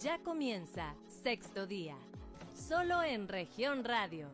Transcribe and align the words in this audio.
Ya 0.00 0.22
comienza 0.22 0.94
sexto 1.08 1.66
día, 1.66 1.96
solo 2.54 3.02
en 3.02 3.28
región 3.28 3.82
radio. 3.82 4.28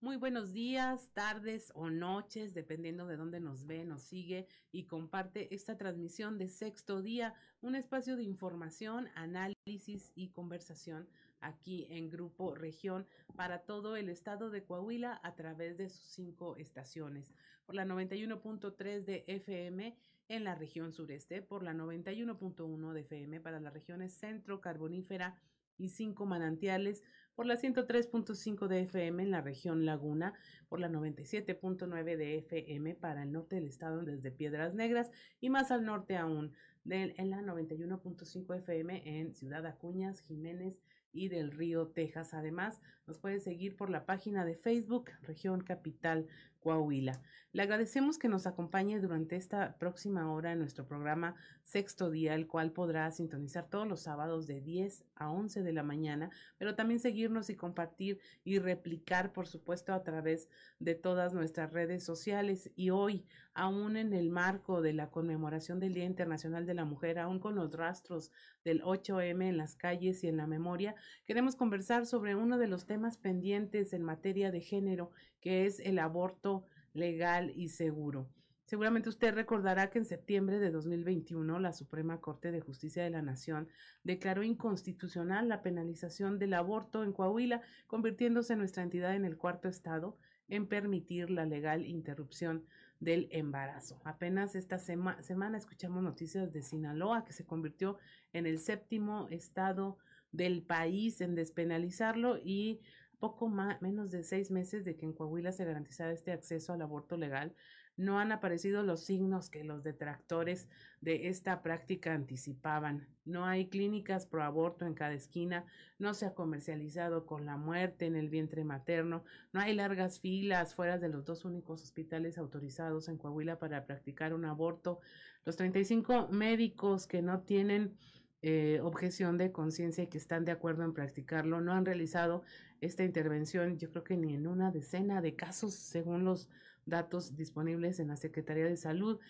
Muy 0.00 0.16
buenos 0.16 0.52
días, 0.52 1.08
tardes 1.14 1.70
o 1.76 1.88
noches, 1.88 2.52
dependiendo 2.52 3.06
de 3.06 3.16
dónde 3.16 3.38
nos 3.38 3.64
ve, 3.64 3.84
nos 3.84 4.02
sigue 4.02 4.48
y 4.72 4.86
comparte 4.86 5.54
esta 5.54 5.76
transmisión 5.76 6.36
de 6.36 6.48
sexto 6.48 7.00
día, 7.00 7.34
un 7.60 7.76
espacio 7.76 8.16
de 8.16 8.24
información, 8.24 9.08
análisis 9.14 10.10
y 10.16 10.30
conversación 10.30 11.08
aquí 11.40 11.86
en 11.88 12.10
Grupo 12.10 12.56
Región 12.56 13.06
para 13.36 13.60
todo 13.60 13.94
el 13.94 14.08
estado 14.08 14.50
de 14.50 14.64
Coahuila 14.64 15.20
a 15.22 15.36
través 15.36 15.76
de 15.76 15.88
sus 15.88 16.06
cinco 16.06 16.56
estaciones. 16.56 17.32
Por 17.66 17.76
la 17.76 17.84
91.3 17.84 19.04
de 19.04 19.24
FM 19.28 19.96
en 20.28 20.44
la 20.44 20.54
región 20.54 20.92
sureste, 20.92 21.42
por 21.42 21.62
la 21.62 21.74
91.1 21.74 22.92
de 22.92 23.00
FM 23.00 23.40
para 23.40 23.60
las 23.60 23.72
regiones 23.72 24.14
centro, 24.14 24.60
carbonífera 24.60 25.38
y 25.78 25.88
cinco 25.88 26.26
manantiales, 26.26 27.02
por 27.34 27.46
la 27.46 27.56
103.5 27.56 28.68
de 28.68 28.82
FM 28.82 29.22
en 29.22 29.30
la 29.30 29.40
región 29.40 29.86
Laguna, 29.86 30.34
por 30.68 30.80
la 30.80 30.88
97.9 30.88 32.16
de 32.16 32.38
FM 32.38 32.94
para 32.94 33.22
el 33.22 33.32
norte 33.32 33.56
del 33.56 33.66
estado 33.66 34.02
desde 34.02 34.30
Piedras 34.30 34.74
Negras 34.74 35.10
y 35.40 35.50
más 35.50 35.70
al 35.70 35.84
norte 35.84 36.16
aún, 36.16 36.52
en 36.84 37.30
la 37.30 37.40
91.5 37.40 38.56
FM 38.56 39.20
en 39.20 39.34
Ciudad 39.34 39.64
Acuñas, 39.66 40.20
Jiménez 40.20 40.76
y 41.12 41.28
del 41.28 41.52
Río, 41.52 41.88
Texas. 41.88 42.34
Además, 42.34 42.80
nos 43.06 43.18
puede 43.18 43.40
seguir 43.40 43.76
por 43.76 43.90
la 43.90 44.04
página 44.04 44.44
de 44.44 44.56
Facebook 44.56 45.10
Región 45.22 45.62
Capital 45.62 46.26
Coahuila. 46.62 47.20
Le 47.54 47.60
agradecemos 47.60 48.18
que 48.18 48.28
nos 48.28 48.46
acompañe 48.46 48.98
durante 48.98 49.36
esta 49.36 49.76
próxima 49.76 50.32
hora 50.32 50.52
en 50.52 50.58
nuestro 50.58 50.86
programa 50.86 51.34
Sexto 51.64 52.10
Día, 52.10 52.34
el 52.34 52.46
cual 52.46 52.72
podrá 52.72 53.10
sintonizar 53.10 53.68
todos 53.68 53.86
los 53.86 54.00
sábados 54.00 54.46
de 54.46 54.62
10 54.62 55.04
a 55.16 55.30
11 55.30 55.62
de 55.62 55.72
la 55.74 55.82
mañana, 55.82 56.30
pero 56.56 56.74
también 56.74 56.98
seguirnos 56.98 57.50
y 57.50 57.54
compartir 57.54 58.20
y 58.42 58.58
replicar, 58.58 59.34
por 59.34 59.46
supuesto, 59.46 59.92
a 59.92 60.02
través 60.02 60.48
de 60.78 60.94
todas 60.94 61.34
nuestras 61.34 61.74
redes 61.74 62.04
sociales. 62.04 62.70
Y 62.74 62.88
hoy, 62.88 63.26
aún 63.52 63.98
en 63.98 64.14
el 64.14 64.30
marco 64.30 64.80
de 64.80 64.94
la 64.94 65.10
conmemoración 65.10 65.78
del 65.78 65.92
Día 65.92 66.06
Internacional 66.06 66.64
de 66.64 66.72
la 66.72 66.86
Mujer, 66.86 67.18
aún 67.18 67.38
con 67.38 67.54
los 67.54 67.70
rastros 67.72 68.32
del 68.64 68.80
8M 68.82 69.46
en 69.46 69.58
las 69.58 69.76
calles 69.76 70.24
y 70.24 70.28
en 70.28 70.38
la 70.38 70.46
memoria, 70.46 70.94
queremos 71.26 71.56
conversar 71.56 72.06
sobre 72.06 72.34
uno 72.34 72.56
de 72.56 72.68
los 72.68 72.86
temas 72.86 73.18
pendientes 73.18 73.92
en 73.92 74.02
materia 74.02 74.50
de 74.50 74.62
género, 74.62 75.10
que 75.42 75.66
es 75.66 75.78
el 75.80 75.98
aborto 75.98 76.64
legal 76.94 77.52
y 77.54 77.68
seguro. 77.68 78.30
Seguramente 78.64 79.10
usted 79.10 79.34
recordará 79.34 79.90
que 79.90 79.98
en 79.98 80.06
septiembre 80.06 80.58
de 80.58 80.70
2021 80.70 81.58
la 81.58 81.74
Suprema 81.74 82.22
Corte 82.22 82.50
de 82.52 82.62
Justicia 82.62 83.02
de 83.02 83.10
la 83.10 83.20
Nación 83.20 83.68
declaró 84.02 84.42
inconstitucional 84.44 85.46
la 85.48 85.60
penalización 85.60 86.38
del 86.38 86.54
aborto 86.54 87.04
en 87.04 87.12
Coahuila, 87.12 87.60
convirtiéndose 87.86 88.56
nuestra 88.56 88.82
entidad 88.82 89.14
en 89.14 89.26
el 89.26 89.36
cuarto 89.36 89.68
estado 89.68 90.16
en 90.48 90.68
permitir 90.68 91.28
la 91.28 91.44
legal 91.44 91.84
interrupción 91.86 92.64
del 92.98 93.28
embarazo. 93.30 94.00
Apenas 94.04 94.54
esta 94.54 94.78
semana 94.78 95.58
escuchamos 95.58 96.02
noticias 96.02 96.52
de 96.52 96.62
Sinaloa, 96.62 97.24
que 97.24 97.32
se 97.32 97.44
convirtió 97.44 97.98
en 98.32 98.46
el 98.46 98.58
séptimo 98.58 99.28
estado 99.28 99.98
del 100.30 100.62
país 100.62 101.20
en 101.20 101.34
despenalizarlo 101.34 102.38
y 102.38 102.80
poco 103.22 103.48
más, 103.48 103.80
menos 103.80 104.10
de 104.10 104.24
seis 104.24 104.50
meses 104.50 104.84
de 104.84 104.96
que 104.96 105.06
en 105.06 105.12
Coahuila 105.12 105.52
se 105.52 105.64
garantizara 105.64 106.10
este 106.10 106.32
acceso 106.32 106.72
al 106.72 106.82
aborto 106.82 107.16
legal, 107.16 107.54
no 107.96 108.18
han 108.18 108.32
aparecido 108.32 108.82
los 108.82 109.04
signos 109.04 109.48
que 109.48 109.62
los 109.62 109.84
detractores 109.84 110.66
de 111.00 111.28
esta 111.28 111.62
práctica 111.62 112.14
anticipaban. 112.14 113.06
No 113.24 113.44
hay 113.44 113.68
clínicas 113.68 114.26
pro 114.26 114.42
aborto 114.42 114.86
en 114.86 114.94
cada 114.94 115.14
esquina, 115.14 115.66
no 116.00 116.14
se 116.14 116.26
ha 116.26 116.34
comercializado 116.34 117.24
con 117.24 117.46
la 117.46 117.56
muerte 117.56 118.06
en 118.06 118.16
el 118.16 118.28
vientre 118.28 118.64
materno, 118.64 119.22
no 119.52 119.60
hay 119.60 119.72
largas 119.72 120.18
filas 120.18 120.74
fuera 120.74 120.98
de 120.98 121.08
los 121.08 121.24
dos 121.24 121.44
únicos 121.44 121.80
hospitales 121.80 122.38
autorizados 122.38 123.08
en 123.08 123.18
Coahuila 123.18 123.60
para 123.60 123.86
practicar 123.86 124.34
un 124.34 124.46
aborto. 124.46 124.98
Los 125.44 125.54
35 125.54 126.26
médicos 126.32 127.06
que 127.06 127.22
no 127.22 127.42
tienen 127.42 127.96
eh, 128.42 128.80
objeción 128.82 129.38
de 129.38 129.52
conciencia 129.52 130.04
y 130.04 130.08
que 130.08 130.18
están 130.18 130.44
de 130.44 130.52
acuerdo 130.52 130.84
en 130.84 130.92
practicarlo 130.92 131.60
no 131.60 131.72
han 131.72 131.84
realizado 131.84 132.42
esta 132.80 133.04
intervención, 133.04 133.78
yo 133.78 133.90
creo 133.90 134.02
que 134.02 134.16
ni 134.16 134.34
en 134.34 134.48
una 134.48 134.72
decena 134.72 135.22
de 135.22 135.36
casos, 135.36 135.74
según 135.74 136.24
los 136.24 136.48
datos 136.84 137.36
disponibles 137.36 138.00
en 138.00 138.08
la 138.08 138.16
Secretaría 138.16 138.66
de 138.66 138.76
Salud. 138.76 139.20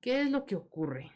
¿Qué 0.00 0.22
es 0.22 0.30
lo 0.30 0.46
que 0.46 0.56
ocurre? 0.56 1.12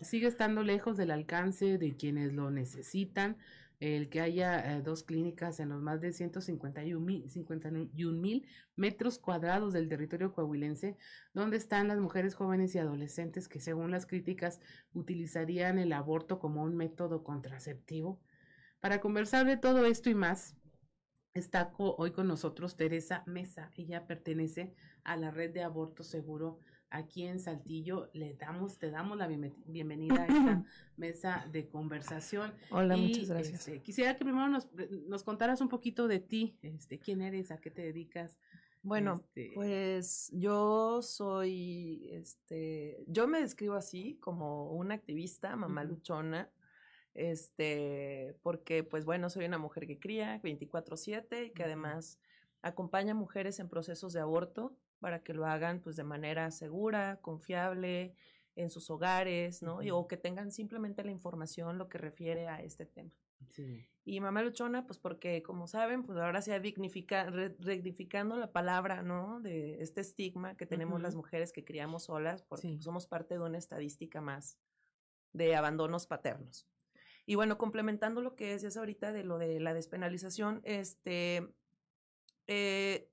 Sigue 0.00 0.28
estando 0.28 0.62
lejos 0.62 0.96
del 0.96 1.10
alcance 1.10 1.76
de 1.76 1.96
quienes 1.96 2.32
lo 2.32 2.50
necesitan. 2.50 3.36
El 3.80 4.08
que 4.10 4.20
haya 4.20 4.76
eh, 4.76 4.82
dos 4.82 5.02
clínicas 5.02 5.58
en 5.58 5.70
los 5.70 5.82
más 5.82 6.00
de 6.00 6.12
151 6.12 7.00
mil 7.00 8.46
metros 8.76 9.18
cuadrados 9.18 9.72
del 9.72 9.88
territorio 9.88 10.32
coahuilense, 10.32 10.96
donde 11.34 11.56
están 11.56 11.88
las 11.88 11.98
mujeres 11.98 12.34
jóvenes 12.34 12.74
y 12.74 12.78
adolescentes 12.78 13.48
que 13.48 13.58
según 13.58 13.90
las 13.90 14.06
críticas 14.06 14.60
utilizarían 14.92 15.78
el 15.78 15.92
aborto 15.92 16.38
como 16.38 16.62
un 16.62 16.76
método 16.76 17.24
contraceptivo. 17.24 18.20
Para 18.80 19.00
conversar 19.00 19.46
de 19.46 19.56
todo 19.56 19.84
esto 19.86 20.10
y 20.10 20.14
más, 20.14 20.56
Está 21.32 21.72
hoy 21.78 22.10
con 22.10 22.26
nosotros 22.26 22.76
Teresa 22.76 23.22
Mesa. 23.24 23.70
Ella 23.76 24.08
pertenece 24.08 24.74
a 25.04 25.16
la 25.16 25.30
red 25.30 25.52
de 25.52 25.62
aborto 25.62 26.02
seguro 26.02 26.58
aquí 26.90 27.24
en 27.24 27.40
Saltillo. 27.40 28.10
Le 28.12 28.34
damos, 28.34 28.78
te 28.78 28.90
damos 28.90 29.16
la 29.16 29.26
bienvenida 29.26 30.22
a 30.22 30.26
esta 30.26 30.64
mesa 30.96 31.46
de 31.50 31.68
conversación. 31.68 32.52
Hola, 32.70 32.96
muchas 32.96 33.28
gracias. 33.28 33.68
Este, 33.68 33.82
quisiera 33.82 34.16
que 34.16 34.24
primero 34.24 34.48
nos, 34.48 34.68
nos, 35.06 35.22
contaras 35.22 35.60
un 35.60 35.68
poquito 35.68 36.08
de 36.08 36.20
ti, 36.20 36.58
este, 36.62 36.98
quién 36.98 37.22
eres, 37.22 37.50
a 37.50 37.60
qué 37.60 37.70
te 37.70 37.82
dedicas. 37.82 38.38
Bueno, 38.82 39.14
este 39.14 39.52
pues 39.54 40.30
yo 40.32 41.02
soy, 41.02 42.08
este, 42.12 43.04
yo 43.06 43.28
me 43.28 43.40
describo 43.40 43.74
así 43.74 44.16
como 44.20 44.72
una 44.72 44.94
activista, 44.94 45.54
mamá 45.54 45.84
luchona, 45.84 46.50
este, 47.12 48.38
porque 48.42 48.82
pues 48.82 49.04
bueno, 49.04 49.28
soy 49.28 49.44
una 49.44 49.58
mujer 49.58 49.86
que 49.86 49.98
cría 49.98 50.40
24/7 50.42 51.46
y 51.46 51.50
que 51.50 51.64
además 51.64 52.18
acompaña 52.62 53.12
a 53.12 53.16
mujeres 53.16 53.60
en 53.60 53.68
procesos 53.68 54.14
de 54.14 54.20
aborto 54.20 54.76
para 55.00 55.22
que 55.22 55.34
lo 55.34 55.46
hagan 55.46 55.80
pues 55.80 55.96
de 55.96 56.04
manera 56.04 56.50
segura, 56.50 57.18
confiable, 57.20 58.14
en 58.56 58.70
sus 58.70 58.90
hogares, 58.90 59.62
¿no? 59.62 59.78
o 59.78 60.08
que 60.08 60.16
tengan 60.16 60.52
simplemente 60.52 61.04
la 61.04 61.10
información 61.10 61.78
lo 61.78 61.88
que 61.88 61.98
refiere 61.98 62.48
a 62.48 62.62
este 62.62 62.86
tema. 62.86 63.10
Y 64.04 64.20
mamá 64.20 64.42
luchona, 64.42 64.86
pues 64.86 64.98
porque, 64.98 65.42
como 65.42 65.66
saben, 65.66 66.02
pues 66.02 66.18
ahora 66.18 66.42
se 66.42 66.52
ha 66.52 66.60
dignificando 66.60 68.36
la 68.36 68.52
palabra, 68.52 69.02
¿no? 69.02 69.40
De 69.40 69.82
este 69.82 70.00
estigma 70.02 70.56
que 70.56 70.66
tenemos 70.66 71.00
las 71.00 71.14
mujeres 71.14 71.52
que 71.52 71.64
criamos 71.64 72.04
solas, 72.04 72.42
porque 72.42 72.68
pues, 72.68 72.84
somos 72.84 73.06
parte 73.06 73.34
de 73.34 73.40
una 73.40 73.58
estadística 73.58 74.20
más 74.20 74.58
de 75.32 75.56
abandonos 75.56 76.06
paternos. 76.06 76.66
Y 77.26 77.34
bueno, 77.34 77.58
complementando 77.58 78.20
lo 78.20 78.34
que 78.36 78.48
decías 78.52 78.76
ahorita 78.76 79.12
de 79.12 79.24
lo 79.24 79.38
de 79.38 79.60
la 79.60 79.74
despenalización, 79.74 80.60
este, 80.64 81.48
eh, 82.46 83.08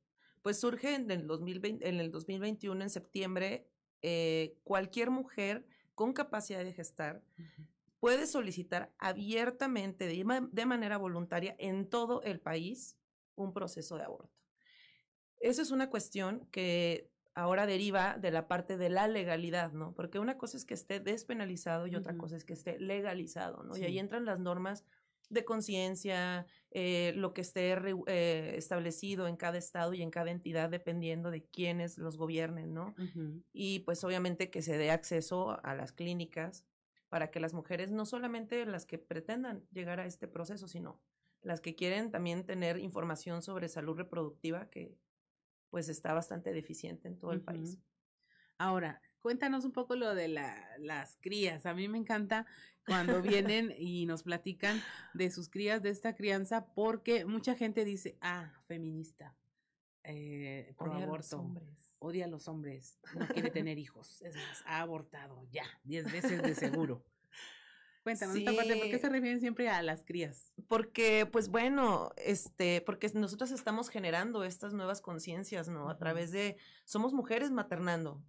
pues 0.47 0.62
surge 0.62 0.96
en 0.96 1.12
el, 1.12 1.28
2020, 1.28 1.90
en 1.90 2.00
el 2.00 2.09
2021, 2.09 2.81
en 2.81 2.90
septiembre, 2.90 3.68
eh, 4.02 4.58
cualquier 4.63 5.12
mujer 5.12 5.66
con 5.94 6.13
capacidad 6.13 6.63
de 6.63 6.72
gestar 6.72 7.22
puede 8.00 8.25
solicitar 8.28 8.94
abiertamente, 8.97 10.07
de, 10.07 10.47
de 10.50 10.66
manera 10.66 10.96
voluntaria, 10.96 11.53
en 11.59 11.90
todo 11.90 12.22
el 12.22 12.40
país, 12.40 12.97
un 13.36 13.52
proceso 13.52 13.97
de 13.97 14.06
aborto. 14.06 14.31
Esa 15.41 15.63
es 15.63 15.72
una 15.72 15.90
cuestión 15.90 16.47
que 16.50 17.12
ahora 17.34 17.66
deriva 17.66 18.18
de 18.18 18.31
la 18.31 18.47
parte 18.47 18.78
de 18.78 18.90
la 18.90 19.09
legalidad, 19.09 19.74
¿no? 19.74 19.94
Porque 19.96 20.18
una 20.18 20.38
cosa 20.38 20.56
es 20.56 20.63
que 20.63 20.75
esté 20.75 21.02
despenalizado 21.02 21.88
y 21.88 21.97
otra 21.97 22.16
cosa 22.16 22.38
es 22.38 22.46
que 22.46 22.53
esté 22.53 22.80
legalizado, 22.80 23.63
¿no? 23.63 23.75
Y 23.75 23.84
ahí 23.84 24.00
entran 24.00 24.24
las 24.24 24.39
normas 24.39 24.86
de 25.29 25.45
conciencia, 25.45 26.45
eh, 26.71 27.13
lo 27.15 27.33
que 27.33 27.41
esté 27.41 27.75
eh, 28.07 28.56
establecido 28.56 29.27
en 29.27 29.35
cada 29.35 29.57
estado 29.57 29.94
y 29.94 30.01
en 30.01 30.09
cada 30.09 30.31
entidad 30.31 30.69
dependiendo 30.69 31.31
de 31.31 31.44
quiénes 31.45 31.97
los 31.97 32.18
gobiernen, 32.18 32.74
¿no? 32.74 32.95
Y 33.53 33.79
pues 33.79 34.03
obviamente 34.03 34.50
que 34.50 34.62
se 34.62 34.77
dé 34.77 34.91
acceso 34.91 35.63
a 35.63 35.75
las 35.75 35.91
clínicas 35.91 36.65
para 37.09 37.31
que 37.31 37.39
las 37.39 37.53
mujeres, 37.53 37.91
no 37.91 38.06
solamente 38.06 38.65
las 38.65 38.85
que 38.85 38.97
pretendan 38.97 39.65
llegar 39.71 40.00
a 40.00 40.06
este 40.06 40.27
proceso, 40.27 40.68
sino 40.68 41.01
las 41.41 41.62
que 41.62 41.75
quieren 41.75 42.12
también 42.12 42.45
tener 42.45 42.77
información 42.80 43.41
sobre 43.41 43.69
salud 43.69 43.95
reproductiva, 43.95 44.69
que 44.69 44.97
pues 45.69 45.89
está 45.89 46.13
bastante 46.13 46.53
deficiente 46.53 47.07
en 47.07 47.18
todo 47.18 47.31
el 47.31 47.41
país. 47.41 47.80
Ahora, 48.57 49.01
cuéntanos 49.27 49.65
un 49.65 49.74
poco 49.74 49.97
lo 49.97 50.15
de 50.15 50.29
las 50.29 51.18
crías. 51.18 51.65
A 51.65 51.74
mí 51.74 51.89
me 51.89 51.97
encanta 51.97 52.45
cuando 52.85 53.21
vienen 53.21 53.74
y 53.77 54.06
nos 54.06 54.24
platican 54.24 54.81
de 55.13 55.29
sus 55.31 55.50
crías, 55.50 55.83
de 55.83 55.89
esta 55.89 56.15
crianza, 56.15 56.68
porque 56.74 57.25
mucha 57.25 57.53
gente 57.53 57.83
dice, 57.83 58.18
ah, 58.21 58.53
feminista, 58.69 59.35
eh, 60.06 60.74
pro 60.77 60.94
odia 60.94 61.03
aborto, 61.03 61.13
a 61.13 61.18
los 61.18 61.33
hombres. 61.33 61.94
odia 62.00 62.24
a 62.24 62.27
los 62.29 62.47
hombres, 62.47 63.00
no 63.15 63.27
quiere 63.27 63.51
tener 63.51 63.77
hijos, 63.77 64.21
es 64.21 64.33
más, 64.33 64.63
ha 64.65 64.79
abortado 64.79 65.45
ya, 65.51 65.65
diez 65.83 66.09
veces 66.09 66.41
de 66.41 66.56
seguro. 66.56 67.03
Cuéntanos 68.03 68.38
esta 68.38 68.56
parte, 68.56 68.77
¿por 68.77 68.89
qué 68.89 69.00
se 69.00 69.09
refieren 69.09 69.41
siempre 69.41 69.68
a 69.68 69.81
las 69.81 70.06
crías? 70.06 70.53
Porque, 70.69 71.25
pues 71.25 71.50
bueno, 71.50 72.13
este, 72.15 72.80
porque 72.80 73.12
nosotros 73.13 73.51
estamos 73.51 73.89
generando 73.89 74.45
estas 74.45 74.71
nuevas 74.71 75.01
conciencias, 75.01 75.68
¿no? 75.68 75.89
A 75.89 75.97
través 75.97 76.31
de, 76.31 76.56
somos 76.85 77.12
mujeres 77.12 77.51
maternando, 77.51 78.23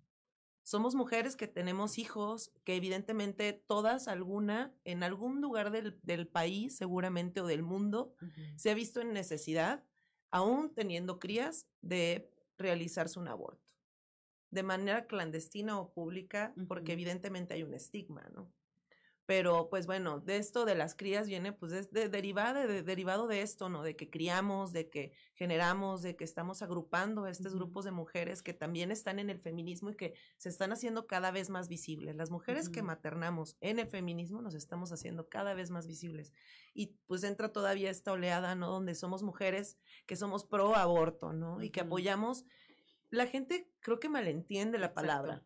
somos 0.69 0.95
mujeres 0.95 1.35
que 1.35 1.49
tenemos 1.49 1.97
hijos, 1.97 2.53
que 2.63 2.77
evidentemente 2.77 3.55
todas, 3.55 4.07
alguna, 4.07 4.75
en 4.85 5.03
algún 5.03 5.41
lugar 5.41 5.71
del, 5.71 5.99
del 6.03 6.29
país, 6.29 6.77
seguramente, 6.77 7.41
o 7.41 7.47
del 7.47 7.63
mundo, 7.63 8.13
se 8.57 8.71
ha 8.71 8.75
visto 8.75 9.01
en 9.01 9.15
necesidad, 9.15 9.83
aún 10.31 10.75
teniendo 10.75 11.19
crías, 11.19 11.67
de 11.81 12.31
realizarse 12.59 13.19
un 13.19 13.29
aborto. 13.29 13.73
De 14.51 14.63
manera 14.63 15.07
clandestina 15.07 15.81
o 15.81 15.91
pública, 15.91 16.53
porque 16.69 16.93
evidentemente 16.93 17.55
hay 17.55 17.63
un 17.63 17.73
estigma, 17.73 18.29
¿no? 18.35 18.53
Pero 19.29 19.69
pues 19.69 19.87
bueno, 19.87 20.21
de 20.21 20.39
esto 20.39 20.65
de 20.65 20.75
las 20.75 20.95
crías 20.95 21.29
viene 21.29 21.53
pues 21.53 21.73
es 21.73 21.91
de, 21.93 22.09
derivado, 22.09 22.67
de, 22.67 22.83
derivado 22.83 23.27
de 23.27 23.43
esto, 23.43 23.69
¿no? 23.69 23.83
De 23.83 23.95
que 23.95 24.09
criamos, 24.09 24.73
de 24.73 24.89
que 24.89 25.13
generamos, 25.35 26.01
de 26.01 26.17
que 26.17 26.25
estamos 26.25 26.63
agrupando 26.63 27.25
a 27.25 27.31
estos 27.31 27.55
grupos 27.55 27.85
de 27.85 27.91
mujeres 27.91 28.43
que 28.43 28.55
también 28.55 28.91
están 28.91 29.19
en 29.19 29.29
el 29.29 29.39
feminismo 29.39 29.91
y 29.91 29.97
que 29.97 30.15
se 30.39 30.49
están 30.49 30.73
haciendo 30.73 31.07
cada 31.07 31.31
vez 31.31 31.51
más 31.51 31.69
visibles. 31.69 32.17
Las 32.17 32.31
mujeres 32.31 32.71
que 32.71 32.83
maternamos 32.83 33.59
en 33.61 33.79
el 33.79 33.87
feminismo 33.87 34.41
nos 34.41 34.55
estamos 34.55 34.93
haciendo 34.93 35.29
cada 35.29 35.53
vez 35.53 35.69
más 35.69 35.87
visibles. 35.87 36.33
Y 36.73 36.97
pues 37.07 37.23
entra 37.23 37.53
todavía 37.53 37.91
esta 37.91 38.13
oleada, 38.13 38.55
¿no? 38.55 38.71
Donde 38.71 38.95
somos 38.95 39.23
mujeres 39.23 39.77
que 40.07 40.17
somos 40.17 40.47
pro 40.47 40.75
aborto, 40.75 41.35
¿no? 41.35 41.63
Y 41.63 41.69
que 41.69 41.83
apoyamos 41.83 42.47
la 43.11 43.27
gente 43.27 43.71
creo 43.81 44.01
que 44.01 44.09
malentiende 44.09 44.79
la 44.79 44.95
palabra, 44.95 45.43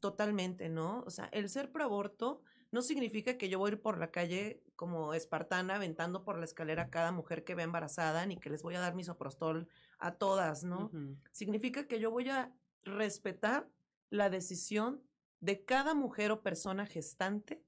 totalmente, 0.00 0.68
¿no? 0.68 1.04
O 1.06 1.10
sea, 1.10 1.30
el 1.32 1.48
ser 1.48 1.72
pro 1.72 1.84
aborto 1.84 2.42
no 2.70 2.82
significa 2.82 3.38
que 3.38 3.48
yo 3.48 3.58
voy 3.58 3.70
a 3.70 3.74
ir 3.74 3.80
por 3.80 3.98
la 3.98 4.10
calle 4.10 4.62
como 4.76 5.14
espartana 5.14 5.76
aventando 5.76 6.24
por 6.24 6.38
la 6.38 6.44
escalera 6.44 6.84
a 6.84 6.90
cada 6.90 7.12
mujer 7.12 7.44
que 7.44 7.54
ve 7.54 7.62
embarazada, 7.62 8.26
ni 8.26 8.36
que 8.36 8.50
les 8.50 8.62
voy 8.62 8.74
a 8.74 8.80
dar 8.80 8.94
mi 8.94 9.04
soprostol 9.04 9.68
a 9.98 10.14
todas, 10.14 10.64
¿no? 10.64 10.90
Significa 11.32 11.86
que 11.86 11.98
yo 11.98 12.10
voy 12.10 12.28
a 12.28 12.52
respetar 12.84 13.68
la 14.10 14.30
decisión 14.30 15.02
de 15.40 15.64
cada 15.64 15.94
mujer 15.94 16.30
o 16.30 16.42
persona 16.42 16.86
gestante 16.86 17.62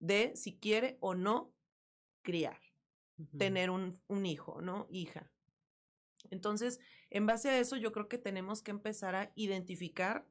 de 0.00 0.32
si 0.36 0.58
quiere 0.58 0.96
o 1.00 1.14
no 1.14 1.52
criar, 2.22 2.60
tener 3.38 3.70
un, 3.70 3.98
un 4.08 4.26
hijo, 4.26 4.60
¿no? 4.60 4.86
Hija. 4.90 5.30
Entonces, 6.30 6.80
en 7.10 7.26
base 7.26 7.50
a 7.50 7.58
eso, 7.58 7.76
yo 7.76 7.92
creo 7.92 8.08
que 8.08 8.18
tenemos 8.18 8.62
que 8.62 8.70
empezar 8.70 9.14
a 9.14 9.32
identificar 9.34 10.26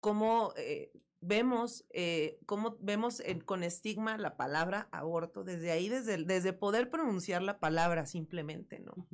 cómo 0.00 0.52
eh, 0.56 0.92
vemos, 1.22 1.86
eh, 1.90 2.38
cómo 2.46 2.76
vemos 2.80 3.22
con 3.46 3.62
estigma 3.62 4.18
la 4.18 4.36
palabra 4.36 4.88
aborto, 4.90 5.44
desde 5.44 5.70
ahí, 5.70 5.88
desde, 5.88 6.24
desde 6.24 6.52
poder 6.52 6.90
pronunciar 6.90 7.42
la 7.42 7.58
palabra 7.58 8.04
simplemente, 8.06 8.80
¿no? 8.80 9.06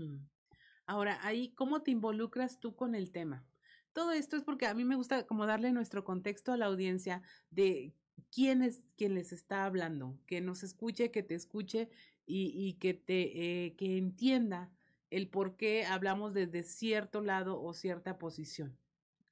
Ahora, 0.87 1.19
ahí, 1.23 1.51
¿cómo 1.51 1.83
te 1.83 1.91
involucras 1.91 2.59
tú 2.59 2.75
con 2.75 2.95
el 2.95 3.13
tema? 3.13 3.45
Todo 3.93 4.13
esto 4.13 4.37
es 4.37 4.43
porque 4.43 4.67
a 4.67 4.75
mí 4.75 4.85
me 4.85 4.97
gusta 4.97 5.27
como 5.27 5.47
darle 5.47 5.71
nuestro 5.73 6.03
contexto 6.03 6.53
a 6.53 6.57
la 6.57 6.67
audiencia 6.67 7.23
de 7.51 7.93
quién 8.31 8.63
es 8.63 8.87
quien 8.97 9.15
les 9.15 9.33
está 9.33 9.65
hablando, 9.65 10.19
que 10.27 10.41
nos 10.41 10.63
escuche, 10.63 11.11
que 11.11 11.23
te 11.23 11.35
escuche 11.35 11.91
y, 12.27 12.75
que 12.75 12.95
te 12.95 13.67
eh, 13.67 13.77
que 13.77 13.97
entienda 13.99 14.71
el 15.11 15.29
por 15.29 15.57
qué 15.57 15.85
hablamos 15.85 16.33
desde 16.35 16.63
cierto 16.63 17.21
lado 17.21 17.61
o 17.61 17.73
cierta 17.75 18.19
posición. 18.19 18.77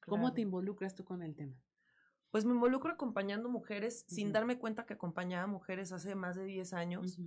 ¿Cómo 0.06 0.32
te 0.32 0.40
involucras 0.40 0.94
tú 0.94 1.04
con 1.04 1.22
el 1.22 1.34
tema? 1.34 1.56
Pues 2.30 2.44
me 2.44 2.52
involucro 2.52 2.92
acompañando 2.92 3.48
mujeres 3.48 4.04
sin 4.08 4.32
darme 4.32 4.58
cuenta 4.58 4.84
que 4.84 4.94
acompañaba 4.94 5.46
mujeres 5.46 5.92
hace 5.92 6.14
más 6.14 6.36
de 6.36 6.44
10 6.44 6.72
años, 6.74 7.18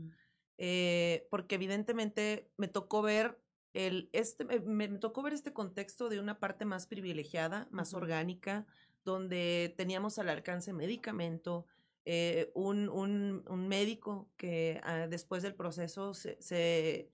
eh, 0.57 1.27
porque 1.31 1.55
evidentemente 1.55 2.51
me 2.57 2.67
tocó 2.67 3.01
ver 3.01 3.39
el, 3.73 4.09
este, 4.13 4.45
me, 4.45 4.87
tocó 4.87 5.21
ver 5.21 5.33
este 5.33 5.53
contexto 5.53 6.09
de 6.09 6.19
una 6.19 6.39
parte 6.39 6.65
más 6.65 6.87
privilegiada, 6.87 7.67
más 7.71 7.93
orgánica, 7.93 8.65
donde 9.05 9.73
teníamos 9.77 10.19
al 10.19 10.29
alcance 10.29 10.73
medicamento, 10.73 11.65
eh, 12.05 12.51
un, 12.53 12.89
un, 12.89 13.43
un, 13.47 13.67
médico 13.67 14.29
que 14.37 14.81
ah, 14.83 15.07
después 15.07 15.43
del 15.43 15.55
proceso 15.55 16.13
se 16.13 17.09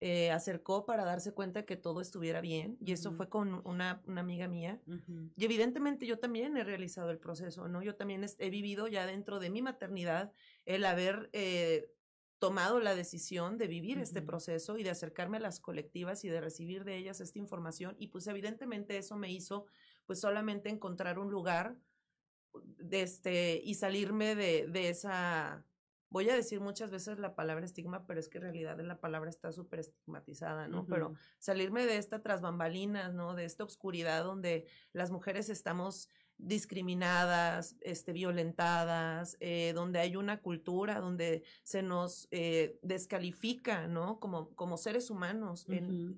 eh, 0.00 0.30
acercó 0.30 0.86
para 0.86 1.04
darse 1.04 1.32
cuenta 1.32 1.64
que 1.64 1.76
todo 1.76 2.00
estuviera 2.00 2.40
bien 2.40 2.78
y 2.80 2.92
eso 2.92 3.10
fue 3.10 3.28
con 3.28 3.66
una, 3.66 4.00
una 4.06 4.20
amiga 4.20 4.46
mía 4.46 4.80
y 5.36 5.44
evidentemente 5.44 6.06
yo 6.06 6.20
también 6.20 6.56
he 6.56 6.62
realizado 6.62 7.10
el 7.10 7.18
proceso, 7.18 7.66
¿no? 7.66 7.82
Yo 7.82 7.96
también 7.96 8.24
he 8.38 8.50
vivido 8.50 8.86
ya 8.86 9.06
dentro 9.06 9.40
de 9.40 9.50
mi 9.50 9.60
maternidad 9.60 10.32
el 10.66 10.84
haber 10.84 11.30
eh, 11.32 11.90
tomado 12.38 12.78
la 12.78 12.94
decisión 12.94 13.58
de 13.58 13.66
vivir 13.66 13.98
este 13.98 14.22
proceso 14.22 14.78
y 14.78 14.84
de 14.84 14.90
acercarme 14.90 15.38
a 15.38 15.40
las 15.40 15.58
colectivas 15.58 16.24
y 16.24 16.28
de 16.28 16.40
recibir 16.40 16.84
de 16.84 16.96
ellas 16.96 17.20
esta 17.20 17.40
información 17.40 17.96
y 17.98 18.06
pues 18.06 18.28
evidentemente 18.28 18.96
eso 18.98 19.16
me 19.16 19.32
hizo 19.32 19.66
pues 20.06 20.20
solamente 20.20 20.68
encontrar 20.68 21.18
un 21.18 21.32
lugar 21.32 21.76
de 22.54 23.02
este 23.02 23.60
y 23.64 23.74
salirme 23.74 24.36
de, 24.36 24.68
de 24.68 24.90
esa 24.90 25.66
voy 26.10 26.28
a 26.30 26.34
decir 26.34 26.60
muchas 26.60 26.90
veces 26.90 27.18
la 27.18 27.34
palabra 27.34 27.64
estigma, 27.64 28.06
pero 28.06 28.20
es 28.20 28.28
que 28.28 28.38
en 28.38 28.44
realidad 28.44 28.78
la 28.80 29.00
palabra 29.00 29.30
está 29.30 29.52
súper 29.52 29.80
estigmatizada, 29.80 30.68
¿no? 30.68 30.86
Pero 30.86 31.14
salirme 31.38 31.86
de 31.86 31.96
esta 31.96 32.22
tras 32.22 32.40
bambalinas, 32.40 33.12
¿no? 33.14 33.34
De 33.34 33.44
esta 33.44 33.64
oscuridad 33.64 34.24
donde 34.24 34.66
las 34.92 35.10
mujeres 35.10 35.48
estamos 35.48 36.08
discriminadas, 36.38 37.76
este, 37.80 38.12
violentadas, 38.12 39.36
eh, 39.40 39.72
donde 39.74 39.98
hay 39.98 40.14
una 40.14 40.40
cultura 40.40 41.00
donde 41.00 41.42
se 41.64 41.82
nos 41.82 42.28
eh, 42.30 42.78
descalifica, 42.82 43.88
¿no? 43.88 44.20
Como, 44.20 44.50
como 44.54 44.76
seres 44.76 45.10
humanos, 45.10 45.66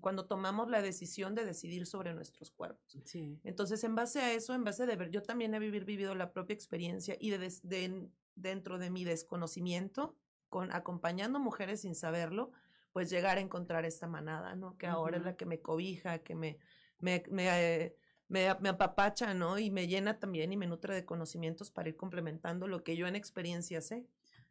cuando 0.01 0.27
tomamos 0.27 0.69
la 0.69 0.83
decisión 0.83 1.35
de 1.35 1.47
decidir 1.47 1.87
sobre 1.87 2.13
nuestros 2.13 2.51
cuerpos. 2.51 2.99
Sí. 3.05 3.41
Entonces, 3.45 3.83
en 3.83 3.95
base 3.95 4.21
a 4.21 4.33
eso, 4.33 4.55
en 4.55 4.63
base 4.63 4.85
de 4.85 4.95
ver, 4.95 5.11
yo 5.11 5.23
también 5.23 5.55
he 5.55 5.59
vivir, 5.59 5.87
vivido 5.87 6.15
la 6.15 6.33
propia 6.33 6.55
experiencia 6.55 7.17
y 7.19 7.31
de, 7.31 7.39
de 7.63 8.11
dentro 8.41 8.79
de 8.79 8.91
mi 8.91 9.05
desconocimiento, 9.05 10.17
con 10.49 10.73
acompañando 10.73 11.39
mujeres 11.39 11.83
sin 11.83 11.95
saberlo, 11.95 12.53
pues 12.93 13.09
llegar 13.11 13.39
a 13.39 13.41
encontrar 13.41 13.85
esta 13.85 14.07
manada, 14.07 14.57
¿no? 14.57 14.77
Que 14.77 14.87
ahora 14.87 15.19
es 15.19 15.25
la 15.25 15.37
que 15.37 15.47
me 15.47 15.61
cobija, 15.61 16.19
que 16.19 16.35
me, 16.35 16.59
me, 16.99 17.23
me, 17.31 17.47
eh, 17.49 17.97
me, 18.29 18.49
apapacha, 18.49 19.35
¿no? 19.35 19.59
Y 19.59 19.71
me 19.71 19.87
llena 19.87 20.19
también 20.19 20.53
y 20.53 20.57
me 20.57 20.67
nutre 20.67 20.95
de 20.95 21.05
conocimientos 21.05 21.71
para 21.71 21.89
ir 21.89 21.97
complementando 21.97 22.67
lo 22.67 22.83
que 22.83 22.97
yo 22.97 23.07
en 23.07 23.17
experiencia 23.17 23.81
sé. 23.81 24.07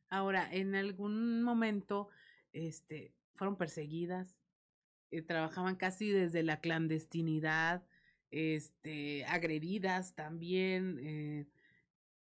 Ahora, 0.09 0.47
en 0.51 0.75
algún 0.75 1.43
momento, 1.43 2.09
este, 2.53 3.13
fueron 3.35 3.57
perseguidas, 3.57 4.37
eh, 5.11 5.21
trabajaban 5.21 5.75
casi 5.75 6.11
desde 6.11 6.43
la 6.43 6.59
clandestinidad, 6.59 7.83
este, 8.31 9.25
agredidas 9.25 10.13
también, 10.13 10.99
eh, 11.01 11.47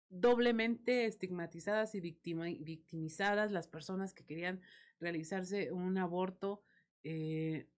doblemente 0.08 1.06
estigmatizadas 1.06 1.94
y 1.94 2.00
victimizadas 2.00 3.52
las 3.52 3.68
personas 3.68 4.14
que 4.14 4.24
querían 4.24 4.60
realizarse 5.00 5.72
un 5.72 5.98
aborto. 5.98 6.62
Eh, 7.04 7.68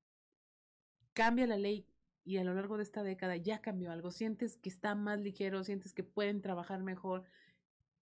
cambia 1.13 1.47
la 1.47 1.57
ley 1.57 1.87
y 2.25 2.37
a 2.37 2.45
lo 2.45 2.55
largo 2.55 2.77
de 2.77 2.83
esta 2.83 3.03
década 3.03 3.37
ya 3.37 3.61
cambió 3.61 3.91
algo. 3.91 4.11
Sientes 4.11 4.57
que 4.57 4.69
está 4.69 4.95
más 4.95 5.21
ligero, 5.21 5.65
sientes 5.65 5.93
que 5.93 6.05
pueden 6.05 6.41
trabajar 6.43 6.83
mejor. 6.83 7.25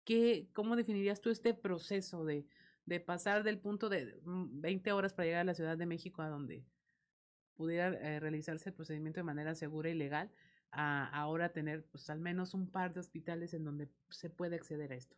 ¿Qué, 0.06 0.50
¿Cómo 0.54 0.76
definirías 0.76 1.22
tú 1.22 1.30
este 1.30 1.54
proceso 1.54 2.26
de, 2.26 2.46
de 2.86 3.00
pasar 3.00 3.44
del 3.44 3.60
punto 3.60 3.90
de 3.90 4.20
20 4.26 4.92
mm, 4.92 4.96
horas 4.96 5.14
para 5.14 5.26
llegar 5.26 5.42
a 5.42 5.46
la 5.46 5.54
Ciudad 5.54 5.78
de 5.78 5.86
México 5.86 6.22
a 6.22 6.28
donde 6.28 6.64
pudiera 7.56 7.88
eh, 7.88 8.20
realizarse 8.20 8.70
el 8.70 8.76
procedimiento 8.76 9.20
de 9.20 9.24
manera 9.24 9.56
segura 9.56 9.90
y 9.90 9.94
legal 9.94 10.32
a 10.74 11.06
ahora 11.08 11.54
tener 11.54 11.86
pues 11.92 12.10
al 12.10 12.20
menos 12.20 12.54
un 12.54 12.70
par 12.70 12.94
de 12.94 13.00
hospitales 13.00 13.54
en 13.54 13.64
donde 13.64 13.90
se 14.10 14.30
puede 14.30 14.56
acceder 14.56 14.92
a 14.92 14.96
esto? 14.96 15.16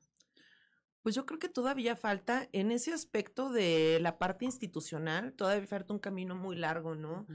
Pues 1.02 1.16
yo 1.16 1.26
creo 1.26 1.40
que 1.40 1.50
todavía 1.50 1.96
falta 1.96 2.50
en 2.52 2.72
ese 2.72 2.92
aspecto 2.92 3.52
de 3.52 4.00
la 4.02 4.18
parte 4.18 4.46
institucional, 4.46 5.34
todavía 5.34 5.68
falta 5.68 5.94
un 5.94 6.00
camino 6.00 6.36
muy 6.36 6.56
largo, 6.56 6.96
¿no? 6.96 7.28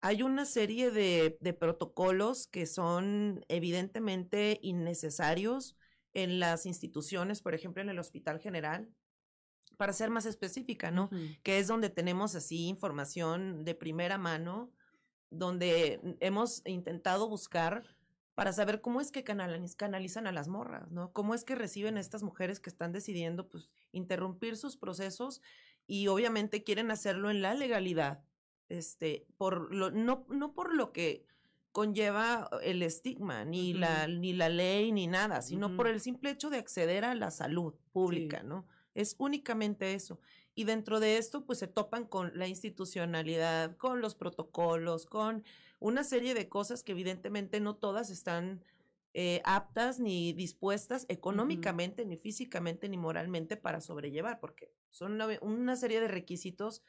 Hay 0.00 0.22
una 0.22 0.44
serie 0.44 0.92
de, 0.92 1.36
de, 1.40 1.52
protocolos 1.52 2.46
que 2.46 2.66
son 2.66 3.44
evidentemente 3.48 4.60
innecesarios 4.62 5.76
en 6.14 6.38
las 6.38 6.66
instituciones, 6.66 7.42
por 7.42 7.54
ejemplo, 7.54 7.82
en 7.82 7.88
el 7.88 7.98
Hospital 7.98 8.38
General, 8.38 8.88
para 9.76 9.92
ser 9.92 10.10
más 10.10 10.26
específica, 10.26 10.90
¿no? 10.90 11.10
Que 11.42 11.58
es 11.58 11.66
donde 11.66 11.90
tenemos 11.90 12.34
así 12.34 12.68
información 12.68 13.64
de 13.64 13.74
primera 13.74 14.18
mano 14.18 14.72
donde 15.30 16.00
hemos 16.20 16.62
intentado 16.66 17.28
buscar 17.28 17.84
para 18.34 18.52
saber 18.52 18.82
cómo 18.82 19.00
es 19.00 19.10
que 19.10 19.24
canalizan 19.24 20.26
a 20.26 20.32
las 20.32 20.46
morras, 20.46 20.90
¿no? 20.90 21.10
Cómo 21.12 21.34
es 21.34 21.42
que 21.42 21.54
reciben 21.54 21.96
a 21.96 22.00
estas 22.00 22.22
mujeres 22.22 22.60
que 22.60 22.68
están 22.68 22.92
decidiendo, 22.92 23.48
pues, 23.48 23.70
interrumpir 23.92 24.58
sus 24.58 24.76
procesos 24.76 25.40
y 25.86 26.08
obviamente 26.08 26.62
quieren 26.62 26.90
hacerlo 26.90 27.30
en 27.30 27.40
la 27.40 27.54
legalidad, 27.54 28.22
este, 28.68 29.26
por 29.38 29.74
lo, 29.74 29.90
no, 29.90 30.26
no 30.28 30.52
por 30.52 30.74
lo 30.74 30.92
que 30.92 31.24
conlleva 31.72 32.50
el 32.62 32.82
estigma, 32.82 33.44
ni, 33.44 33.72
la, 33.72 34.06
ni 34.06 34.32
la 34.32 34.48
ley, 34.48 34.92
ni 34.92 35.06
nada, 35.06 35.40
sino 35.42 35.76
por 35.76 35.88
el 35.88 36.00
simple 36.00 36.30
hecho 36.30 36.50
de 36.50 36.58
acceder 36.58 37.04
a 37.04 37.14
la 37.14 37.30
salud 37.30 37.74
pública, 37.92 38.42
¿no? 38.42 38.66
Es 38.94 39.14
únicamente 39.18 39.94
eso. 39.94 40.20
Y 40.56 40.64
dentro 40.64 41.00
de 41.00 41.18
esto, 41.18 41.44
pues 41.44 41.58
se 41.58 41.66
topan 41.66 42.06
con 42.06 42.32
la 42.34 42.48
institucionalidad, 42.48 43.76
con 43.76 44.00
los 44.00 44.14
protocolos, 44.14 45.04
con 45.04 45.44
una 45.80 46.02
serie 46.02 46.32
de 46.32 46.48
cosas 46.48 46.82
que 46.82 46.92
evidentemente 46.92 47.60
no 47.60 47.76
todas 47.76 48.08
están 48.08 48.64
eh, 49.12 49.42
aptas 49.44 50.00
ni 50.00 50.32
dispuestas 50.32 51.04
económicamente, 51.10 52.06
ni 52.06 52.16
físicamente, 52.16 52.88
ni 52.88 52.96
moralmente 52.96 53.58
para 53.58 53.82
sobrellevar, 53.82 54.40
porque 54.40 54.72
son 54.88 55.12
una, 55.12 55.28
una, 55.42 55.76
serie 55.76 56.00
de 56.00 56.08
requisitos 56.08 56.82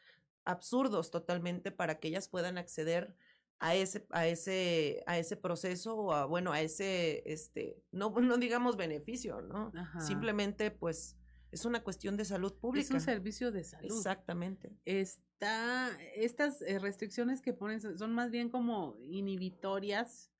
absurdos 0.45 1.11
totalmente 1.11 1.71
para 1.71 1.99
que 1.99 2.07
ellas 2.07 2.29
puedan 2.29 2.57
acceder 2.57 3.15
a 3.59 3.75
ese, 3.75 4.07
a 4.11 4.27
ese, 4.27 5.03
a 5.07 5.17
ese 5.17 5.35
proceso 5.35 5.97
o 5.97 6.13
a, 6.13 6.25
bueno, 6.25 6.53
a 6.53 6.61
ese, 6.61 7.21
este, 7.25 7.83
no, 7.91 8.11
no 8.21 8.37
digamos 8.37 8.77
beneficio, 8.77 9.41
¿no? 9.41 9.73
Simplemente, 9.99 10.71
pues, 10.71 11.17
es 11.51 11.65
una 11.65 11.83
cuestión 11.83 12.17
de 12.17 12.25
salud 12.25 12.53
pública. 12.53 12.85
Es 12.85 12.91
un 12.91 13.01
servicio 13.01 13.51
de 13.51 13.63
salud. 13.63 13.85
Exactamente. 13.85 14.75
Está, 14.85 15.97
estas 16.15 16.61
eh, 16.61 16.79
restricciones 16.79 17.41
que 17.41 17.53
ponen 17.53 17.79
son 17.81 18.13
más 18.13 18.31
bien 18.31 18.49
como 18.49 18.97
inhibitorias. 19.01 20.31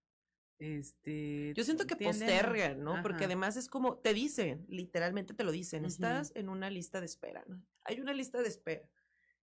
Este, 0.59 1.53
Yo 1.55 1.63
siento 1.63 1.85
que 1.85 1.95
postergan, 1.95 2.83
¿no? 2.83 3.01
Porque 3.03 3.25
además 3.25 3.57
es 3.57 3.69
como, 3.69 3.97
te 3.97 4.13
dicen, 4.13 4.65
literalmente 4.67 5.33
te 5.33 5.43
lo 5.43 5.51
dicen, 5.51 5.85
estás 5.85 6.31
en 6.35 6.49
una 6.49 6.69
lista 6.69 6.99
de 6.99 7.05
espera, 7.05 7.43
¿no? 7.47 7.63
Hay 7.83 7.99
una 7.99 8.13
lista 8.13 8.41
de 8.41 8.47
espera. 8.47 8.89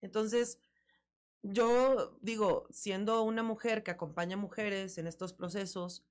Entonces, 0.03 0.59
yo 1.43 2.19
digo, 2.21 2.67
siendo 2.71 3.23
una 3.23 3.43
mujer 3.43 3.83
que 3.83 3.91
acompaña 3.91 4.37
mujeres 4.37 4.99
en 4.99 5.07
estos 5.07 5.33
procesos, 5.33 6.05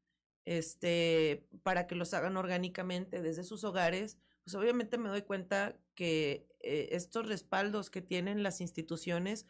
este, 0.46 1.46
para 1.62 1.88
que 1.88 1.96
los 1.96 2.14
hagan 2.14 2.38
orgánicamente 2.38 3.22
desde 3.22 3.44
sus 3.44 3.64
hogares, 3.64 4.18
pues 4.48 4.56
obviamente 4.56 4.98
me 4.98 5.10
doy 5.10 5.24
cuenta 5.24 5.78
que 5.94 6.48
eh, 6.62 6.88
estos 6.94 7.28
respaldos 7.28 7.90
que 7.90 8.02
tienen 8.02 8.44
las 8.44 8.62
instituciones, 8.62 9.46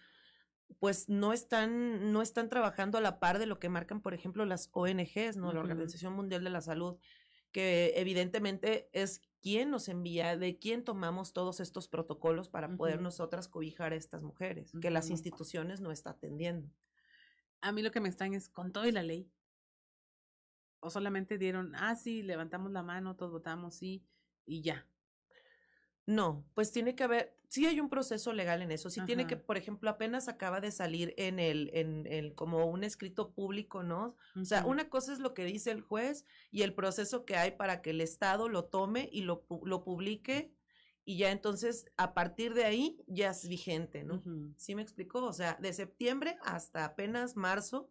pues 0.80 1.08
no 1.08 1.34
están, 1.34 2.12
no 2.12 2.24
están 2.24 2.50
trabajando 2.50 2.98
a 2.98 3.02
la 3.02 3.20
par 3.20 3.38
de 3.38 3.46
lo 3.46 3.60
que 3.60 3.70
marcan, 3.70 4.02
por 4.02 4.16
ejemplo, 4.16 4.44
las 4.44 4.72
ONGs, 4.74 5.38
¿no? 5.38 5.54
La 5.54 5.60
Organización 5.60 6.14
Mundial 6.14 6.44
de 6.44 6.50
la 6.50 6.62
Salud, 6.62 6.98
que 7.52 7.94
evidentemente 7.98 8.90
es 8.92 9.22
quien 9.40 9.70
nos 9.70 9.88
envía, 9.88 10.36
de 10.36 10.58
quién 10.58 10.84
tomamos 10.84 11.32
todos 11.32 11.60
estos 11.60 11.88
protocolos 11.88 12.50
para 12.50 12.68
poder 12.76 13.00
nosotras 13.00 13.48
cobijar 13.48 13.94
a 13.94 13.98
estas 13.98 14.24
mujeres, 14.24 14.72
que 14.82 14.90
las 14.90 15.12
instituciones 15.12 15.80
no 15.80 15.92
están 15.92 16.16
atendiendo. 16.16 16.72
A 17.62 17.72
mí 17.72 17.84
lo 17.84 17.92
que 17.92 18.02
me 18.02 18.08
extraña 18.10 18.40
es 18.40 18.50
con 18.50 18.72
todo 18.72 18.88
y 18.88 18.92
la 18.92 19.04
ley. 19.04 19.32
O 20.80 20.90
solamente 20.90 21.38
dieron, 21.38 21.76
ah, 21.76 21.96
sí, 21.96 22.24
levantamos 22.24 22.72
la 22.72 22.82
mano, 22.82 23.16
todos 23.16 23.32
votamos, 23.32 23.76
sí, 23.76 24.04
y 24.48 24.62
ya. 24.62 24.88
No, 26.08 26.46
pues 26.54 26.72
tiene 26.72 26.96
que 26.96 27.04
haber, 27.04 27.38
sí 27.50 27.66
hay 27.66 27.82
un 27.82 27.90
proceso 27.90 28.32
legal 28.32 28.62
en 28.62 28.72
eso, 28.72 28.90
sí 28.90 29.02
tiene 29.06 29.28
que, 29.28 29.36
por 29.36 29.58
ejemplo, 29.58 29.90
apenas 29.90 30.30
acaba 30.30 30.62
de 30.62 30.72
salir 30.72 31.14
en 31.18 31.38
el, 31.38 31.70
en 31.74 32.08
el, 32.08 32.34
como 32.34 32.66
un 32.66 32.86
escrito 32.86 33.34
público, 33.34 33.84
¿no? 33.84 34.16
O 34.40 34.46
sea, 34.46 34.66
una 34.66 34.90
cosa 34.90 35.12
es 35.12 35.20
lo 35.20 35.34
que 35.34 35.44
dice 35.44 35.70
el 35.72 35.82
juez 35.82 36.26
y 36.50 36.62
el 36.62 36.74
proceso 36.74 37.26
que 37.26 37.36
hay 37.36 37.52
para 37.52 37.82
que 37.82 37.90
el 37.90 38.00
Estado 38.00 38.48
lo 38.48 38.64
tome 38.64 39.10
y 39.12 39.24
lo, 39.24 39.46
lo 39.64 39.84
publique 39.84 40.54
y 41.04 41.18
ya 41.18 41.32
entonces 41.32 41.86
a 41.96 42.14
partir 42.14 42.54
de 42.54 42.66
ahí 42.66 43.04
ya 43.08 43.32
es 43.32 43.48
vigente, 43.48 44.04
¿no? 44.04 44.22
¿Sí 44.56 44.76
me 44.76 44.82
explicó? 44.82 45.24
O 45.24 45.34
sea, 45.34 45.58
de 45.62 45.72
septiembre 45.74 46.38
hasta 46.42 46.86
apenas 46.86 47.36
marzo 47.36 47.90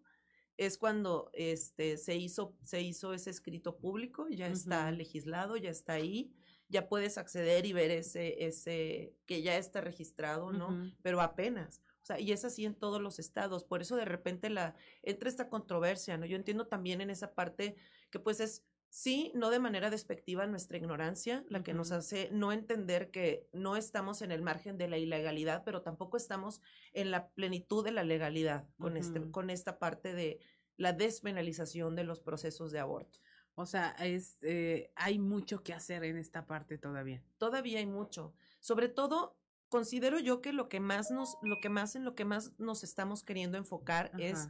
es 0.58 0.78
cuando 0.78 1.30
este 1.32 1.98
se 1.98 2.16
hizo 2.16 2.56
se 2.62 2.80
hizo 2.80 3.12
ese 3.12 3.30
escrito 3.30 3.78
público, 3.78 4.26
ya 4.28 4.48
está 4.48 4.90
legislado, 4.90 5.56
ya 5.56 5.70
está 5.70 5.94
ahí 5.94 6.32
ya 6.68 6.88
puedes 6.88 7.18
acceder 7.18 7.66
y 7.66 7.72
ver 7.72 7.90
ese, 7.90 8.44
ese, 8.46 9.14
que 9.26 9.42
ya 9.42 9.56
está 9.56 9.80
registrado, 9.80 10.52
¿no? 10.52 10.92
Pero 11.02 11.20
apenas. 11.20 11.82
O 12.02 12.06
sea, 12.06 12.20
y 12.20 12.32
es 12.32 12.44
así 12.44 12.64
en 12.64 12.74
todos 12.74 13.00
los 13.00 13.18
estados. 13.18 13.64
Por 13.64 13.82
eso 13.82 13.96
de 13.96 14.04
repente 14.04 14.50
la, 14.50 14.74
entra 15.02 15.28
esta 15.28 15.48
controversia, 15.48 16.16
¿no? 16.16 16.26
Yo 16.26 16.36
entiendo 16.36 16.66
también 16.66 17.00
en 17.00 17.10
esa 17.10 17.34
parte 17.34 17.76
que 18.10 18.20
pues 18.20 18.40
es, 18.40 18.64
sí, 18.88 19.32
no 19.34 19.50
de 19.50 19.58
manera 19.58 19.90
despectiva 19.90 20.46
nuestra 20.46 20.76
ignorancia, 20.76 21.44
la 21.48 21.62
que 21.62 21.74
nos 21.74 21.90
hace 21.92 22.28
no 22.32 22.52
entender 22.52 23.10
que 23.10 23.48
no 23.52 23.76
estamos 23.76 24.22
en 24.22 24.32
el 24.32 24.42
margen 24.42 24.78
de 24.78 24.88
la 24.88 24.98
ilegalidad, 24.98 25.62
pero 25.64 25.82
tampoco 25.82 26.16
estamos 26.16 26.60
en 26.92 27.10
la 27.10 27.28
plenitud 27.30 27.84
de 27.84 27.92
la 27.92 28.04
legalidad 28.04 28.68
con, 28.78 28.96
este, 28.96 29.30
con 29.30 29.50
esta 29.50 29.78
parte 29.78 30.14
de 30.14 30.38
la 30.76 30.92
despenalización 30.92 31.96
de 31.96 32.04
los 32.04 32.20
procesos 32.20 32.70
de 32.70 32.78
aborto. 32.78 33.18
O 33.56 33.66
sea, 33.66 33.96
es, 33.98 34.36
eh, 34.42 34.92
hay 34.94 35.18
mucho 35.18 35.62
que 35.62 35.72
hacer 35.72 36.04
en 36.04 36.18
esta 36.18 36.46
parte 36.46 36.78
todavía. 36.78 37.22
Todavía 37.38 37.78
hay 37.78 37.86
mucho. 37.86 38.34
Sobre 38.60 38.88
todo, 38.88 39.36
considero 39.68 40.20
yo 40.20 40.40
que 40.42 40.52
lo 40.52 40.68
que 40.68 40.78
más 40.78 41.10
nos, 41.10 41.36
lo 41.42 41.58
que 41.60 41.70
más 41.70 41.96
en 41.96 42.04
lo 42.04 42.14
que 42.14 42.26
más 42.26 42.52
nos 42.58 42.84
estamos 42.84 43.22
queriendo 43.22 43.56
enfocar 43.56 44.12
es, 44.18 44.48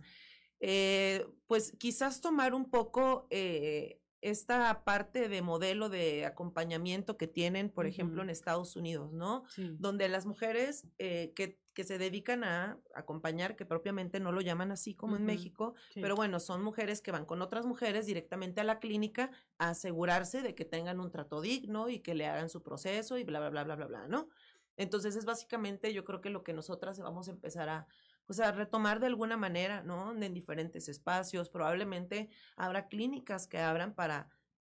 eh, 0.61 1.25
pues 1.47 1.73
quizás 1.79 2.21
tomar 2.21 2.53
un 2.53 2.69
poco 2.69 3.29
eh, 3.31 4.01
esta 4.23 4.83
parte 4.85 5.29
de 5.29 5.41
modelo 5.41 5.89
de 5.89 6.27
acompañamiento 6.27 7.17
que 7.17 7.29
tienen, 7.29 7.71
por 7.71 7.87
ejemplo, 7.87 8.23
en 8.23 8.31
Estados 8.31 8.75
Unidos, 8.75 9.13
¿no? 9.13 9.45
Donde 9.79 10.09
las 10.09 10.27
mujeres 10.27 10.85
eh, 10.99 11.33
que, 11.37 11.61
que, 11.77 11.85
se 11.85 11.99
dedican 11.99 12.43
a 12.43 12.81
acompañar, 12.95 13.55
que 13.55 13.67
propiamente 13.67 14.19
no 14.19 14.33
lo 14.33 14.41
llaman 14.41 14.73
así 14.73 14.95
como 14.95 15.17
en 15.17 15.27
México, 15.27 15.75
pero 15.95 16.17
bueno, 16.17 16.41
son 16.41 16.63
mujeres 16.63 17.03
que 17.03 17.13
van 17.13 17.27
con 17.27 17.43
otras 17.43 17.67
mujeres 17.67 18.07
directamente 18.07 18.63
a 18.63 18.65
la 18.65 18.79
clínica 18.79 19.31
a 19.59 19.69
asegurarse 19.69 20.41
de 20.41 20.55
que 20.55 20.65
tengan 20.65 21.01
un 21.01 21.11
trato 21.11 21.43
digno 21.43 21.91
y 21.91 22.01
que 22.01 22.15
le 22.15 22.27
hagan 22.27 22.49
su 22.49 22.63
proceso 22.63 23.19
y 23.19 23.25
bla, 23.25 23.41
bla, 23.41 23.51
bla, 23.51 23.65
bla, 23.65 23.77
bla, 23.77 23.87
bla, 23.87 24.09
¿no? 24.09 24.31
Entonces 24.79 25.17
es 25.17 25.27
básicamente 25.27 25.93
yo 25.93 26.05
creo 26.05 26.23
que 26.23 26.31
lo 26.31 26.43
que 26.43 26.55
nosotras 26.55 26.99
vamos 26.99 27.29
a 27.29 27.33
empezar 27.33 27.69
a, 27.69 27.87
pues 28.25 28.41
a 28.41 28.53
retomar 28.53 28.99
de 28.99 29.09
alguna 29.09 29.37
manera, 29.37 29.83
¿no? 29.83 30.11
En 30.11 30.33
diferentes 30.33 30.89
espacios. 30.89 31.51
Probablemente 31.51 32.31
habrá 32.57 32.89
clínicas 32.89 33.47
que 33.47 33.59
abran 33.59 33.95
para, 33.95 34.31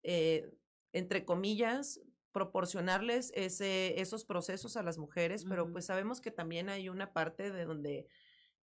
eh, 0.01 0.51
entre 0.93 1.25
comillas, 1.25 2.01
proporcionarles 2.37 3.31
ese, 3.33 3.99
esos 3.99 4.23
procesos 4.23 4.77
a 4.77 4.83
las 4.83 4.99
mujeres, 4.99 5.43
pero 5.43 5.71
pues 5.71 5.85
sabemos 5.85 6.21
que 6.21 6.29
también 6.29 6.69
hay 6.69 6.87
una 6.87 7.11
parte 7.11 7.51
de 7.51 7.65
donde 7.65 8.05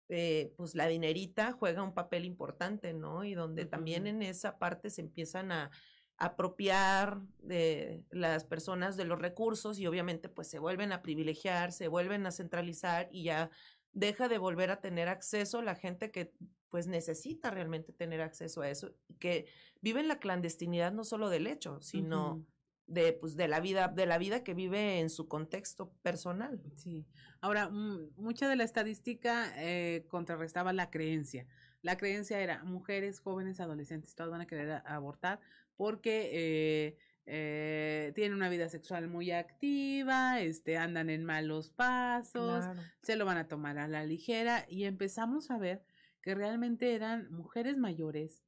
eh, 0.09 0.53
pues 0.57 0.75
la 0.75 0.89
dinerita 0.89 1.53
juega 1.53 1.85
un 1.85 1.95
papel 1.95 2.25
importante, 2.25 2.93
¿no? 2.93 3.23
Y 3.23 3.35
donde 3.35 3.67
también 3.67 4.09
en 4.09 4.23
esa 4.23 4.59
parte 4.59 4.91
se 4.91 5.03
empiezan 5.03 5.53
a 5.53 5.71
apropiar 6.17 7.21
de 7.39 8.03
las 8.11 8.43
personas 8.43 8.97
de 8.97 9.05
los 9.05 9.21
recursos 9.21 9.79
y 9.79 9.87
obviamente 9.87 10.29
pues 10.29 10.49
se 10.51 10.59
vuelven 10.59 10.91
a 10.91 11.01
privilegiar, 11.01 11.71
se 11.71 11.87
vuelven 11.87 12.27
a 12.27 12.33
centralizar 12.33 13.09
y 13.13 13.23
ya 13.23 13.51
deja 13.93 14.29
de 14.29 14.39
volver 14.39 14.73
a 14.73 14.81
tener 14.81 15.07
acceso 15.07 15.63
la 15.63 15.77
gente 15.77 16.11
que 16.11 16.33
pues 16.71 16.89
necesita 16.89 17.53
realmente 17.53 17.93
tener 17.93 18.21
acceso 18.21 18.63
a 18.63 18.69
eso, 18.69 18.91
que 19.21 19.47
vive 19.81 20.01
en 20.01 20.09
la 20.09 20.19
clandestinidad 20.19 20.91
no 20.91 21.05
solo 21.05 21.29
del 21.29 21.47
hecho, 21.47 21.81
sino 21.81 22.45
de 22.91 23.13
pues 23.13 23.37
de 23.37 23.49
la 23.49 23.61
vida 23.61 23.89
de 23.89 24.05
la 24.05 24.19
vida 24.19 24.43
que 24.43 24.53
vive 24.53 25.01
en 25.01 25.11
su 25.11 25.29
contexto 25.29 25.93
personal. 26.03 26.61
Sí. 26.77 27.07
Ahora, 27.41 27.69
mucha 27.69 28.49
de 28.49 28.57
la 28.57 28.65
estadística 28.65 29.53
eh, 29.57 30.07
contrarrestaba 30.09 30.73
la 30.73 30.91
creencia. 30.91 31.47
La 31.83 31.97
creencia 31.97 32.41
era 32.41 32.63
mujeres, 32.65 33.21
jóvenes, 33.21 33.61
adolescentes, 33.61 34.15
todas 34.15 34.31
van 34.31 34.43
a 34.43 34.47
querer 34.47 34.83
abortar 34.85 35.41
porque 35.77 36.29
eh, 36.33 36.97
eh, 37.25 38.13
tienen 38.15 38.35
una 38.35 38.51
vida 38.51 38.69
sexual 38.69 39.09
muy 39.09 39.31
activa, 39.31 40.41
este, 40.41 40.77
andan 40.77 41.09
en 41.09 41.25
malos 41.25 41.71
pasos, 41.71 42.65
se 43.03 43.17
lo 43.17 43.25
van 43.25 43.39
a 43.39 43.49
tomar 43.49 43.79
a 43.79 43.89
la 43.89 44.05
ligera 44.05 44.67
y 44.69 44.85
empezamos 44.85 45.51
a 45.51 45.57
ver 45.57 45.83
que 46.21 46.35
realmente 46.35 46.95
eran 46.95 47.33
mujeres 47.33 47.79
mayores 47.79 48.43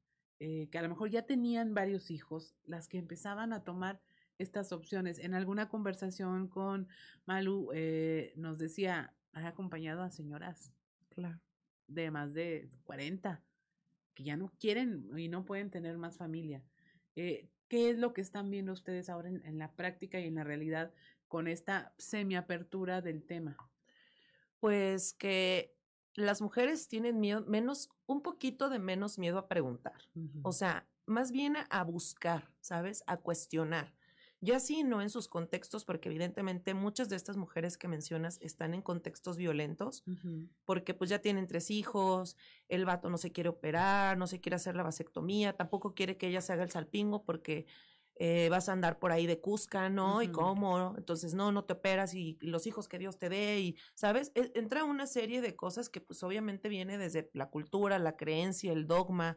eh, 0.45 0.69
que 0.73 0.79
a 0.79 0.83
lo 0.83 0.89
mejor 0.89 1.09
ya 1.09 1.23
tenían 1.23 1.73
varios 1.73 2.11
hijos 2.11 2.57
las 2.65 2.89
que 2.89 2.99
empezaban 2.99 3.53
a 3.53 3.63
tomar 3.63 4.01
estas 4.43 4.73
opciones. 4.73 5.19
En 5.19 5.35
alguna 5.35 5.69
conversación 5.69 6.49
con 6.49 6.89
Malu 7.27 7.71
eh, 7.73 8.33
nos 8.37 8.59
decía, 8.59 9.15
ha 9.33 9.47
acompañado 9.47 10.03
a 10.03 10.11
señoras 10.11 10.73
claro. 11.11 11.41
de 11.87 12.11
más 12.11 12.35
de 12.35 12.69
40 12.85 13.43
que 14.15 14.25
ya 14.25 14.37
no 14.37 14.53
quieren 14.59 15.09
y 15.17 15.29
no 15.29 15.45
pueden 15.45 15.71
tener 15.71 15.97
más 15.97 16.19
familia. 16.19 16.63
Eh, 17.17 17.49
¿Qué 17.69 17.91
es 17.91 17.99
lo 17.99 18.13
que 18.13 18.21
están 18.21 18.51
viendo 18.51 18.73
ustedes 18.73 19.09
ahora 19.09 19.31
en, 19.31 19.59
la 19.59 19.73
práctica 19.73 20.21
y 20.21 20.27
en 20.27 20.35
la 20.35 20.45
realidad 20.45 20.93
con 21.29 21.49
esta 21.49 21.95
semiapertura 21.97 23.01
del 23.01 23.25
tema? 23.25 23.57
Pues 24.61 25.15
que 25.15 25.75
las 26.15 26.43
mujeres 26.43 26.89
tienen 26.89 27.19
miedo, 27.19 27.45
menos, 27.47 27.89
un 28.05 28.23
poquito 28.23 28.69
de 28.69 28.79
menos 28.79 29.19
miedo 29.19 29.39
a 29.39 29.49
preguntar. 29.49 29.97
O 30.43 30.53
sea, 30.53 30.87
más 31.07 31.33
bien 31.33 31.57
a 31.71 31.85
buscar, 31.85 32.51
¿sabes? 32.61 33.03
A 33.07 33.17
cuestionar. 33.17 33.95
Ya 34.45 34.59
sí, 34.59 34.83
no 34.83 35.01
en 35.01 35.09
sus 35.09 35.29
contextos, 35.29 35.85
porque 35.85 36.09
evidentemente 36.09 36.75
muchas 36.75 37.09
de 37.09 37.15
estas 37.15 37.37
mujeres 37.37 37.79
que 37.79 37.87
mencionas 37.87 38.39
están 38.43 38.75
en 38.75 38.83
contextos 38.83 39.37
violentos, 39.37 40.03
porque 40.65 40.95
pues 40.95 41.11
ya 41.11 41.21
tienen 41.21 41.47
tres 41.47 41.71
hijos, 41.71 42.37
el 42.69 42.85
vato 42.85 43.09
no 43.09 43.19
se 43.19 43.31
quiere 43.31 43.51
operar, 43.51 44.19
no 44.19 44.27
se 44.27 44.41
quiere 44.41 44.57
hacer 44.57 44.75
la 44.75 44.83
vasectomía, 44.83 45.57
tampoco 45.57 45.95
quiere 45.95 46.17
que 46.17 46.27
ella 46.27 46.41
se 46.41 46.53
haga 46.53 46.65
el 46.65 46.73
salpingo 46.73 47.23
porque 47.25 47.67
eh, 48.17 48.49
vas 48.51 48.69
a 48.69 48.73
andar 48.73 48.99
por 48.99 49.13
ahí 49.13 49.29
de 49.29 49.41
Cusca, 49.41 49.89
¿no? 49.89 50.23
¿Y 50.23 50.29
cómo? 50.29 50.95
Entonces, 50.99 51.35
no, 51.35 51.53
no 51.53 51.65
te 51.65 51.75
operas 51.75 52.13
y, 52.15 52.37
los 52.41 52.67
hijos 52.67 52.89
que 52.89 52.99
Dios 52.99 53.21
te 53.21 53.29
dé 53.29 53.61
y, 53.61 53.77
¿sabes? 53.95 54.33
E, 54.35 54.51
entra 54.55 54.83
una 54.83 55.07
serie 55.07 55.41
de 55.41 55.55
cosas 55.55 55.89
que 55.89 56.01
pues 56.01 56.23
obviamente 56.25 56.69
viene 56.69 56.99
desde 56.99 57.31
la 57.33 57.49
cultura, 57.49 57.99
la 58.01 58.17
creencia, 58.17 58.73
el 58.73 58.89
dogma, 58.89 59.37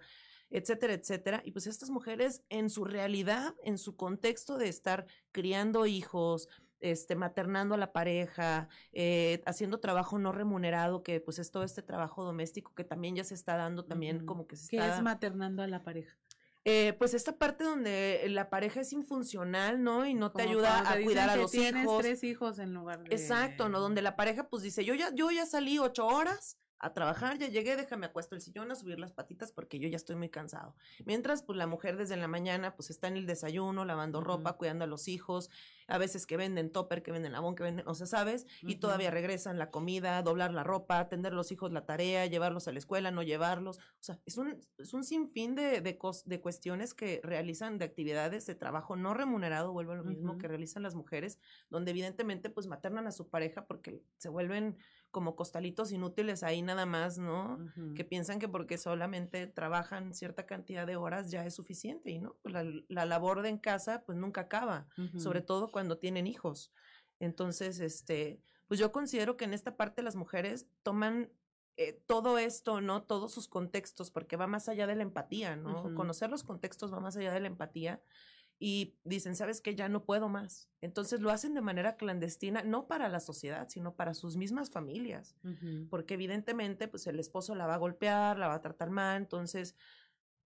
etcétera, 0.56 0.94
etcétera. 0.94 1.42
Y 1.44 1.52
pues 1.52 1.68
estas 1.68 1.90
mujeres 1.90 2.44
en 2.50 2.70
su 2.70 2.86
realidad, 2.86 3.54
en 3.64 3.78
su 3.78 3.96
contexto 3.96 4.58
de 4.58 4.70
estar 4.70 5.06
criando 5.32 5.86
hijos, 5.86 6.48
este, 6.80 7.16
maternando 7.16 7.76
a 7.76 7.78
la 7.78 7.92
pareja, 7.92 8.70
eh, 8.94 9.42
haciendo 9.46 9.80
trabajo 9.80 10.18
no 10.18 10.32
remunerado, 10.32 11.04
que 11.04 11.20
pues 11.20 11.40
es 11.40 11.52
todo 11.52 11.64
este 11.64 11.82
trabajo 11.82 12.24
doméstico 12.24 12.74
que 12.74 12.84
también 12.84 13.16
ya 13.16 13.24
se 13.24 13.34
está 13.34 13.58
dando 13.58 13.86
también 13.86 14.26
como 14.26 14.48
que 14.48 14.56
se 14.56 14.70
¿Qué 14.70 14.78
es 14.78 15.02
maternando 15.02 15.62
a 15.62 15.68
la 15.68 15.84
pareja? 15.84 16.18
Eh, 16.64 16.94
pues 16.94 17.14
esta 17.14 17.38
parte 17.38 17.64
donde 17.64 18.26
la 18.30 18.50
pareja 18.50 18.82
es 18.82 18.92
infuncional, 18.92 19.84
¿no? 19.84 20.06
Y 20.08 20.16
no 20.16 20.32
te 20.32 20.44
ayuda 20.44 20.90
a 20.90 21.00
cuidar 21.00 21.30
a 21.30 21.36
los 21.36 21.52
tienes 21.52 21.84
hijos. 21.84 22.02
tres 22.02 22.24
hijos 22.24 22.58
en 22.60 22.74
lugar 22.74 23.04
de... 23.04 23.14
Exacto, 23.14 23.70
¿no? 23.70 23.80
Donde 23.80 24.02
la 24.02 24.16
pareja 24.16 24.48
pues 24.50 24.64
dice, 24.64 24.84
yo 24.84 24.96
ya, 24.96 25.14
yo 25.14 25.30
ya 25.30 25.46
salí 25.46 25.78
ocho 25.78 26.08
horas, 26.08 26.58
a 26.86 26.94
trabajar, 26.94 27.40
ya 27.40 27.48
llegué, 27.48 27.76
déjame 27.76 28.06
acuesto 28.06 28.36
el 28.36 28.42
sillón 28.42 28.72
a 28.72 28.76
subir 28.76 29.00
las 29.00 29.12
patitas 29.12 29.52
porque 29.52 29.80
yo 29.80 29.90
ya 29.90 29.96
estoy 29.96 30.16
muy 30.16 30.30
cansado. 30.30 30.76
Mientras, 31.04 31.42
pues 31.42 31.58
la 31.58 31.66
mujer 31.66 31.98
desde 31.98 32.16
la 32.16 32.28
mañana, 32.28 32.76
pues 32.76 32.92
está 32.92 33.08
en 33.08 33.18
el 33.18 33.26
desayuno, 33.26 33.86
lavando 33.86 34.22
ropa, 34.22 34.54
cuidando 34.54 34.84
a 34.84 34.88
los 34.88 35.08
hijos, 35.08 35.50
a 35.88 35.98
veces 35.98 36.28
que 36.28 36.38
venden 36.38 36.72
topper, 36.72 37.02
que 37.02 37.12
venden 37.12 37.32
labón, 37.32 37.56
que 37.56 37.64
venden, 37.64 37.88
o 37.88 37.96
sea, 37.96 38.06
¿sabes? 38.06 38.46
Y 38.62 38.76
todavía 38.76 39.10
regresan 39.10 39.58
la 39.58 39.72
comida, 39.72 40.22
doblar 40.22 40.54
la 40.54 40.64
ropa, 40.64 41.00
atender 41.00 41.34
a 41.34 41.36
los 41.36 41.52
hijos 41.52 41.72
la 41.72 41.88
tarea, 41.88 42.28
llevarlos 42.28 42.68
a 42.68 42.72
la 42.72 42.78
escuela, 42.78 43.10
no 43.10 43.24
llevarlos. 43.24 43.78
O 43.78 44.04
sea, 44.04 44.20
es 44.28 44.38
un, 44.38 44.62
es 44.78 44.94
un 44.94 45.04
sinfín 45.04 45.56
de, 45.56 45.82
de, 45.82 45.98
de 46.26 46.42
cuestiones 46.42 46.94
que 46.94 47.20
realizan, 47.24 47.80
de 47.80 47.86
actividades 47.86 48.46
de 48.46 48.54
trabajo 48.54 48.96
no 48.96 49.16
remunerado, 49.16 49.74
vuelvo 49.74 49.94
a 49.94 49.96
lo 49.96 50.04
mismo, 50.04 50.38
que 50.38 50.48
realizan 50.48 50.84
las 50.84 50.94
mujeres, 50.94 51.40
donde 51.72 51.92
evidentemente 51.92 52.52
pues 52.52 52.68
maternan 52.68 53.08
a 53.08 53.12
su 53.12 53.28
pareja 53.28 53.66
porque 53.66 54.04
se 54.18 54.30
vuelven 54.30 54.78
como 55.16 55.38
costalitos 55.38 55.94
inútiles 55.94 56.44
ahí 56.44 56.62
nada 56.62 56.86
más, 56.86 57.18
¿no? 57.18 57.58
Que 57.96 58.04
piensan 58.04 58.38
que 58.38 58.50
porque 58.50 58.78
solamente 58.78 59.48
trabajan 59.48 60.14
cierta 60.14 60.46
cantidad 60.46 60.86
de 60.86 60.98
horas 60.98 61.32
ya 61.32 61.46
es 61.46 61.54
suficiente 61.54 62.12
y 62.12 62.20
no, 62.20 62.36
la, 62.44 62.66
la 62.90 63.06
labor 63.06 63.42
de 63.42 63.48
en 63.48 63.58
casa 63.58 64.04
pues 64.06 64.18
nunca 64.18 64.42
acaba, 64.42 64.90
sobre 65.18 65.40
todo 65.40 65.72
cuando 65.72 66.00
tienen 66.00 66.28
hijos. 66.28 66.74
Entonces, 67.22 67.80
este, 67.80 68.42
pues 68.68 68.78
yo 68.78 68.92
considero 68.92 69.38
que 69.38 69.46
en 69.46 69.54
esta 69.54 69.78
parte 69.78 70.04
las 70.04 70.18
mujeres 70.18 70.68
toman 70.84 71.32
eh, 71.78 71.94
todo 72.08 72.38
esto, 72.38 72.82
¿no? 72.82 73.04
Todos 73.04 73.32
sus 73.32 73.48
contextos, 73.48 74.12
porque 74.12 74.36
va 74.36 74.48
más 74.48 74.68
allá 74.68 74.86
de 74.86 74.98
la 74.98 75.04
empatía, 75.04 75.56
¿no? 75.56 75.96
Conocer 75.96 76.30
los 76.30 76.44
contextos 76.44 76.94
va 76.94 77.00
más 77.00 77.16
allá 77.16 77.32
de 77.32 77.40
la 77.40 77.48
empatía 77.48 78.02
y 78.58 78.96
dicen, 79.04 79.36
¿sabes 79.36 79.62
qué? 79.62 79.76
Ya 79.76 79.90
no 79.90 80.06
puedo 80.06 80.30
más. 80.30 80.70
Entonces 80.82 81.20
lo 81.20 81.30
hacen 81.30 81.54
de 81.54 81.62
manera 81.62 81.98
clandestina, 81.98 82.64
no 82.64 82.88
para 82.88 83.10
la 83.10 83.20
sociedad, 83.20 83.68
sino 83.70 83.96
para 83.96 84.14
sus 84.14 84.38
mismas 84.38 84.70
familias, 84.70 85.36
porque 85.90 86.14
evidentemente, 86.14 86.88
pues 86.88 87.08
el 87.08 87.20
esposo 87.20 87.56
la 87.56 87.68
va 87.68 87.76
a 87.76 87.80
golpear, 87.80 88.38
la 88.38 88.48
va 88.48 88.56
a 88.56 88.62
tratar 88.62 88.90
mal, 88.90 89.18
entonces 89.18 89.76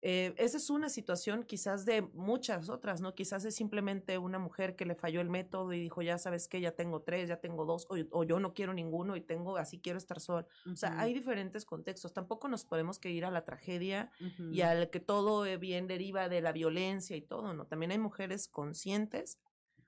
eh, 0.02 0.34
esa 0.38 0.56
es 0.56 0.70
una 0.70 0.88
situación 0.88 1.44
quizás 1.44 1.84
de 1.84 2.02
muchas 2.02 2.70
otras, 2.70 3.02
¿no? 3.02 3.16
Quizás 3.16 3.44
es 3.44 3.56
simplemente 3.56 4.18
una 4.18 4.40
mujer 4.40 4.78
que 4.78 4.86
le 4.86 4.96
falló 4.96 5.20
el 5.20 5.30
método 5.30 5.74
y 5.74 5.80
dijo, 5.80 6.02
ya 6.02 6.18
sabes 6.18 6.48
que 6.48 6.62
ya 6.62 6.72
tengo 6.72 7.02
tres, 7.02 7.28
ya 7.28 7.42
tengo 7.42 7.66
dos, 7.66 7.86
o, 7.90 8.24
yo 8.24 8.40
no 8.40 8.54
quiero 8.54 8.74
ninguno 8.74 9.18
y 9.18 9.22
tengo, 9.22 9.58
así 9.58 9.80
quiero 9.80 9.98
estar 9.98 10.22
sola. 10.22 10.48
O 10.72 10.76
sea, 10.78 10.98
hay 11.00 11.14
diferentes 11.14 11.66
contextos. 11.66 12.14
Tampoco 12.14 12.48
nos 12.48 12.64
podemos 12.64 12.98
que 12.98 13.12
ir 13.12 13.26
a 13.26 13.32
la 13.32 13.44
tragedia 13.44 14.12
y 14.52 14.62
al 14.62 14.90
que 14.90 15.02
todo 15.02 15.46
eh, 15.46 15.58
bien 15.58 15.88
deriva 15.88 16.30
de 16.30 16.42
la 16.42 16.54
violencia 16.54 17.18
y 17.18 17.22
todo, 17.22 17.54
¿no? 17.54 17.66
También 17.66 17.92
hay 17.92 18.00
mujeres 18.00 18.48
conscientes, 18.48 19.38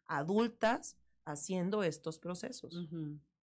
adultas, 0.07 0.97
haciendo 1.23 1.83
estos 1.83 2.19
procesos. 2.19 2.75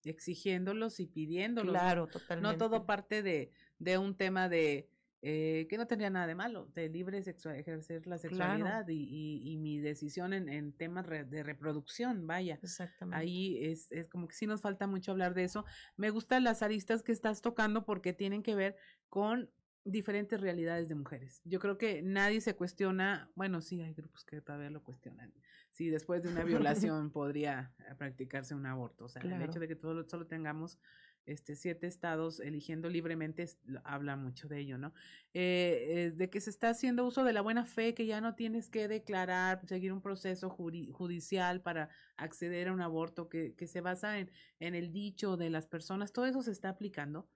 Exigiéndolos 0.04 1.00
y 1.00 1.08
pidiéndolos. 1.08 1.74
Claro, 1.74 2.08
totalmente. 2.08 2.52
No 2.52 2.58
todo 2.58 2.86
parte 2.86 3.24
de, 3.24 3.52
de 3.80 3.98
un 3.98 4.16
tema 4.16 4.50
de 4.50 4.90
eh, 5.22 5.66
que 5.70 5.78
no 5.78 5.88
tendría 5.88 6.12
nada 6.12 6.28
de 6.28 6.36
malo, 6.36 6.70
de 6.76 6.90
libre 6.90 7.18
ejercer 7.18 8.06
la 8.06 8.20
sexualidad 8.20 8.88
y, 8.88 9.42
y, 9.44 9.58
mi 9.58 9.80
decisión 9.80 10.32
en, 10.32 10.48
en 10.48 10.74
temas 10.74 11.08
de 11.08 11.44
reproducción, 11.44 12.28
vaya. 12.28 12.60
Exactamente. 12.62 13.18
Ahí 13.20 13.58
es, 13.66 13.92
es 13.92 14.08
como 14.10 14.28
que 14.28 14.36
sí 14.36 14.46
nos 14.46 14.62
falta 14.62 14.86
mucho 14.86 15.12
hablar 15.12 15.34
de 15.34 15.44
eso. 15.44 15.66
Me 15.96 16.12
gustan 16.12 16.44
las 16.44 16.62
aristas 16.62 17.02
que 17.02 17.12
estás 17.12 17.42
tocando 17.42 17.84
porque 17.84 18.14
tienen 18.14 18.44
que 18.44 18.54
ver 18.54 18.76
con 19.10 19.50
diferentes 19.88 20.40
realidades 20.40 20.90
de 20.90 20.96
mujeres. 20.96 21.42
Yo 21.46 21.60
creo 21.60 21.78
que 21.78 22.02
nadie 22.02 22.42
se 22.42 22.56
cuestiona, 22.56 23.32
bueno, 23.36 23.62
sí, 23.62 23.82
hay 23.82 23.94
grupos 23.94 24.24
que 24.26 24.42
todavía 24.42 24.70
lo 24.70 24.84
cuestionan, 24.84 25.34
si 25.72 25.90
después 25.90 26.22
de 26.24 26.30
una 26.30 26.44
violación 26.94 27.12
podría 27.12 27.74
practicarse 27.98 28.54
un 28.54 28.66
aborto. 28.66 29.06
O 29.06 29.10
sea, 29.10 29.22
el 29.22 29.42
hecho 29.42 29.60
de 29.60 29.68
que 29.68 29.76
todos 29.76 30.08
solo 30.10 30.28
tengamos 30.28 30.80
este, 31.28 31.56
siete 31.56 31.88
estados 31.88 32.40
eligiendo 32.40 32.90
libremente 32.90 33.46
habla 33.84 34.16
mucho 34.16 34.48
de 34.48 34.60
ello, 34.60 34.78
¿no? 34.78 34.94
Eh, 35.34 36.14
de 36.16 36.30
que 36.30 36.42
se 36.42 36.50
está 36.50 36.70
haciendo 36.70 37.06
uso 37.06 37.24
de 37.24 37.34
la 37.34 37.42
buena 37.42 37.66
fe, 37.66 37.94
que 37.94 38.06
ya 38.06 38.22
no 38.22 38.34
tienes 38.34 38.70
que 38.70 38.88
declarar, 38.88 39.62
seguir 39.68 39.94
un 39.94 40.02
proceso 40.02 40.50
judicial 40.50 41.62
para 41.62 41.90
acceder 42.16 42.70
a 42.70 42.74
un 42.74 42.82
aborto, 42.82 43.30
que, 43.30 43.54
que 43.56 43.68
se 43.68 43.82
basa 43.82 44.20
en, 44.20 44.32
en, 44.60 44.74
el 44.74 44.92
dicho 44.92 45.38
de 45.38 45.50
las 45.50 45.68
personas, 45.68 46.14
todo 46.14 46.26
eso 46.26 46.42
se 46.42 46.52
está 46.52 46.70
aplicando. 46.70 47.30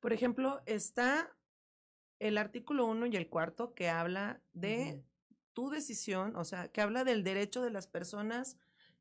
Por 0.00 0.12
ejemplo, 0.12 0.62
está 0.64 1.36
el 2.20 2.38
artículo 2.38 2.86
1 2.86 3.06
y 3.06 3.16
el 3.16 3.28
cuarto 3.28 3.74
que 3.74 3.88
habla 3.88 4.40
de 4.52 5.02
tu 5.52 5.70
decisión, 5.70 6.36
o 6.36 6.44
sea, 6.44 6.68
que 6.68 6.80
habla 6.80 7.02
del 7.02 7.24
derecho 7.24 7.62
de 7.62 7.70
las 7.70 7.88
personas 7.88 8.56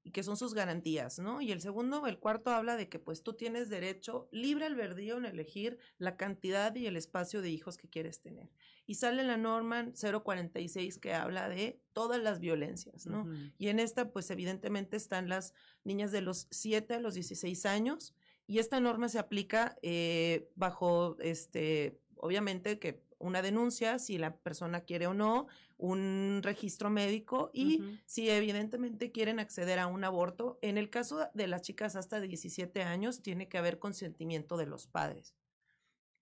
y 0.07 0.11
que 0.11 0.23
son 0.23 0.37
sus 0.37 0.53
garantías, 0.53 1.19
¿no? 1.19 1.41
Y 1.41 1.51
el 1.51 1.59
segundo, 1.59 2.07
el 2.07 2.17
cuarto 2.17 2.51
habla 2.51 2.77
de 2.77 2.87
que 2.87 2.97
pues 2.97 3.23
tú 3.23 3.33
tienes 3.33 3.67
derecho 3.67 4.29
libre 4.31 4.65
albedrío 4.65 5.17
en 5.17 5.25
elegir 5.25 5.79
la 5.97 6.15
cantidad 6.15 6.73
y 6.75 6.87
el 6.87 6.95
espacio 6.95 7.41
de 7.41 7.49
hijos 7.49 7.77
que 7.77 7.89
quieres 7.89 8.21
tener. 8.21 8.49
Y 8.85 8.95
sale 8.95 9.25
la 9.25 9.35
norma 9.35 9.91
046 9.91 10.97
que 10.99 11.13
habla 11.13 11.49
de 11.49 11.81
todas 11.91 12.23
las 12.23 12.39
violencias, 12.39 13.05
¿no? 13.05 13.27
Y 13.57 13.67
en 13.67 13.81
esta 13.81 14.13
pues 14.13 14.31
evidentemente 14.31 14.95
están 14.95 15.27
las 15.27 15.53
niñas 15.83 16.13
de 16.13 16.21
los 16.21 16.47
7 16.51 16.93
a 16.93 17.01
los 17.01 17.13
16 17.13 17.65
años 17.65 18.15
y 18.45 18.59
esta 18.59 18.79
norma 18.79 19.09
se 19.09 19.19
aplica 19.19 19.77
eh, 19.81 20.49
bajo, 20.55 21.17
este, 21.19 21.99
obviamente 22.15 22.79
que 22.79 23.03
una 23.19 23.41
denuncia, 23.41 23.99
si 23.99 24.17
la 24.17 24.35
persona 24.35 24.81
quiere 24.81 25.07
o 25.07 25.13
no, 25.13 25.47
un 25.77 26.41
registro 26.43 26.89
médico 26.89 27.49
y 27.53 27.81
si 28.05 28.29
evidentemente 28.29 29.11
quieren 29.11 29.39
acceder 29.39 29.79
a 29.79 29.87
un 29.87 30.03
aborto. 30.03 30.57
En 30.61 30.77
el 30.77 30.89
caso 30.89 31.29
de 31.33 31.47
las 31.47 31.61
chicas 31.61 31.95
hasta 31.95 32.19
17 32.19 32.83
años, 32.83 33.21
tiene 33.21 33.47
que 33.47 33.57
haber 33.57 33.79
consentimiento 33.79 34.57
de 34.57 34.65
los 34.65 34.87
padres. 34.87 35.35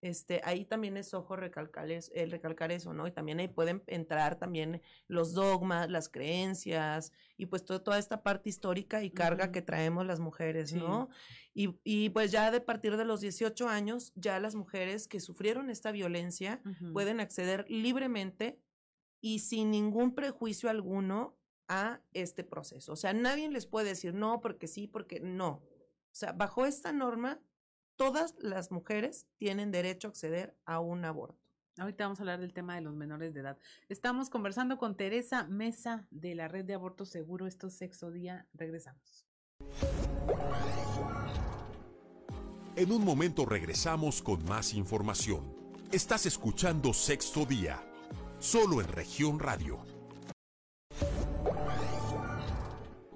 Este, 0.02 0.42
ahí 0.44 0.66
también 0.66 0.98
es 0.98 1.14
ojo 1.14 1.36
recalcar, 1.36 1.90
el 1.90 2.32
recalcar 2.32 2.72
eso, 2.72 2.94
¿no? 2.94 3.08
Y 3.08 3.12
también 3.12 3.40
ahí 3.40 3.48
pueden 3.48 3.82
entrar 3.88 4.38
también 4.38 4.82
los 5.08 5.34
dogmas, 5.34 5.90
las 5.90 6.10
creencias 6.10 7.12
y 7.38 7.48
pues 7.48 7.66
toda 7.66 7.98
esta 7.98 8.22
parte 8.22 8.50
histórica 8.50 9.04
y 9.04 9.10
carga 9.10 9.52
que 9.52 9.62
traemos 9.62 10.06
las 10.06 10.20
mujeres, 10.20 10.74
¿no? 10.74 11.10
Y, 11.54 11.80
y, 11.84 12.10
pues 12.10 12.32
ya 12.32 12.52
de 12.52 12.62
partir 12.62 12.98
de 12.98 13.06
los 13.06 13.22
18 13.22 13.68
años, 13.68 14.12
ya 14.16 14.40
las 14.40 14.56
mujeres 14.56 15.08
que 15.08 15.20
sufrieron 15.20 15.70
esta 15.70 15.92
violencia 15.92 16.62
pueden 16.94 17.20
acceder 17.20 17.66
libremente 17.70 18.60
y 19.22 19.40
sin 19.40 19.72
ningún 19.72 20.14
prejuicio 20.14 20.70
alguno 20.70 21.36
a 21.68 22.02
este 22.14 22.44
proceso. 22.44 22.94
O 22.94 22.96
sea, 22.96 23.14
nadie 23.14 23.50
les 23.50 23.66
puede 23.66 23.90
decir 23.90 24.14
no 24.14 24.42
porque 24.42 24.68
sí, 24.68 24.88
porque 24.88 25.20
no. 25.20 25.64
O 26.16 26.18
sea, 26.18 26.32
bajo 26.32 26.66
esta 26.66 26.92
norma, 26.92 27.40
todas 27.96 28.36
las 28.40 28.72
mujeres 28.72 29.28
tienen 29.38 29.72
derecho 29.72 30.08
a 30.08 30.12
acceder 30.12 30.56
a 30.66 30.80
un 30.80 31.06
aborto. 31.06 31.42
Ahorita 31.78 32.06
vamos 32.06 32.20
a 32.20 32.24
hablar 32.24 32.40
del 32.40 32.54
tema 32.54 32.76
de 32.76 32.82
los 32.82 32.96
menores 32.96 33.34
de 33.34 33.42
edad. 33.42 33.58
Estamos 33.90 34.30
conversando 34.30 34.78
con 34.78 34.96
Teresa 34.96 35.46
Mesa 35.48 36.08
de 36.10 36.34
la 36.36 36.48
Red 36.48 36.66
de 36.66 36.74
Aborto 36.74 37.06
Seguro. 37.06 37.48
Esto 37.48 37.68
es 37.68 37.78
Sexo 37.78 38.12
Día. 38.12 38.48
Regresamos. 38.54 39.26
En 42.78 42.92
un 42.92 43.04
momento 43.04 43.46
regresamos 43.46 44.22
con 44.22 44.44
más 44.46 44.74
información. 44.74 45.54
Estás 45.92 46.26
escuchando 46.26 46.94
Sexto 46.94 47.46
Día 47.46 47.82
solo 48.40 48.82
en 48.82 48.88
región 48.88 49.40
radio. 49.40 49.80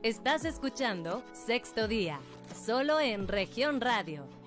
Estás 0.01 0.45
escuchando 0.45 1.23
Sexto 1.33 1.87
Día, 1.87 2.19
solo 2.65 2.99
en 2.99 3.27
región 3.27 3.81
radio. 3.81 4.38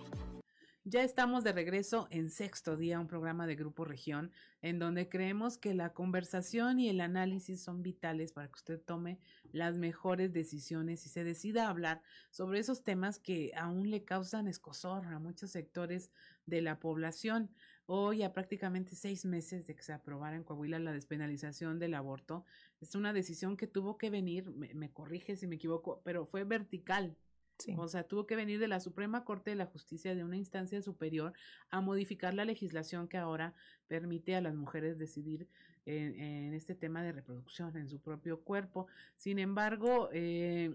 Ya 0.85 1.05
estamos 1.05 1.45
de 1.45 1.53
regreso 1.53 2.09
en 2.11 2.29
sexto 2.29 2.77
día, 2.77 2.99
un 2.99 3.07
programa 3.07 3.47
de 3.47 3.55
Grupo 3.55 3.85
Región, 3.85 4.33
en 4.63 4.81
donde 4.81 5.09
creemos 5.09 5.57
que 5.57 5.75
la 5.75 5.93
conversación 5.93 6.81
y 6.81 6.89
el 6.89 7.01
análisis 7.01 7.63
son 7.63 7.85
vitales 7.85 8.33
para 8.33 8.49
que 8.49 8.57
usted 8.57 8.81
tome 8.81 9.21
las 9.53 9.79
mejores 9.79 10.33
decisiones 10.33 11.07
y 11.07 11.09
se 11.09 11.23
decida 11.23 11.67
a 11.67 11.71
hablar 11.71 12.03
sobre 12.33 12.59
esos 12.59 12.83
temas 12.83 13.21
que 13.21 13.53
aún 13.55 13.93
le 13.93 14.03
causan 14.05 14.49
escosor 14.49 15.07
a 15.07 15.21
muchos 15.21 15.53
sectores 15.53 16.11
de 16.47 16.63
la 16.63 16.81
población. 16.81 17.53
Hoy, 17.87 18.25
a 18.25 18.33
prácticamente 18.33 18.97
seis 18.97 19.25
meses 19.25 19.69
de 19.69 19.77
que 19.77 19.85
se 19.85 19.93
aprobara 19.93 20.35
en 20.35 20.43
Coahuila 20.43 20.81
la 20.81 20.93
despenalización 20.93 21.79
del 21.79 21.95
aborto, 21.95 22.45
es 22.81 22.97
una 22.97 23.13
decisión 23.13 23.57
que 23.57 23.69
tuvo 23.69 23.99
que 23.99 24.11
venir, 24.11 24.51
me, 24.51 24.75
me 24.75 24.91
corrige 24.91 25.37
si 25.37 25.47
me 25.47 25.55
equivoco, 25.55 26.03
pero 26.03 26.27
fue 26.27 26.43
vertical 26.43 27.17
o 27.77 27.89
sea, 27.89 28.05
tuvo 28.05 28.27
que 28.27 28.37
venir 28.37 28.59
de 28.59 28.69
la 28.69 28.81
Suprema 28.81 29.25
Corte 29.25 29.51
de 29.51 29.57
la 29.57 29.67
Justicia, 29.67 30.15
de 30.15 30.25
una 30.25 30.37
instancia 30.37 30.81
superior, 30.83 31.33
a 31.71 31.81
modificar 31.81 32.35
la 32.35 32.45
legislación 32.45 33.09
que 33.09 33.19
ahora 33.19 33.55
permite 33.89 34.35
a 34.35 34.41
las 34.41 34.55
mujeres 34.55 34.99
decidir 34.99 35.49
en, 35.87 36.55
este 36.55 36.75
tema 36.75 37.03
de 37.03 37.13
reproducción 37.13 37.77
en 37.77 37.89
su 37.89 38.01
propio 38.01 38.41
cuerpo. 38.41 38.87
Sin 39.17 39.39
embargo, 39.39 40.09
eh, 40.13 40.75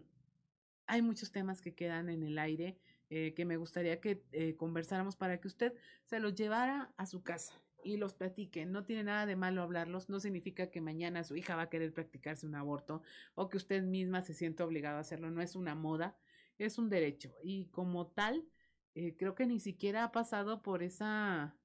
hay 0.86 1.02
muchos 1.02 1.32
temas 1.32 1.62
que 1.62 1.76
quedan 1.76 2.10
en 2.10 2.24
el 2.24 2.38
aire 2.40 2.78
eh, 3.10 3.34
que 3.34 3.46
me 3.46 3.56
gustaría 3.58 4.02
que 4.02 4.24
eh, 4.34 4.56
conversáramos 4.56 5.16
para 5.16 5.40
que 5.40 5.48
usted 5.48 5.74
se 6.06 6.20
los 6.20 6.36
llevara 6.36 6.92
a 6.98 7.06
su 7.06 7.24
casa 7.24 7.54
y 7.84 7.96
los 7.96 8.14
platique. 8.14 8.66
No 8.66 8.84
tiene 8.84 9.04
nada 9.04 9.26
de 9.26 9.38
malo 9.38 9.62
hablarlos, 9.62 10.10
no 10.10 10.20
significa 10.20 10.70
que 10.70 10.82
mañana 10.82 11.24
su 11.24 11.38
hija 11.38 11.56
va 11.56 11.64
a 11.64 11.70
querer 11.70 11.94
practicarse 11.94 12.46
un 12.46 12.56
aborto 12.56 13.02
o 13.36 13.48
que 13.48 13.58
usted 13.58 13.84
misma 13.84 14.22
se 14.22 14.34
sienta 14.34 14.66
obligada 14.66 14.98
a 14.98 15.02
hacerlo, 15.02 15.32
no 15.32 15.42
es 15.42 15.56
una 15.56 15.74
moda 15.74 16.18
es 16.58 16.78
un 16.78 16.90
derecho 16.90 17.34
y 17.44 17.68
como 17.68 18.08
tal, 18.08 18.48
eh, 18.96 19.16
creo 19.18 19.36
que 19.36 19.46
ni 19.46 19.60
siquiera 19.60 20.04
ha 20.04 20.12
pasado 20.12 20.62
por 20.62 20.84
esa 20.84 21.56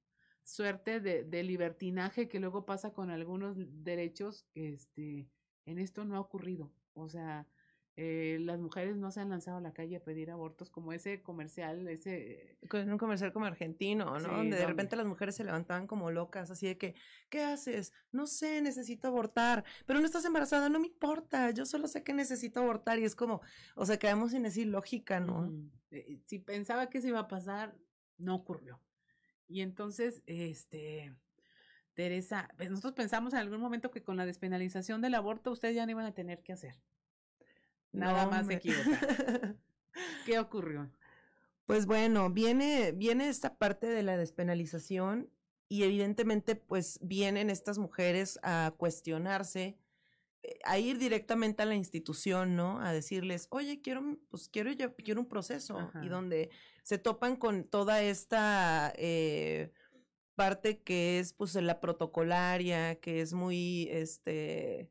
suerte 0.45 1.01
de, 1.01 1.25
de, 1.25 1.43
libertinaje 1.43 2.29
que 2.29 2.41
luego 2.41 2.67
pasa 2.67 2.93
con 2.93 3.11
algunos 3.11 3.57
derechos, 3.85 4.47
este, 4.55 5.29
en 5.67 5.79
esto 5.79 6.05
no 6.05 6.17
ha 6.17 6.21
ocurrido. 6.21 6.73
O 6.95 7.09
sea, 7.09 7.47
eh, 7.95 8.39
las 8.41 8.59
mujeres 8.59 8.97
no 8.97 9.11
se 9.11 9.21
han 9.21 9.29
lanzado 9.29 9.59
a 9.59 9.61
la 9.61 9.75
calle 9.75 9.97
a 9.97 10.03
pedir 10.03 10.31
abortos 10.31 10.71
como 10.71 10.95
ese 10.95 11.23
comercial, 11.23 11.87
ese... 11.89 12.57
Un 12.73 12.97
comercial 12.97 13.35
como 13.35 13.45
argentino, 13.45 14.19
¿no? 14.19 14.37
donde 14.37 14.57
de 14.57 14.67
repente 14.67 14.97
las 14.97 15.05
mujeres 15.05 15.35
se 15.35 15.45
levantaban 15.45 15.87
como 15.87 16.11
locas, 16.11 16.51
así 16.51 16.67
de 16.67 16.79
que, 16.79 16.95
¿qué 17.29 17.43
haces? 17.43 17.93
No 18.11 18.27
sé, 18.27 18.63
necesito 18.63 19.09
abortar, 19.09 19.65
pero 19.85 20.01
no 20.01 20.07
estás 20.07 20.25
embarazada, 20.25 20.71
no 20.71 20.81
me 20.81 20.87
importa, 20.87 21.51
yo 21.51 21.67
solo 21.67 21.87
sé 21.87 22.03
que 22.03 22.15
necesito 22.15 22.61
abortar 22.61 22.99
y 22.99 23.05
es 23.05 23.15
como, 23.15 23.43
o 23.75 23.85
sea, 23.85 23.99
quedamos 23.99 24.31
sin 24.31 24.43
decir 24.43 24.69
lógica, 24.69 25.21
¿no? 25.21 25.53
Eh, 25.91 26.19
si 26.25 26.39
pensaba 26.39 26.89
que 26.89 27.03
se 27.03 27.09
iba 27.09 27.21
a 27.21 27.29
pasar, 27.29 27.77
no 28.17 28.35
ocurrió. 28.35 28.81
Y 29.49 29.61
entonces, 29.61 30.23
este... 30.27 31.15
Teresa, 31.95 32.49
pues, 32.57 32.71
nosotros 32.71 32.95
pensamos 32.95 33.35
en 33.35 33.41
algún 33.41 33.61
momento 33.61 33.91
que 33.91 34.03
con 34.03 34.17
la 34.17 34.25
despenalización 34.25 35.03
del 35.03 35.15
aborto 35.15 35.51
ustedes 35.51 35.75
ya 35.75 35.85
no 35.85 35.93
iban 35.93 36.07
a 36.07 36.15
tener 36.15 36.43
que 36.43 36.55
hacer. 36.55 36.81
Nada 37.93 38.27
más 38.27 38.47
se 38.47 38.55
equivoca. 38.55 38.99
¿Qué 40.27 40.39
ocurrió? 40.39 40.91
Pues 41.67 41.87
bueno, 41.87 42.31
viene, 42.31 42.93
viene 42.93 43.29
esta 43.29 43.57
parte 43.57 43.87
de 43.87 44.03
la 44.03 44.17
despenalización 44.17 45.31
y 45.69 45.85
evidentemente 45.85 46.57
pues 46.57 46.99
vienen 47.03 47.51
estas 47.51 47.79
mujeres 47.79 48.39
a 48.43 48.75
cuestionarse, 48.77 49.79
eh, 50.43 50.59
a 50.65 50.79
ir 50.79 50.99
directamente 50.99 51.63
a 51.63 51.67
la 51.67 51.75
institución, 51.75 52.57
¿no? 52.57 52.81
A 52.81 52.93
decirles, 52.93 53.47
oye, 53.51 53.81
quiero, 53.81 54.19
pues 54.29 54.49
quiero, 54.49 54.73
yo, 54.73 54.95
quiero 54.97 55.21
un 55.21 55.29
proceso 55.29 55.91
y 56.03 56.09
donde 56.09 56.51
se 56.83 56.99
topan 56.99 57.37
con 57.37 57.65
toda 57.65 58.03
esta 58.03 58.93
eh, 58.97 59.73
parte 60.35 60.83
que 60.83 61.21
es 61.21 61.33
pues 61.33 61.55
la 61.55 61.81
protocolaria, 61.81 62.97
que 62.97 63.21
es 63.21 63.33
muy, 63.33 63.89
este, 63.91 64.91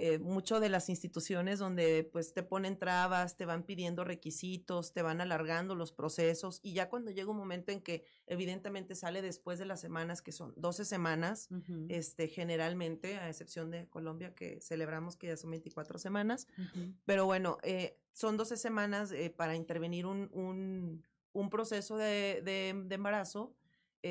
eh, 0.00 0.20
mucho 0.20 0.60
de 0.60 0.68
las 0.68 0.88
instituciones 0.88 1.58
donde 1.58 2.08
pues 2.12 2.32
te 2.32 2.44
ponen 2.44 2.78
trabas, 2.78 3.36
te 3.36 3.46
van 3.46 3.64
pidiendo 3.64 4.04
requisitos, 4.04 4.92
te 4.92 5.02
van 5.02 5.20
alargando 5.20 5.74
los 5.74 5.90
procesos 5.90 6.60
y 6.62 6.72
ya 6.72 6.88
cuando 6.88 7.10
llega 7.10 7.32
un 7.32 7.36
momento 7.36 7.72
en 7.72 7.80
que 7.80 8.04
evidentemente 8.26 8.94
sale 8.94 9.22
después 9.22 9.58
de 9.58 9.64
las 9.64 9.80
semanas, 9.80 10.22
que 10.22 10.30
son 10.30 10.54
12 10.56 10.84
semanas, 10.84 11.48
este, 11.88 12.28
generalmente, 12.28 13.16
a 13.16 13.28
excepción 13.28 13.72
de 13.72 13.88
Colombia 13.88 14.36
que 14.36 14.60
celebramos 14.60 15.16
que 15.16 15.26
ya 15.26 15.36
son 15.36 15.50
24 15.50 15.98
semanas, 15.98 16.46
pero 17.04 17.26
bueno, 17.26 17.58
eh, 17.64 17.98
son 18.12 18.36
12 18.36 18.56
semanas 18.56 19.10
eh, 19.10 19.30
para 19.30 19.56
intervenir 19.56 20.06
un, 20.06 20.30
un, 20.32 21.04
un 21.32 21.50
proceso 21.50 21.96
de, 21.96 22.40
de, 22.44 22.80
de 22.86 22.94
embarazo 22.94 23.52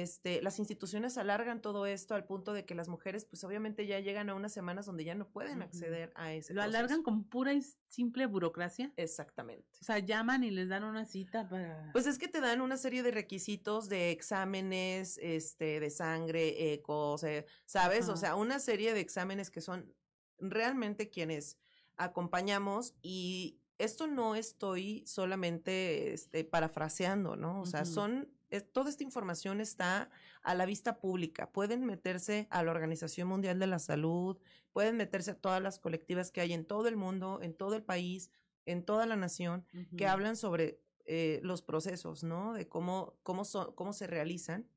este, 0.01 0.41
las 0.41 0.59
instituciones 0.59 1.17
alargan 1.17 1.61
todo 1.61 1.85
esto 1.85 2.15
al 2.15 2.25
punto 2.25 2.53
de 2.53 2.65
que 2.65 2.75
las 2.75 2.87
mujeres, 2.87 3.25
pues 3.25 3.43
obviamente 3.43 3.85
ya 3.87 3.99
llegan 3.99 4.29
a 4.29 4.35
unas 4.35 4.53
semanas 4.53 4.85
donde 4.85 5.03
ya 5.03 5.15
no 5.15 5.29
pueden 5.29 5.61
acceder 5.61 6.11
a 6.15 6.33
ese. 6.33 6.53
¿Lo 6.53 6.61
alargan 6.61 7.03
con 7.03 7.23
pura 7.23 7.53
y 7.53 7.61
simple 7.87 8.25
burocracia? 8.25 8.93
Exactamente. 8.97 9.67
O 9.81 9.83
sea, 9.83 9.99
llaman 9.99 10.43
y 10.43 10.51
les 10.51 10.69
dan 10.69 10.83
una 10.83 11.05
cita 11.05 11.47
para. 11.47 11.91
Pues 11.93 12.07
es 12.07 12.17
que 12.17 12.27
te 12.27 12.41
dan 12.41 12.61
una 12.61 12.77
serie 12.77 13.03
de 13.03 13.11
requisitos 13.11 13.89
de 13.89 14.11
exámenes, 14.11 15.19
este, 15.21 15.79
de 15.79 15.89
sangre, 15.89 16.73
ecos, 16.73 17.25
¿sabes? 17.65 18.09
O 18.09 18.17
sea, 18.17 18.35
una 18.35 18.59
serie 18.59 18.93
de 18.93 18.99
exámenes 18.99 19.49
que 19.49 19.61
son 19.61 19.93
realmente 20.39 21.09
quienes 21.09 21.57
acompañamos 21.97 22.93
y 23.01 23.59
esto 23.77 24.07
no 24.07 24.35
estoy 24.35 25.03
solamente 25.05 26.13
este, 26.13 26.43
parafraseando, 26.43 27.35
¿no? 27.35 27.61
O 27.61 27.65
sea, 27.65 27.85
son 27.85 28.29
toda 28.73 28.89
esta 28.89 29.03
información 29.03 29.61
está 29.61 30.09
a 30.41 30.55
la 30.55 30.65
vista 30.65 30.99
pública. 30.99 31.51
Pueden 31.51 31.85
meterse 31.85 32.47
a 32.49 32.63
la 32.63 32.71
Organización 32.71 33.27
Mundial 33.27 33.59
de 33.59 33.67
la 33.67 33.79
Salud, 33.79 34.37
pueden 34.71 34.97
meterse 34.97 35.31
a 35.31 35.39
todas 35.39 35.61
las 35.61 35.79
colectivas 35.79 36.31
que 36.31 36.41
hay 36.41 36.53
en 36.53 36.65
todo 36.65 36.87
el 36.87 36.95
mundo, 36.95 37.39
en 37.41 37.53
todo 37.53 37.75
el 37.75 37.83
país, 37.83 38.31
en 38.65 38.83
toda 38.83 39.05
la 39.05 39.15
nación, 39.15 39.65
que 39.97 40.07
hablan 40.07 40.35
sobre 40.35 40.81
eh, 41.05 41.39
los 41.43 41.61
procesos, 41.61 42.23
¿no? 42.23 42.53
De 42.53 42.67
cómo, 42.67 43.17
cómo, 43.23 43.43
cómo 43.75 43.93
se 43.93 44.07
realizan. 44.07 44.67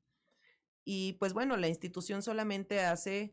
Y 0.85 1.15
pues 1.15 1.33
bueno, 1.33 1.57
la 1.57 1.69
institución 1.69 2.23
solamente 2.23 2.81
hace 2.81 3.33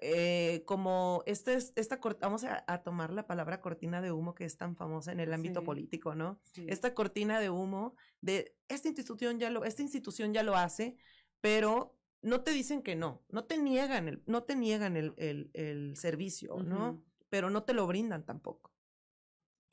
eh, 0.00 0.62
como 0.66 1.22
este, 1.26 1.54
esta, 1.54 2.00
vamos 2.20 2.44
a, 2.44 2.82
tomar 2.82 3.12
la 3.12 3.26
palabra 3.26 3.60
cortina 3.60 4.00
de 4.00 4.12
humo 4.12 4.34
que 4.34 4.44
es 4.44 4.56
tan 4.56 4.76
famosa 4.76 5.12
en 5.12 5.20
el 5.20 5.32
ámbito 5.32 5.62
político, 5.62 6.14
¿no? 6.14 6.40
Esta 6.66 6.94
cortina 6.94 7.38
de 7.38 7.50
humo 7.50 7.94
de 8.20 8.56
esta 8.68 8.88
institución 8.88 9.38
ya 9.38 9.50
lo, 9.50 9.64
esta 9.64 9.82
institución 9.82 10.34
ya 10.34 10.42
lo 10.42 10.56
hace, 10.56 10.96
pero 11.40 11.96
no 12.22 12.42
te 12.42 12.50
dicen 12.50 12.82
que 12.82 12.96
no, 12.96 13.22
no 13.28 13.44
te 13.44 13.58
niegan 13.58 14.08
el, 14.08 14.22
no 14.26 14.42
te 14.42 14.56
niegan 14.56 14.96
el, 14.96 15.14
el, 15.16 15.50
el 15.54 15.96
servicio, 15.96 16.56
¿no? 16.62 17.02
Pero 17.28 17.50
no 17.50 17.62
te 17.62 17.74
lo 17.74 17.86
brindan 17.86 18.24
tampoco. 18.24 18.74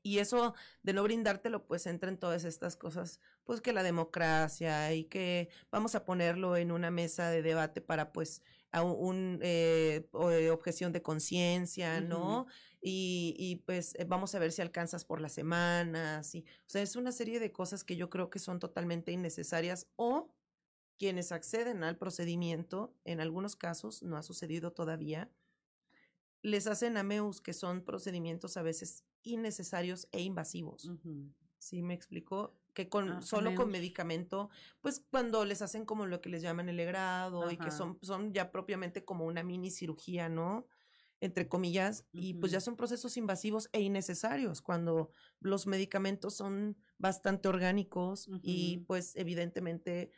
Y 0.04 0.18
eso 0.18 0.56
de 0.82 0.94
no 0.94 1.04
brindártelo, 1.04 1.66
pues 1.68 1.86
entra 1.86 2.10
en 2.10 2.18
todas 2.18 2.44
estas 2.44 2.76
cosas, 2.76 3.20
pues 3.44 3.62
que 3.62 3.72
la 3.72 3.84
democracia 3.84 4.94
y 4.94 5.06
que 5.06 5.50
vamos 5.72 5.94
a 5.94 6.06
ponerlo 6.06 6.58
en 6.58 6.72
una 6.72 6.90
mesa 6.90 7.30
de 7.30 7.42
debate 7.42 7.82
para 7.82 8.12
pues 8.12 8.42
a 8.72 8.84
un, 8.84 9.40
eh, 9.42 10.10
eh, 10.32 10.50
objeción 10.50 10.92
de 10.92 11.02
conciencia, 11.02 12.02
¿no? 12.02 12.48
y, 12.82 13.36
y, 13.38 13.58
pues 13.58 13.94
eh, 13.96 14.06
vamos 14.06 14.34
a 14.34 14.40
ver 14.40 14.52
si 14.52 14.62
alcanzas 14.62 15.06
por 15.06 15.22
las 15.22 15.34
semanas. 15.34 16.34
Y, 16.34 16.40
o 16.42 16.70
sea, 16.70 16.82
es 16.82 16.96
una 16.96 17.12
serie 17.12 17.40
de 17.40 17.52
cosas 17.52 17.84
que 17.84 17.96
yo 17.96 18.10
creo 18.10 18.30
que 18.30 18.40
son 18.40 18.60
totalmente 18.60 19.12
innecesarias 19.12 19.88
o 19.98 20.34
quienes 20.98 21.32
acceden 21.32 21.84
al 21.84 21.98
procedimiento, 21.98 22.96
en 23.06 23.22
algunos 23.22 23.56
casos, 23.56 24.04
no 24.04 24.18
ha 24.18 24.24
sucedido 24.24 24.72
todavía, 24.72 25.32
les 26.44 26.68
hacen 26.68 26.98
ameus, 26.98 27.42
que 27.42 27.54
son 27.54 27.84
procedimientos 27.84 28.58
a 28.58 28.64
veces 28.64 29.04
innecesarios 29.24 30.08
e 30.12 30.22
invasivos. 30.22 30.92
¿Sí 31.60 31.82
me 31.84 31.94
explico? 31.94 32.61
Que 32.74 32.90
con 32.90 33.12
ah, 33.12 33.22
solo 33.22 33.54
con 33.56 33.70
medicamento, 33.70 34.50
pues 34.82 35.06
cuando 35.10 35.46
les 35.46 35.62
hacen 35.62 35.86
como 35.86 36.06
lo 36.06 36.22
que 36.22 36.30
les 36.30 36.42
llaman 36.42 36.70
el 36.70 36.78
legrado 36.78 37.52
y 37.52 37.58
que 37.58 37.72
son, 37.72 38.00
son 38.02 38.34
ya 38.34 38.52
propiamente 38.52 39.04
como 39.04 39.26
una 39.26 39.44
mini 39.44 39.72
cirugía, 39.72 40.30
¿no? 40.30 40.68
Entre 41.20 41.48
comillas, 41.48 42.08
y 42.12 42.34
pues 42.36 42.52
ya 42.52 42.60
son 42.60 42.76
procesos 42.76 43.16
invasivos 43.16 43.70
e 43.74 43.82
innecesarios 43.82 44.62
cuando 44.62 45.12
los 45.40 45.68
medicamentos 45.68 46.36
son 46.36 46.78
bastante 46.98 47.48
orgánicos 47.48 48.28
y 48.42 48.80
pues 48.88 49.16
evidentemente 49.16 50.12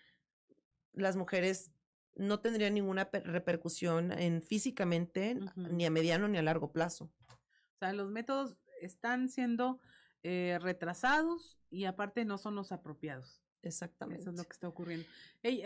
las 0.93 1.17
mujeres 1.17 1.73
no 2.15 2.39
tendrían 2.39 2.75
ninguna 2.75 3.09
repercusión 3.11 4.11
en 4.11 4.41
físicamente 4.41 5.37
ni 5.55 5.85
a 5.85 5.89
mediano 5.89 6.27
ni 6.27 6.37
a 6.37 6.43
largo 6.43 6.71
plazo. 6.71 7.11
O 7.27 7.77
sea, 7.79 7.91
los 7.91 8.11
métodos 8.11 8.55
están 8.81 9.29
siendo 9.29 9.79
eh, 10.23 10.57
retrasados 10.62 11.57
y 11.69 11.86
aparte 11.86 12.25
no 12.25 12.38
son 12.38 12.55
los 12.55 12.71
apropiados. 12.71 13.41
Exactamente. 13.62 14.21
Eso 14.21 14.31
es 14.31 14.38
lo 14.38 14.43
que 14.43 14.51
está 14.51 14.67
ocurriendo. 14.67 15.05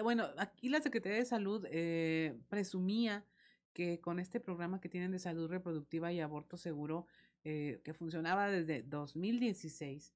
bueno, 0.04 0.28
aquí 0.38 0.70
la 0.70 0.82
Secretaría 0.82 1.17
de 1.17 1.26
Salud 1.26 1.65
eh, 1.70 2.38
presumía 2.50 3.26
que 3.74 4.00
con 4.00 4.20
este 4.20 4.39
programa 4.39 4.82
que 4.82 4.89
tienen 4.89 5.12
de 5.12 5.20
salud 5.20 5.50
reproductiva 5.50 6.12
y 6.12 6.20
aborto 6.20 6.58
seguro, 6.58 7.06
eh, 7.43 7.80
que 7.84 7.93
funcionaba 7.93 8.50
desde 8.50 8.84
2016, 8.84 10.13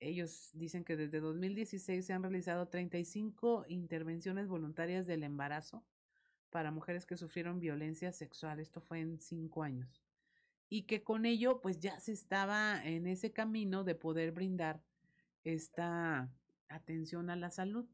ellos 0.00 0.50
dicen 0.54 0.84
que 0.84 0.96
desde 0.96 1.20
2016 1.20 2.04
se 2.04 2.12
han 2.12 2.22
realizado 2.22 2.68
35 2.68 3.66
intervenciones 3.68 4.48
voluntarias 4.48 5.06
del 5.06 5.22
embarazo 5.22 5.84
para 6.50 6.70
mujeres 6.70 7.06
que 7.06 7.16
sufrieron 7.16 7.60
violencia 7.60 8.12
sexual. 8.12 8.60
Esto 8.60 8.80
fue 8.80 9.00
en 9.00 9.18
cinco 9.20 9.62
años. 9.62 10.03
Y 10.74 10.82
que 10.82 11.04
con 11.04 11.24
ello, 11.24 11.60
pues 11.60 11.78
ya 11.78 12.00
se 12.00 12.10
estaba 12.10 12.84
en 12.84 13.06
ese 13.06 13.32
camino 13.32 13.84
de 13.84 13.94
poder 13.94 14.32
brindar 14.32 14.82
esta 15.44 16.28
atención 16.68 17.30
a 17.30 17.36
la 17.36 17.52
salud. 17.52 17.86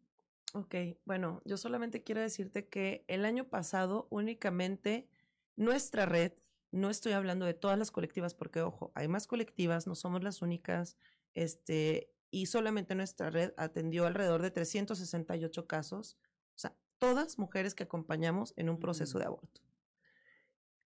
Ok, 0.55 0.75
bueno, 1.05 1.43
yo 1.45 1.59
solamente 1.59 2.03
quiero 2.03 2.23
decirte 2.23 2.69
que 2.69 3.05
el 3.07 3.27
año 3.27 3.51
pasado 3.51 4.09
únicamente 4.09 5.11
nuestra 5.57 6.07
red, 6.07 6.33
no 6.71 6.89
estoy 6.89 7.13
hablando 7.13 7.45
de 7.45 7.53
todas 7.53 7.79
las 7.79 7.91
colectivas, 7.91 8.33
porque 8.33 8.63
ojo, 8.63 8.93
hay 8.95 9.09
más 9.09 9.27
colectivas, 9.27 9.87
no 9.87 9.95
somos 9.95 10.25
las 10.25 10.41
únicas, 10.41 10.97
este, 11.35 12.11
y 12.31 12.47
solamente 12.47 12.95
nuestra 12.95 13.29
red 13.29 13.53
atendió 13.59 14.07
alrededor 14.07 14.41
de 14.41 14.53
368 14.53 15.67
casos, 15.67 16.17
o 16.55 16.59
sea, 16.59 16.75
todas 16.97 17.39
mujeres 17.39 17.75
que 17.75 17.83
acompañamos 17.83 18.55
en 18.57 18.71
un 18.71 18.81
proceso 18.81 19.19
de 19.19 19.27
aborto. 19.27 19.61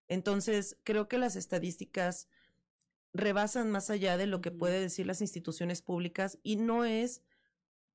Entonces, 0.09 0.79
creo 0.85 1.09
que 1.09 1.19
las 1.19 1.37
estadísticas 1.37 2.29
rebasan 3.13 3.71
más 3.71 3.91
allá 3.91 4.17
de 4.17 4.27
lo 4.27 4.41
que 4.41 4.51
pueden 4.51 4.83
decir 4.83 5.07
las 5.07 5.21
instituciones 5.21 5.83
públicas 5.83 6.39
y 6.43 6.57
no 6.57 6.85
es 6.85 7.23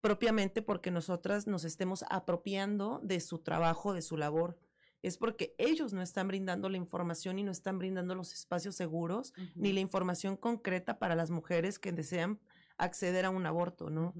propiamente 0.01 0.61
porque 0.61 0.91
nosotras 0.91 1.45
nos 1.45 1.65
estemos 1.65 2.05
apropiando 2.09 3.01
de 3.03 3.19
su 3.19 3.39
trabajo, 3.39 3.93
de 3.93 4.01
su 4.01 4.15
labor. 4.17 4.57
Es 5.01 5.17
porque 5.17 5.55
ellos 5.57 5.93
no 5.93 6.01
están 6.01 6.27
brindando 6.27 6.69
la 6.69 6.77
información 6.77 7.39
y 7.39 7.43
no 7.43 7.51
están 7.51 7.79
brindando 7.79 8.15
los 8.15 8.33
espacios 8.33 8.75
seguros 8.75 9.33
ni 9.55 9.71
la 9.71 9.79
información 9.79 10.35
concreta 10.35 10.99
para 10.99 11.15
las 11.15 11.31
mujeres 11.31 11.79
que 11.79 11.91
desean 11.91 12.39
acceder 12.77 13.25
a 13.25 13.29
un 13.29 13.45
aborto, 13.45 13.89
¿no? 13.89 14.13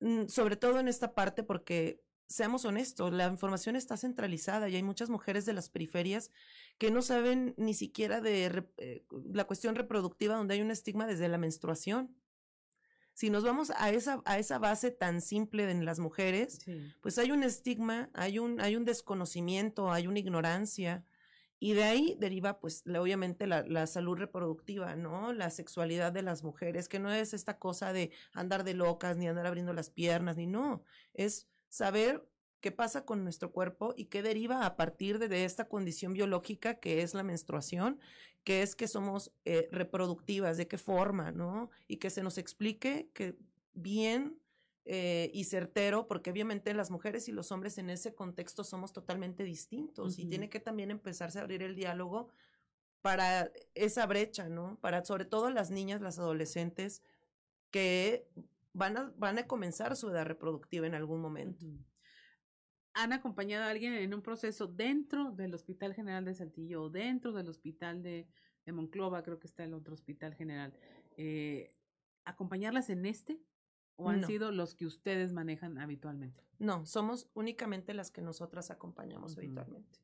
Mm, 0.00 0.26
sobre 0.26 0.56
todo 0.56 0.80
en 0.80 0.88
esta 0.88 1.14
parte 1.14 1.44
porque 1.44 2.02
seamos 2.32 2.64
honestos, 2.64 3.12
la 3.12 3.26
información 3.26 3.76
está 3.76 3.96
centralizada 3.96 4.68
y 4.68 4.76
hay 4.76 4.82
muchas 4.82 5.10
mujeres 5.10 5.44
de 5.44 5.52
las 5.52 5.68
periferias 5.68 6.30
que 6.78 6.90
no 6.90 7.02
saben 7.02 7.54
ni 7.58 7.74
siquiera 7.74 8.20
de 8.20 8.64
eh, 8.78 9.04
la 9.32 9.44
cuestión 9.44 9.74
reproductiva 9.74 10.36
donde 10.36 10.54
hay 10.54 10.62
un 10.62 10.70
estigma 10.70 11.06
desde 11.06 11.28
la 11.28 11.38
menstruación. 11.38 12.16
Si 13.12 13.28
nos 13.28 13.44
vamos 13.44 13.70
a 13.76 13.90
esa, 13.90 14.22
a 14.24 14.38
esa 14.38 14.58
base 14.58 14.90
tan 14.90 15.20
simple 15.20 15.70
en 15.70 15.84
las 15.84 15.98
mujeres, 15.98 16.60
pues 17.02 17.18
hay 17.18 17.30
un 17.30 17.42
estigma, 17.42 18.08
hay 18.14 18.38
un, 18.38 18.58
hay 18.58 18.74
un 18.74 18.86
desconocimiento, 18.86 19.92
hay 19.92 20.06
una 20.06 20.18
ignorancia. 20.18 21.04
Y 21.60 21.74
de 21.74 21.84
ahí 21.84 22.16
deriva, 22.18 22.58
pues, 22.58 22.82
obviamente, 22.86 23.46
la, 23.46 23.62
la, 23.62 23.86
salud 23.86 24.16
reproductiva, 24.16 24.96
¿no? 24.96 25.32
La 25.32 25.50
sexualidad 25.50 26.10
de 26.10 26.22
las 26.22 26.42
mujeres, 26.42 26.88
que 26.88 26.98
no 26.98 27.12
es 27.12 27.34
esta 27.34 27.58
cosa 27.58 27.92
de 27.92 28.10
andar 28.32 28.64
de 28.64 28.74
locas, 28.74 29.16
ni 29.16 29.28
andar 29.28 29.46
abriendo 29.46 29.72
las 29.72 29.88
piernas, 29.88 30.36
ni 30.36 30.48
no. 30.48 30.82
Es 31.14 31.51
saber 31.72 32.28
qué 32.60 32.70
pasa 32.70 33.06
con 33.06 33.24
nuestro 33.24 33.50
cuerpo 33.50 33.94
y 33.96 34.04
qué 34.04 34.22
deriva 34.22 34.66
a 34.66 34.76
partir 34.76 35.18
de, 35.18 35.44
esta 35.46 35.68
condición 35.68 36.12
biológica 36.12 36.74
que 36.74 37.00
es 37.00 37.14
la 37.14 37.22
menstruación, 37.22 37.98
que 38.44 38.60
es 38.60 38.76
que 38.76 38.86
somos 38.86 39.32
eh, 39.46 39.70
reproductivas, 39.72 40.58
de 40.58 40.68
qué 40.68 40.76
forma, 40.76 41.32
¿no? 41.32 41.70
Y 41.88 41.96
que 41.96 42.10
se 42.10 42.22
nos 42.22 42.36
explique 42.36 43.08
que 43.14 43.36
bien 43.72 44.38
eh, 44.84 45.30
y 45.32 45.44
certero, 45.44 46.06
porque 46.06 46.30
obviamente 46.30 46.74
las 46.74 46.90
mujeres 46.90 47.26
y 47.28 47.32
los 47.32 47.50
hombres 47.52 47.78
en 47.78 47.88
ese 47.88 48.14
contexto 48.14 48.64
somos 48.64 48.92
totalmente 48.92 49.42
distintos 49.42 50.18
y 50.18 50.26
tiene 50.26 50.50
que 50.50 50.60
también 50.60 50.90
empezarse 50.90 51.38
a 51.38 51.42
abrir 51.42 51.62
el 51.62 51.74
diálogo 51.74 52.28
para 53.00 53.50
esa 53.74 54.04
brecha, 54.04 54.50
¿no? 54.50 54.78
Para 54.82 55.06
sobre 55.06 55.24
todo 55.24 55.48
las 55.48 55.70
niñas, 55.70 56.02
las 56.02 56.18
adolescentes 56.18 57.00
que 57.70 58.28
van 58.72 58.96
a, 58.96 59.12
van 59.16 59.38
a 59.38 59.46
comenzar 59.46 59.96
su 59.96 60.08
edad 60.10 60.26
reproductiva 60.26 60.86
en 60.86 60.94
algún 60.94 61.20
momento. 61.20 61.66
¿Han 62.94 63.12
acompañado 63.12 63.64
a 63.64 63.70
alguien 63.70 63.94
en 63.94 64.12
un 64.12 64.22
proceso 64.22 64.66
dentro 64.66 65.32
del 65.32 65.54
Hospital 65.54 65.94
General 65.94 66.24
de 66.24 66.34
Saltillo 66.34 66.82
o 66.82 66.90
dentro 66.90 67.32
del 67.32 67.48
Hospital 67.48 68.02
de, 68.02 68.28
Monclova, 68.66 69.22
creo 69.22 69.38
que 69.38 69.46
está 69.46 69.64
el 69.64 69.74
otro 69.74 69.94
Hospital 69.94 70.34
General? 70.34 70.74
Eh, 71.16 71.74
¿Acompañarlas 72.24 72.90
en 72.90 73.06
este? 73.06 73.40
¿O 73.96 74.08
han 74.08 74.24
sido 74.26 74.50
los 74.52 74.74
que 74.74 74.86
ustedes 74.86 75.32
manejan 75.32 75.78
habitualmente? 75.78 76.44
No, 76.58 76.86
somos 76.86 77.30
únicamente 77.34 77.94
las 77.94 78.10
que 78.10 78.22
nosotras 78.22 78.70
acompañamos 78.70 79.36
habitualmente. 79.36 80.00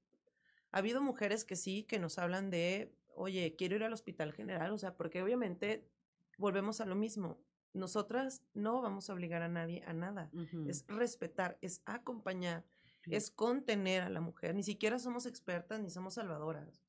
Ha 0.70 0.78
habido 0.78 1.02
mujeres 1.02 1.44
que 1.44 1.56
sí, 1.56 1.84
que 1.84 1.98
nos 1.98 2.18
hablan 2.18 2.50
de, 2.50 2.94
oye, 3.14 3.54
quiero 3.56 3.76
ir 3.76 3.84
al 3.84 3.92
Hospital 3.92 4.32
General, 4.32 4.72
o 4.72 4.78
sea, 4.78 4.96
porque 4.96 5.22
obviamente 5.22 5.88
volvemos 6.36 6.80
a 6.80 6.86
lo 6.86 6.94
mismo 6.94 7.40
nosotras 7.72 8.42
no 8.54 8.80
vamos 8.82 9.08
a 9.08 9.14
obligar 9.14 9.42
a 9.42 9.48
nadie 9.48 9.82
a 9.86 9.92
nada. 9.92 10.30
Es 10.66 10.84
respetar, 10.88 11.58
es 11.60 11.82
acompañar, 11.84 12.64
es 13.06 13.30
contener 13.30 14.02
a 14.02 14.10
la 14.10 14.20
mujer. 14.20 14.54
Ni 14.54 14.62
siquiera 14.62 14.98
somos 14.98 15.26
expertas 15.26 15.80
ni 15.80 15.90
somos 15.90 16.14
salvadoras. 16.14 16.82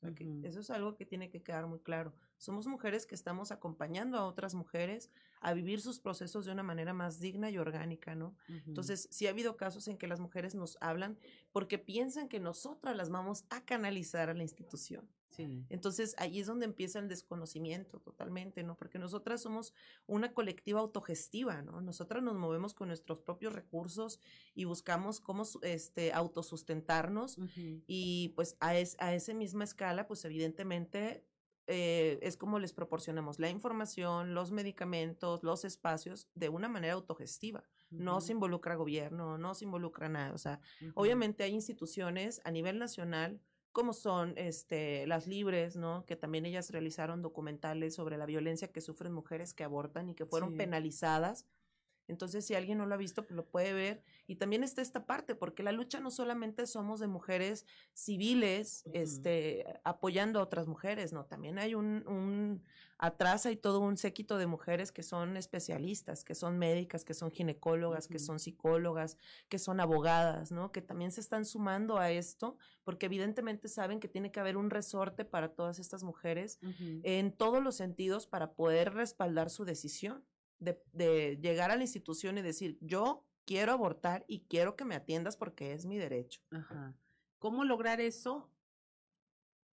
eso 0.44 0.60
es 0.60 0.70
algo 0.70 0.96
que 0.96 1.06
tiene 1.06 1.30
que 1.30 1.42
quedar 1.42 1.68
muy 1.68 1.80
claro. 1.80 2.14
Somos 2.38 2.68
mujeres 2.68 3.06
que 3.06 3.16
estamos 3.16 3.52
acompañando 3.52 4.18
a 4.18 4.26
otras 4.26 4.56
mujeres 4.56 5.10
a 5.42 5.54
vivir 5.54 5.82
sus 5.82 6.00
procesos 6.00 6.46
de 6.46 6.52
una 6.52 6.64
manera 6.64 6.94
más 6.94 7.20
digna 7.20 7.50
y 7.50 7.58
orgánica, 7.58 8.16
¿no? 8.16 8.36
Entonces, 8.66 9.08
sí 9.12 9.28
ha 9.28 9.32
habido 9.32 9.58
casos 9.58 9.88
en 9.88 9.98
que 9.98 10.08
las 10.08 10.20
mujeres 10.20 10.56
nos 10.56 10.78
hablan 10.82 11.18
porque 11.52 11.78
piensan 11.78 12.28
que 12.28 12.40
nosotras 12.40 12.96
las 12.96 13.10
vamos 13.10 13.46
a 13.50 13.64
canalizar 13.66 14.30
a 14.30 14.34
la 14.34 14.44
institución. 14.44 15.08
Entonces 15.38 16.16
ahí 16.18 16.40
es 16.40 16.48
donde 16.48 16.66
empieza 16.66 17.00
el 17.00 17.08
desconocimiento 17.08 18.00
totalmente, 18.00 18.64
¿no? 18.64 18.76
Porque 18.76 19.00
nosotras 19.00 19.42
somos 19.42 19.74
una 20.06 20.34
colectiva 20.34 20.80
autogestiva, 20.80 21.62
¿no? 21.62 21.82
Nosotras 21.82 22.24
nos 22.24 22.36
movemos 22.36 22.74
con 22.74 22.88
nuestros 22.88 23.22
propios 23.22 23.54
recursos 23.54 24.20
y 24.54 24.66
buscamos 24.66 25.20
cómo 25.20 25.44
este, 25.62 26.12
autosustentarnos 26.14 27.38
y 27.88 28.34
pues 28.36 28.58
a, 28.60 28.78
es, 28.78 28.96
a 29.00 29.14
esa 29.14 29.34
misma 29.34 29.64
escala, 29.64 30.08
pues 30.08 30.26
evidentemente 30.26 31.24
eh, 31.72 32.18
es 32.24 32.36
como 32.36 32.58
les 32.58 32.74
proporcionamos 32.74 33.38
la 33.38 33.48
información, 33.52 34.34
los 34.34 34.52
medicamentos, 34.52 35.44
los 35.44 35.66
espacios 35.66 36.28
de 36.34 36.50
una 36.50 36.68
manera 36.68 36.96
autogestiva. 36.96 37.64
No 37.92 38.22
se 38.22 38.32
involucra 38.32 38.76
gobierno, 38.76 39.38
no 39.38 39.54
se 39.54 39.66
involucra 39.66 40.10
nada. 40.10 40.34
O 40.34 40.38
sea, 40.40 40.62
obviamente 40.96 41.44
hay 41.44 41.54
instituciones 41.54 42.42
a 42.44 42.50
nivel 42.50 42.80
nacional 42.80 43.40
como 43.72 43.94
son 43.94 44.34
este, 44.38 45.06
las 45.08 45.28
libres, 45.28 45.76
¿no? 45.76 46.06
Que 46.06 46.16
también 46.16 46.46
ellas 46.46 46.72
realizaron 46.72 47.22
documentales 47.22 47.96
sobre 47.96 48.18
la 48.18 48.26
violencia 48.26 48.72
que 48.72 48.82
sufren 48.82 49.14
mujeres 49.14 49.54
que 49.54 49.64
abortan 49.64 50.10
y 50.10 50.16
que 50.16 50.26
fueron 50.26 50.56
penalizadas 50.56 51.46
entonces, 52.10 52.46
si 52.46 52.56
alguien 52.56 52.80
no 52.80 52.88
lo 52.88 52.96
ha 52.96 52.98
visto, 52.98 53.24
pues 53.24 53.36
lo 53.36 53.46
puede 53.46 53.72
ver. 53.72 54.04
Y 54.26 54.36
también 54.36 54.64
está 54.64 54.82
esta 54.82 55.06
parte, 55.06 55.36
porque 55.36 55.62
la 55.62 55.72
lucha 55.72 56.00
no 56.00 56.10
solamente 56.10 56.66
somos 56.66 57.00
de 57.00 57.08
mujeres 57.08 57.66
civiles, 57.94 58.84
este, 58.94 59.64
apoyando 59.84 60.40
a 60.40 60.44
otras 60.44 60.68
mujeres, 60.68 61.14
no, 61.14 61.26
también 61.26 61.60
hay 61.60 61.76
un, 61.76 62.04
un, 62.08 62.64
atrás 62.98 63.46
hay 63.46 63.58
todo 63.58 63.80
un 63.80 63.96
séquito 63.96 64.40
de 64.40 64.48
mujeres 64.48 64.92
que 64.92 65.04
son 65.04 65.38
especialistas, 65.38 66.24
que 66.24 66.34
son 66.34 66.58
médicas, 66.58 67.06
que 67.06 67.14
son 67.14 67.32
ginecólogas, 67.32 68.08
que 68.08 68.18
son 68.18 68.40
psicólogas, 68.40 69.18
que 69.48 69.60
son 69.60 69.80
abogadas, 69.80 70.52
¿no? 70.52 70.72
Que 70.72 70.82
también 70.82 71.12
se 71.12 71.22
están 71.22 71.46
sumando 71.46 72.00
a 72.00 72.10
esto, 72.10 72.58
porque 72.84 73.06
evidentemente 73.06 73.68
saben 73.68 74.00
que 74.00 74.08
tiene 74.08 74.32
que 74.32 74.40
haber 74.40 74.58
un 74.58 74.72
resorte 74.72 75.26
para 75.26 75.50
todas 75.50 75.78
estas 75.78 76.04
mujeres 76.04 76.60
en 77.04 77.32
todos 77.32 77.64
los 77.64 77.76
sentidos 77.76 78.26
para 78.26 78.54
poder 78.54 78.96
respaldar 78.96 79.52
su 79.52 79.64
decisión 79.64 80.26
de, 80.60 81.38
llegar 81.42 81.72
a 81.72 81.76
la 81.76 81.84
institución 81.84 82.38
y 82.38 82.42
decir, 82.42 82.78
yo 82.82 83.26
quiero 83.46 83.72
abortar 83.72 84.26
y 84.28 84.42
quiero 84.42 84.76
que 84.76 84.86
me 84.86 84.96
atiendas 84.96 85.38
porque 85.38 85.74
es 85.74 85.86
mi 85.86 85.98
derecho. 85.98 86.42
Ajá. 86.52 86.96
¿Cómo 87.40 87.64
lograr 87.64 88.02
eso? 88.02 88.52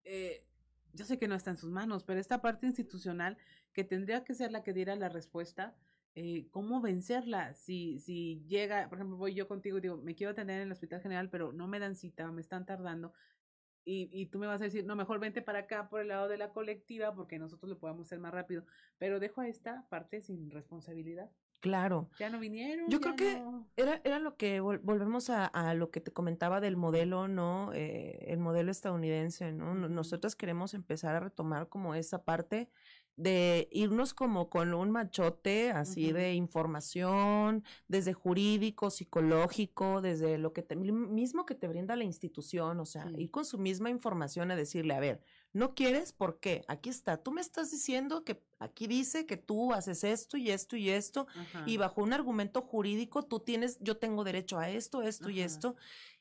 Eh, 0.04 0.46
yo 0.92 1.04
sé 1.04 1.18
que 1.18 1.28
no 1.28 1.34
está 1.34 1.50
en 1.50 1.56
sus 1.56 1.70
manos, 1.70 2.04
pero 2.04 2.20
esta 2.20 2.40
parte 2.40 2.66
institucional 2.66 3.36
que 3.72 3.84
tendría 3.84 4.24
que 4.24 4.34
ser 4.34 4.52
la 4.52 4.62
que 4.62 4.72
diera 4.72 4.96
la 4.96 5.08
respuesta, 5.08 5.76
eh, 6.14 6.48
¿cómo 6.50 6.80
vencerla? 6.80 7.52
Si, 7.52 7.98
si 7.98 8.42
llega, 8.46 8.88
por 8.88 8.98
ejemplo, 8.98 9.18
voy 9.18 9.34
yo 9.34 9.46
contigo 9.46 9.76
y 9.76 9.82
digo, 9.82 9.98
me 9.98 10.14
quiero 10.14 10.30
atender 10.30 10.56
en 10.56 10.68
el 10.68 10.72
hospital 10.72 11.02
general, 11.02 11.28
pero 11.28 11.52
no 11.52 11.68
me 11.68 11.78
dan 11.78 11.96
cita, 11.96 12.30
me 12.32 12.40
están 12.40 12.64
tardando, 12.64 13.12
y, 13.86 14.10
y, 14.12 14.26
tú 14.26 14.40
me 14.40 14.48
vas 14.48 14.60
a 14.60 14.64
decir, 14.64 14.84
no, 14.84 14.96
mejor 14.96 15.20
vente 15.20 15.42
para 15.42 15.60
acá 15.60 15.88
por 15.88 16.00
el 16.00 16.08
lado 16.08 16.26
de 16.26 16.36
la 16.36 16.52
colectiva 16.52 17.14
porque 17.14 17.38
nosotros 17.38 17.70
lo 17.70 17.78
podemos 17.78 18.08
hacer 18.08 18.18
más 18.18 18.34
rápido, 18.34 18.64
pero 18.98 19.20
dejo 19.20 19.40
a 19.40 19.48
esta 19.48 19.86
parte 19.88 20.20
sin 20.20 20.50
responsabilidad. 20.50 21.30
Claro. 21.60 22.10
Ya 22.18 22.28
no 22.28 22.38
vinieron. 22.38 22.88
Yo 22.88 23.00
creo 23.00 23.16
que 23.16 23.42
era, 23.76 24.00
era 24.04 24.18
lo 24.18 24.36
que 24.36 24.60
volvemos 24.60 25.30
a, 25.30 25.46
a, 25.46 25.74
lo 25.74 25.90
que 25.90 26.00
te 26.00 26.12
comentaba 26.12 26.60
del 26.60 26.76
modelo, 26.76 27.28
¿no? 27.28 27.72
Eh, 27.74 28.18
el 28.28 28.38
modelo 28.38 28.70
estadounidense, 28.70 29.52
¿no? 29.52 29.74
Nosotros 29.74 30.36
queremos 30.36 30.74
empezar 30.74 31.14
a 31.14 31.20
retomar 31.20 31.68
como 31.68 31.94
esa 31.94 32.24
parte 32.24 32.68
de 33.16 33.68
irnos 33.72 34.14
como 34.14 34.50
con 34.50 34.74
un 34.74 34.90
machote 34.90 35.70
así 35.70 36.12
de 36.12 36.34
información, 36.34 37.64
desde 37.88 38.12
jurídico, 38.12 38.90
psicológico, 38.90 40.02
desde 40.02 40.38
lo 40.38 40.52
que 40.52 40.62
te, 40.62 40.76
mismo 40.76 41.46
que 41.46 41.54
te 41.54 41.68
brinda 41.68 41.96
la 41.96 42.04
institución, 42.04 42.78
o 42.78 42.84
sea, 42.84 43.10
ir 43.16 43.30
con 43.30 43.44
su 43.44 43.58
misma 43.58 43.90
información 43.90 44.50
a 44.50 44.56
decirle, 44.56 44.94
a 44.94 45.00
ver, 45.00 45.22
¿No 45.56 45.74
quieres? 45.74 46.12
¿Por 46.12 46.38
qué? 46.38 46.66
Aquí 46.68 46.90
está. 46.90 47.16
Tú 47.16 47.32
me 47.32 47.40
estás 47.40 47.70
diciendo 47.70 48.24
que 48.24 48.42
aquí 48.58 48.86
dice 48.86 49.24
que 49.24 49.38
tú 49.38 49.72
haces 49.72 50.04
esto 50.04 50.36
y 50.36 50.50
esto 50.50 50.76
y 50.76 50.90
esto 50.90 51.26
y 51.64 51.78
bajo 51.78 52.02
un 52.02 52.12
argumento 52.12 52.60
jurídico 52.60 53.22
tú 53.22 53.40
tienes, 53.40 53.78
yo 53.80 53.96
tengo 53.96 54.22
derecho 54.22 54.58
a 54.58 54.68
esto, 54.68 55.00
esto 55.00 55.30
y 55.30 55.40
esto. 55.40 55.76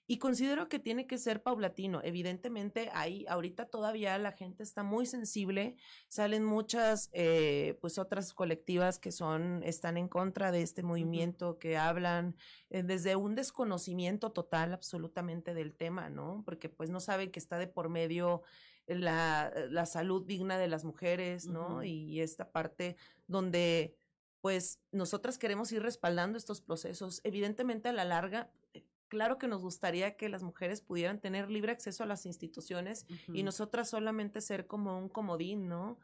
Y 0.07 0.19
considero 0.19 0.69
que 0.69 0.77
tiene 0.77 1.07
que 1.07 1.17
ser 1.17 1.41
paulatino. 1.41 1.99
Evidentemente, 2.03 2.89
ahí 2.93 3.25
ahorita 3.27 3.65
todavía 3.65 4.17
la 4.19 4.33
gente 4.33 4.61
está 4.61 4.83
muy 4.83 5.07
sensible. 5.07 5.77
Salen 6.09 6.43
muchas, 6.43 7.09
eh, 7.11 7.77
pues 7.81 7.97
otras 7.97 8.33
colectivas 8.33 8.99
que 8.99 9.11
son, 9.11 9.63
están 9.63 9.97
en 9.97 10.07
contra 10.07 10.51
de 10.51 10.61
este 10.61 10.83
movimiento, 10.83 11.57
que 11.57 11.77
hablan 11.77 12.35
eh, 12.69 12.83
desde 12.83 13.15
un 13.15 13.33
desconocimiento 13.33 14.31
total 14.31 14.73
absolutamente 14.73 15.55
del 15.55 15.73
tema, 15.73 16.09
¿no? 16.09 16.43
Porque 16.45 16.69
pues 16.69 16.91
no 16.91 16.99
saben 16.99 17.31
que 17.31 17.39
está 17.39 17.57
de 17.57 17.67
por 17.67 17.89
medio 17.89 18.43
la, 18.85 19.51
la 19.71 19.87
salud 19.87 20.23
digna 20.25 20.59
de 20.59 20.67
las 20.67 20.85
mujeres, 20.85 21.47
¿no? 21.47 21.83
Y 21.83 22.21
esta 22.21 22.51
parte 22.51 22.95
donde 23.25 23.97
pues 24.41 24.79
nosotras 24.91 25.39
queremos 25.39 25.71
ir 25.71 25.81
respaldando 25.81 26.37
estos 26.37 26.61
procesos. 26.61 27.19
Evidentemente 27.23 27.89
a 27.89 27.93
la 27.93 28.05
larga, 28.05 28.51
claro 29.15 29.37
que 29.37 29.47
nos 29.47 29.61
gustaría 29.61 30.17
que 30.17 30.27
las 30.27 30.43
mujeres 30.43 30.81
pudieran 30.81 31.21
tener 31.21 31.49
libre 31.49 31.71
acceso 31.71 32.03
a 32.03 32.05
las 32.05 32.25
instituciones 32.25 33.05
y 33.33 33.43
nosotras 33.43 33.89
solamente 33.89 34.41
ser 34.41 34.67
como 34.67 34.99
un 34.99 35.07
comodín, 35.07 35.69
¿no? 35.69 35.97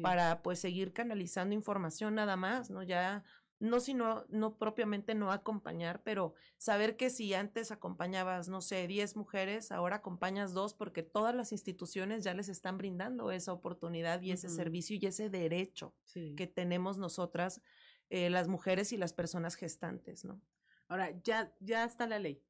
Para 0.00 0.40
pues 0.40 0.60
seguir 0.60 0.94
canalizando 0.94 1.54
información 1.54 2.14
nada 2.14 2.36
más, 2.36 2.70
¿no? 2.70 2.82
Ya 2.82 3.22
no 3.60 3.80
sino 3.80 4.24
no 4.30 4.56
propiamente 4.56 5.14
no 5.14 5.30
acompañar, 5.30 6.02
pero 6.04 6.32
saber 6.56 6.96
que 6.96 7.10
si 7.10 7.34
antes 7.34 7.70
acompañabas, 7.70 8.48
no 8.48 8.62
sé, 8.62 8.86
10 8.86 9.14
mujeres, 9.16 9.70
ahora 9.70 9.96
acompañas 9.96 10.54
dos 10.54 10.72
porque 10.72 11.02
todas 11.02 11.34
las 11.34 11.52
instituciones 11.52 12.24
ya 12.24 12.32
les 12.32 12.48
están 12.48 12.78
brindando 12.78 13.30
esa 13.30 13.52
oportunidad 13.52 14.22
y 14.22 14.32
ese 14.32 14.48
servicio 14.48 14.96
y 14.98 15.04
ese 15.04 15.28
derecho 15.28 15.94
que 16.14 16.46
tenemos 16.46 16.96
nosotras, 16.96 17.60
eh, 18.08 18.30
las 18.30 18.48
mujeres 18.48 18.90
y 18.92 18.96
las 18.96 19.12
personas 19.12 19.54
gestantes, 19.54 20.24
¿no? 20.24 20.40
Ahora, 20.88 21.10
ya, 21.22 21.52
ya 21.60 21.84
está 21.84 22.06
la 22.06 22.18
ley. 22.18 22.42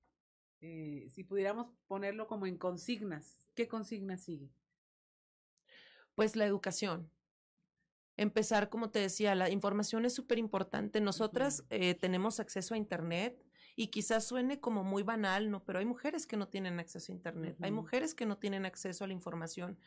Eh, 0.67 1.11
si 1.11 1.25
pudiéramos 1.25 1.67
ponerlo 1.87 2.27
como 2.27 2.47
en 2.47 2.57
consignas, 2.57 3.47
¿qué 3.55 3.69
consigna 3.69 4.17
sigue? 4.17 4.51
Pues 6.15 6.37
la 6.37 6.47
educación 6.47 7.11
empezar, 8.17 8.69
como 8.69 8.91
te 8.91 8.99
decía, 8.99 9.35
la 9.35 9.51
información 9.51 10.05
es 10.05 10.15
súper 10.15 10.39
importante. 10.39 11.01
Nosotras 11.01 11.65
eh, 11.71 11.95
tenemos 11.95 12.41
acceso 12.41 12.75
a 12.75 12.79
Internet 12.79 13.45
y 13.77 13.89
quizás 13.89 14.27
suene 14.27 14.61
como 14.61 14.85
muy 14.85 15.03
banal, 15.03 15.51
¿no? 15.51 15.65
Pero 15.65 15.81
hay 15.81 15.85
mujeres 15.85 16.27
que 16.27 16.37
no 16.37 16.49
tienen 16.49 16.79
acceso 16.79 17.13
a 17.13 17.15
Internet, 17.15 17.57
hay 17.61 17.73
mujeres 17.73 18.15
que 18.15 18.27
no 18.27 18.39
tienen 18.39 18.67
acceso 18.67 19.05
a 19.05 19.07
la 19.07 19.13
información. 19.13 19.79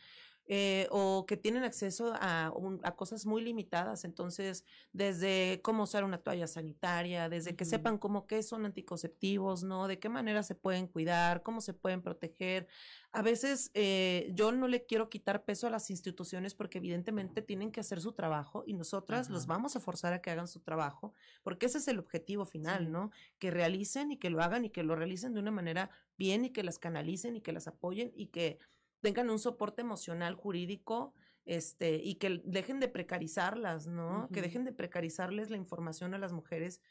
Eh, 0.50 0.88
o 0.92 1.26
que 1.26 1.36
tienen 1.36 1.66
acceso 1.66 2.14
a, 2.14 2.54
a, 2.84 2.96
cosas 2.96 3.26
muy 3.26 3.42
limitadas. 3.42 4.06
Entonces, 4.06 4.64
desde 4.94 5.60
cómo 5.62 5.84
usar 5.84 6.06
una 6.06 6.20
toalla 6.20 6.48
sanitaria, 6.48 7.28
desde 7.28 7.58
que 7.58 7.66
sepan 7.66 7.98
cómo 7.98 8.28
qué 8.28 8.42
son 8.44 8.66
anticonceptivos, 8.66 9.64
¿no? 9.64 9.90
De 9.90 10.00
qué 10.00 10.08
manera 10.08 10.44
se 10.44 10.56
pueden 10.56 10.88
cuidar, 10.88 11.44
cómo 11.44 11.60
se 11.60 11.74
pueden 11.74 12.02
proteger. 12.02 12.68
A 13.12 13.22
veces 13.22 13.72
eh, 13.74 14.32
yo 14.36 14.54
no 14.54 14.70
le 14.70 14.86
quiero 14.86 15.10
quitar 15.10 15.44
peso 15.44 15.68
a 15.68 15.70
las 15.70 15.90
instituciones 15.90 16.56
porque 16.56 16.78
evidentemente 16.78 17.42
tienen 17.42 17.72
que 17.72 17.82
hacer 17.82 18.00
su 18.00 18.14
trabajo 18.14 18.64
y 18.66 18.74
nosotras 18.74 19.30
los 19.30 19.48
vamos 19.48 19.76
a 19.76 19.82
forzar 19.82 20.14
a 20.14 20.22
que 20.22 20.30
hagan 20.30 20.48
su 20.48 20.62
trabajo 20.62 21.14
porque 21.44 21.66
ese 21.66 21.80
es 21.80 21.90
el 21.90 22.00
objetivo 22.00 22.46
final, 22.46 22.90
¿no? 22.90 23.12
Que 23.38 23.52
realicen 23.52 24.12
y 24.12 24.18
que 24.18 24.30
lo 24.30 24.42
hagan 24.42 24.64
y 24.64 24.70
que 24.70 24.84
lo 24.84 24.96
realicen 24.96 25.34
de 25.34 25.42
una 25.42 25.52
manera 25.52 25.90
bien 26.18 26.46
y 26.46 26.52
que 26.52 26.64
las 26.64 26.80
canalicen 26.80 27.36
y 27.36 27.42
que 27.42 27.52
las 27.52 27.68
apoyen 27.68 28.14
y 28.16 28.28
que 28.28 28.60
tengan 29.02 29.30
un 29.30 29.40
soporte 29.40 29.82
emocional 29.82 30.36
jurídico 30.36 31.14
este, 31.46 31.96
y 32.04 32.16
que 32.16 32.42
dejen 32.44 32.80
de 32.80 32.90
precarizarlas, 32.90 33.88
¿no? 33.88 34.30
Que 34.34 34.42
dejen 34.42 34.66
de 34.66 34.74
precarizarles 34.74 35.50
la 35.50 35.58
información 35.58 36.14
a 36.14 36.18
las 36.18 36.34
mujeres 36.34 36.82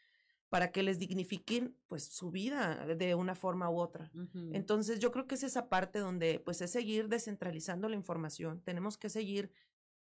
para 0.48 0.70
que 0.70 0.82
les 0.82 0.98
dignifiquen 0.98 1.76
pues 1.88 2.04
su 2.04 2.30
vida 2.30 2.86
de 2.86 3.14
una 3.14 3.34
forma 3.34 3.68
u 3.68 3.78
otra. 3.78 4.10
Entonces 4.52 5.00
yo 5.00 5.10
creo 5.10 5.26
que 5.26 5.34
es 5.34 5.42
esa 5.42 5.68
parte 5.68 5.98
donde 5.98 6.40
pues 6.40 6.60
es 6.60 6.70
seguir 6.70 7.08
descentralizando 7.08 7.88
la 7.88 7.96
información, 7.96 8.62
tenemos 8.62 8.96
que 8.96 9.10
seguir, 9.10 9.50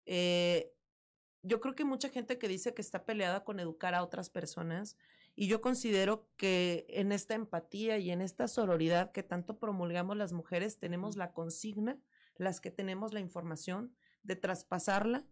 eh, 0.05 0.73
yo 1.43 1.61
creo 1.61 1.75
que 1.75 1.85
mucha 1.85 2.09
gente 2.09 2.39
que 2.39 2.49
dice 2.49 2.75
que 2.75 2.83
está 2.83 3.05
peleada 3.05 3.45
con 3.45 3.61
educar 3.61 3.95
a 3.95 4.03
otras 4.03 4.31
personas, 4.31 4.97
y 5.35 5.49
yo 5.49 5.61
considero 5.61 6.29
que 6.37 6.87
en 6.89 7.13
esta 7.13 7.35
empatía 7.35 7.99
y 7.99 8.11
en 8.11 8.21
esta 8.21 8.49
sororidad 8.49 9.13
que 9.13 9.23
tanto 9.23 9.59
promulgamos 9.59 10.17
las 10.17 10.33
mujeres, 10.33 10.79
tenemos 10.79 11.17
la 11.17 11.33
consigna, 11.33 11.99
las 12.37 12.61
que 12.61 12.71
tenemos 12.71 13.13
la 13.13 13.21
información, 13.21 13.95
de 14.23 14.37
traspasarla 14.37 15.27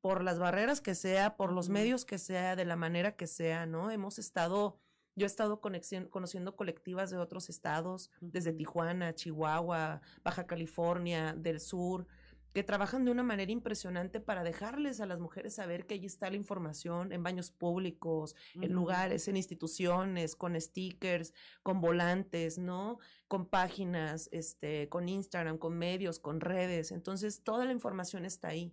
por 0.00 0.22
las 0.22 0.38
barreras 0.38 0.80
que 0.80 0.94
sea, 0.94 1.36
por 1.36 1.52
los 1.52 1.68
medios 1.68 2.04
que 2.04 2.18
sea, 2.18 2.56
de 2.56 2.64
la 2.64 2.76
manera 2.76 3.16
que 3.16 3.26
sea, 3.26 3.66
¿no? 3.66 3.90
Hemos 3.90 4.18
estado, 4.18 4.80
yo 5.16 5.26
he 5.26 5.26
estado 5.26 5.60
conociendo 5.60 6.54
colectivas 6.54 7.10
de 7.10 7.18
otros 7.18 7.48
estados, 7.48 8.10
desde 8.20 8.52
Tijuana, 8.52 9.14
Chihuahua, 9.14 10.02
Baja 10.22 10.46
California, 10.46 11.32
del 11.32 11.58
sur, 11.58 12.06
que 12.54 12.62
trabajan 12.62 13.04
de 13.04 13.10
una 13.10 13.24
manera 13.24 13.50
impresionante 13.50 14.20
para 14.20 14.44
dejarles 14.44 15.00
a 15.00 15.06
las 15.06 15.18
mujeres 15.18 15.56
saber 15.56 15.86
que 15.86 15.94
allí 15.94 16.06
está 16.06 16.30
la 16.30 16.36
información 16.36 17.10
en 17.12 17.24
baños 17.24 17.50
públicos, 17.50 18.36
en 18.54 18.72
lugares, 18.72 19.26
en 19.26 19.36
instituciones, 19.36 20.36
con 20.36 20.58
stickers, 20.58 21.34
con 21.64 21.80
volantes, 21.80 22.56
¿no? 22.56 23.00
Con 23.26 23.46
páginas, 23.46 24.28
este, 24.30 24.88
con 24.88 25.08
Instagram, 25.08 25.58
con 25.58 25.76
medios, 25.76 26.20
con 26.20 26.40
redes. 26.40 26.92
Entonces, 26.92 27.42
toda 27.42 27.64
la 27.64 27.72
información 27.72 28.24
está 28.24 28.48
ahí. 28.48 28.72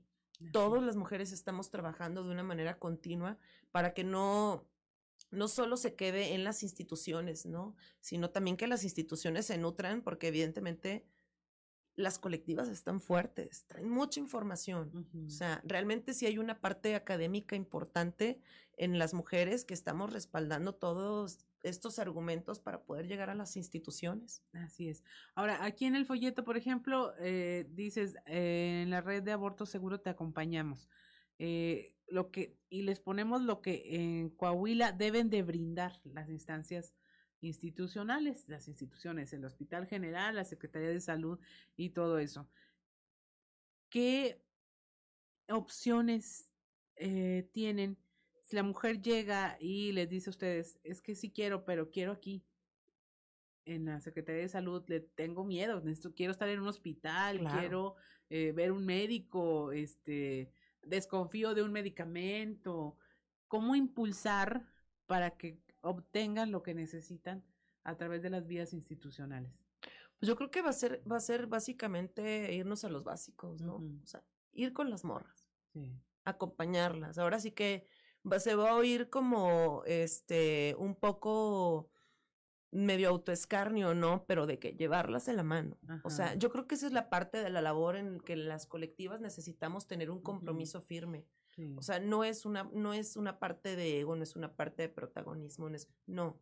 Todas 0.54 0.84
las 0.84 0.96
mujeres 0.96 1.32
estamos 1.32 1.72
trabajando 1.72 2.24
de 2.24 2.32
una 2.32 2.44
manera 2.44 2.78
continua 2.78 3.40
para 3.72 3.96
que 3.96 4.04
no 4.04 4.68
no 5.30 5.48
solo 5.48 5.78
se 5.78 5.96
quede 5.96 6.34
en 6.34 6.44
las 6.44 6.62
instituciones, 6.62 7.46
¿no? 7.46 7.76
Sino 8.02 8.32
también 8.32 8.58
que 8.58 8.68
las 8.68 8.84
instituciones 8.84 9.46
se 9.46 9.58
nutran 9.58 10.02
porque 10.02 10.28
evidentemente 10.28 11.06
las 11.96 12.20
colectivas 12.20 12.70
están 12.70 13.02
fuertes, 13.02 13.66
traen 13.68 13.90
mucha 13.90 14.20
información. 14.20 15.08
O 15.26 15.30
sea, 15.30 15.62
realmente 15.66 16.14
sí 16.14 16.26
hay 16.26 16.38
una 16.38 16.60
parte 16.60 16.96
académica 16.96 17.56
importante 17.56 18.40
en 18.78 18.98
las 18.98 19.14
mujeres 19.14 19.66
que 19.66 19.74
estamos 19.74 20.14
respaldando 20.14 20.74
todos 20.74 21.46
estos 21.64 22.00
argumentos 22.00 22.60
para 22.60 22.84
poder 22.84 23.08
llegar 23.08 23.30
a 23.30 23.36
las 23.36 23.56
instituciones. 23.56 24.44
Así 24.54 24.90
es. 24.90 25.04
Ahora, 25.36 25.64
aquí 25.64 25.86
en 25.86 25.96
el 25.96 26.06
folleto, 26.06 26.44
por 26.44 26.58
ejemplo, 26.58 27.14
eh, 27.20 27.68
dices, 27.70 28.16
eh, 28.26 28.82
en 28.84 28.90
la 28.90 29.02
red 29.02 29.22
de 29.22 29.32
aborto 29.32 29.66
seguro 29.66 30.00
te 30.00 30.10
acompañamos. 30.10 30.90
Eh, 31.38 31.96
lo 32.08 32.32
que, 32.32 32.58
y 32.70 32.82
les 32.84 33.00
ponemos 33.00 33.42
lo 33.42 33.62
que 33.62 33.84
en 33.96 34.30
Coahuila 34.30 34.92
deben 34.92 35.30
de 35.30 35.44
brindar 35.44 36.00
las 36.04 36.30
instancias 36.30 36.94
institucionales, 37.42 38.48
las 38.48 38.68
instituciones, 38.68 39.34
el 39.34 39.44
Hospital 39.44 39.88
General, 39.88 40.36
la 40.36 40.46
Secretaría 40.46 40.90
de 40.90 41.02
Salud 41.02 41.40
y 41.76 41.90
todo 41.90 42.20
eso. 42.20 42.48
¿Qué 43.90 44.42
opciones 45.50 46.50
eh, 46.96 47.50
tienen 47.52 47.98
si 48.52 48.56
la 48.58 48.64
mujer 48.64 49.02
llega 49.02 49.56
y 49.62 49.94
les 49.94 50.10
dice 50.10 50.30
a 50.30 50.32
ustedes, 50.32 50.78
es 50.84 51.02
que 51.02 51.16
sí 51.16 51.32
quiero, 51.32 51.64
pero 51.64 51.90
quiero 51.90 52.12
aquí? 52.12 52.44
En 53.64 53.86
la 53.86 54.02
Secretaría 54.02 54.42
de 54.42 54.50
Salud 54.50 54.84
le 54.88 55.00
tengo 55.00 55.46
miedo, 55.46 55.82
quiero 56.16 56.32
estar 56.32 56.50
en 56.50 56.60
un 56.60 56.68
hospital, 56.68 57.40
quiero 57.60 57.96
eh, 58.30 58.52
ver 58.52 58.74
un 58.74 58.86
médico, 58.86 59.72
este, 59.72 60.52
desconfío 60.82 61.54
de 61.54 61.64
un 61.64 61.72
medicamento. 61.72 62.98
¿Cómo 63.48 63.76
impulsar 63.76 64.66
para 65.06 65.38
que 65.38 65.62
obtengan 65.82 66.52
lo 66.52 66.64
que 66.64 66.74
necesitan 66.74 67.44
a 67.84 67.96
través 67.98 68.22
de 68.22 68.30
las 68.30 68.48
vías 68.48 68.74
institucionales? 68.74 69.66
Pues 70.20 70.28
yo 70.28 70.36
creo 70.36 70.52
que 70.52 70.62
va 70.62 70.70
a 70.70 70.74
ser, 70.74 71.02
va 71.12 71.18
a 71.18 71.22
ser 71.22 71.48
básicamente 71.48 72.54
irnos 72.54 72.84
a 72.84 72.90
los 72.90 73.04
básicos, 73.04 73.62
¿no? 73.62 73.78
O 74.04 74.06
sea, 74.06 74.24
ir 74.52 74.72
con 74.74 74.90
las 74.90 75.04
morras, 75.04 75.50
acompañarlas. 76.24 77.18
Ahora 77.18 77.40
sí 77.40 77.52
que 77.52 77.88
se 78.38 78.56
va 78.56 78.70
a 78.70 78.76
oír 78.76 79.10
como 79.10 79.84
este 79.86 80.76
un 80.78 80.96
poco 80.96 81.90
medio 82.70 83.10
autoescarnio, 83.10 83.94
¿no? 83.96 84.24
Pero 84.28 84.46
de 84.46 84.60
que 84.60 84.74
llevarlas 84.74 85.28
en 85.28 85.38
la 85.38 85.44
mano. 85.44 85.78
O 86.04 86.10
sea, 86.10 86.36
yo 86.36 86.52
creo 86.52 86.68
que 86.68 86.76
esa 86.76 86.88
es 86.88 86.94
la 86.94 87.10
parte 87.10 87.44
de 87.44 87.50
la 87.50 87.62
labor 87.62 87.96
en 87.96 88.20
que 88.20 88.36
las 88.36 88.66
colectivas 88.66 89.22
necesitamos 89.22 89.88
tener 89.88 90.12
un 90.12 90.22
compromiso 90.22 90.82
firme. 90.82 91.26
O 91.76 91.82
sea, 91.82 92.00
no 92.00 92.24
es 92.24 92.46
una, 92.46 92.64
no 92.74 92.94
es 92.94 93.18
una 93.18 93.38
parte 93.40 93.76
de 93.76 94.00
ego, 94.00 94.16
no 94.16 94.24
es 94.24 94.36
una 94.36 94.56
parte 94.56 94.84
de 94.84 94.90
protagonismo, 94.90 95.70
no 95.70 95.76
es, 95.76 95.88
no, 96.08 96.40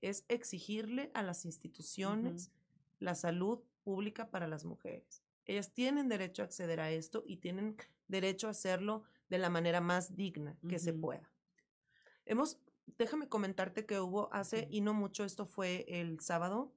es 0.00 0.24
exigirle 0.28 1.10
a 1.14 1.22
las 1.22 1.44
instituciones 1.44 2.50
la 2.98 3.14
salud 3.14 3.60
pública 3.82 4.30
para 4.30 4.46
las 4.46 4.64
mujeres. 4.64 5.22
Ellas 5.46 5.72
tienen 5.72 6.08
derecho 6.08 6.42
a 6.42 6.44
acceder 6.44 6.80
a 6.80 6.90
esto 6.90 7.24
y 7.26 7.38
tienen 7.38 7.76
derecho 8.08 8.46
a 8.46 8.50
hacerlo 8.50 9.02
de 9.28 9.38
la 9.38 9.50
manera 9.50 9.80
más 9.80 10.16
digna 10.16 10.56
que 10.68 10.78
se 10.78 10.92
pueda. 10.92 11.30
Hemos, 12.24 12.58
déjame 12.98 13.28
comentarte 13.28 13.86
que 13.86 13.98
hubo 13.98 14.32
hace 14.32 14.68
y 14.70 14.80
no 14.80 14.94
mucho, 14.94 15.24
esto 15.24 15.46
fue 15.46 15.84
el 15.88 16.20
sábado, 16.20 16.72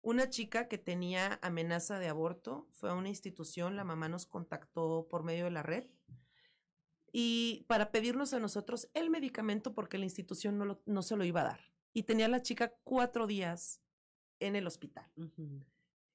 una 0.00 0.28
chica 0.30 0.66
que 0.66 0.78
tenía 0.78 1.38
amenaza 1.42 1.98
de 2.00 2.08
aborto 2.08 2.66
fue 2.72 2.90
a 2.90 2.94
una 2.94 3.08
institución, 3.08 3.76
la 3.76 3.84
mamá 3.84 4.08
nos 4.08 4.26
contactó 4.26 5.06
por 5.08 5.22
medio 5.22 5.44
de 5.44 5.52
la 5.52 5.62
red 5.62 5.86
y 7.12 7.64
para 7.68 7.92
pedirnos 7.92 8.32
a 8.32 8.40
nosotros 8.40 8.88
el 8.94 9.10
medicamento 9.10 9.74
porque 9.74 9.98
la 9.98 10.04
institución 10.04 10.58
no, 10.58 10.80
no 10.84 11.02
se 11.02 11.16
lo 11.16 11.24
iba 11.24 11.42
a 11.42 11.44
dar. 11.44 11.60
Y 11.92 12.04
tenía 12.04 12.26
la 12.26 12.40
chica 12.40 12.74
cuatro 12.84 13.26
días 13.26 13.82
en 14.40 14.56
el 14.56 14.66
hospital. 14.66 15.06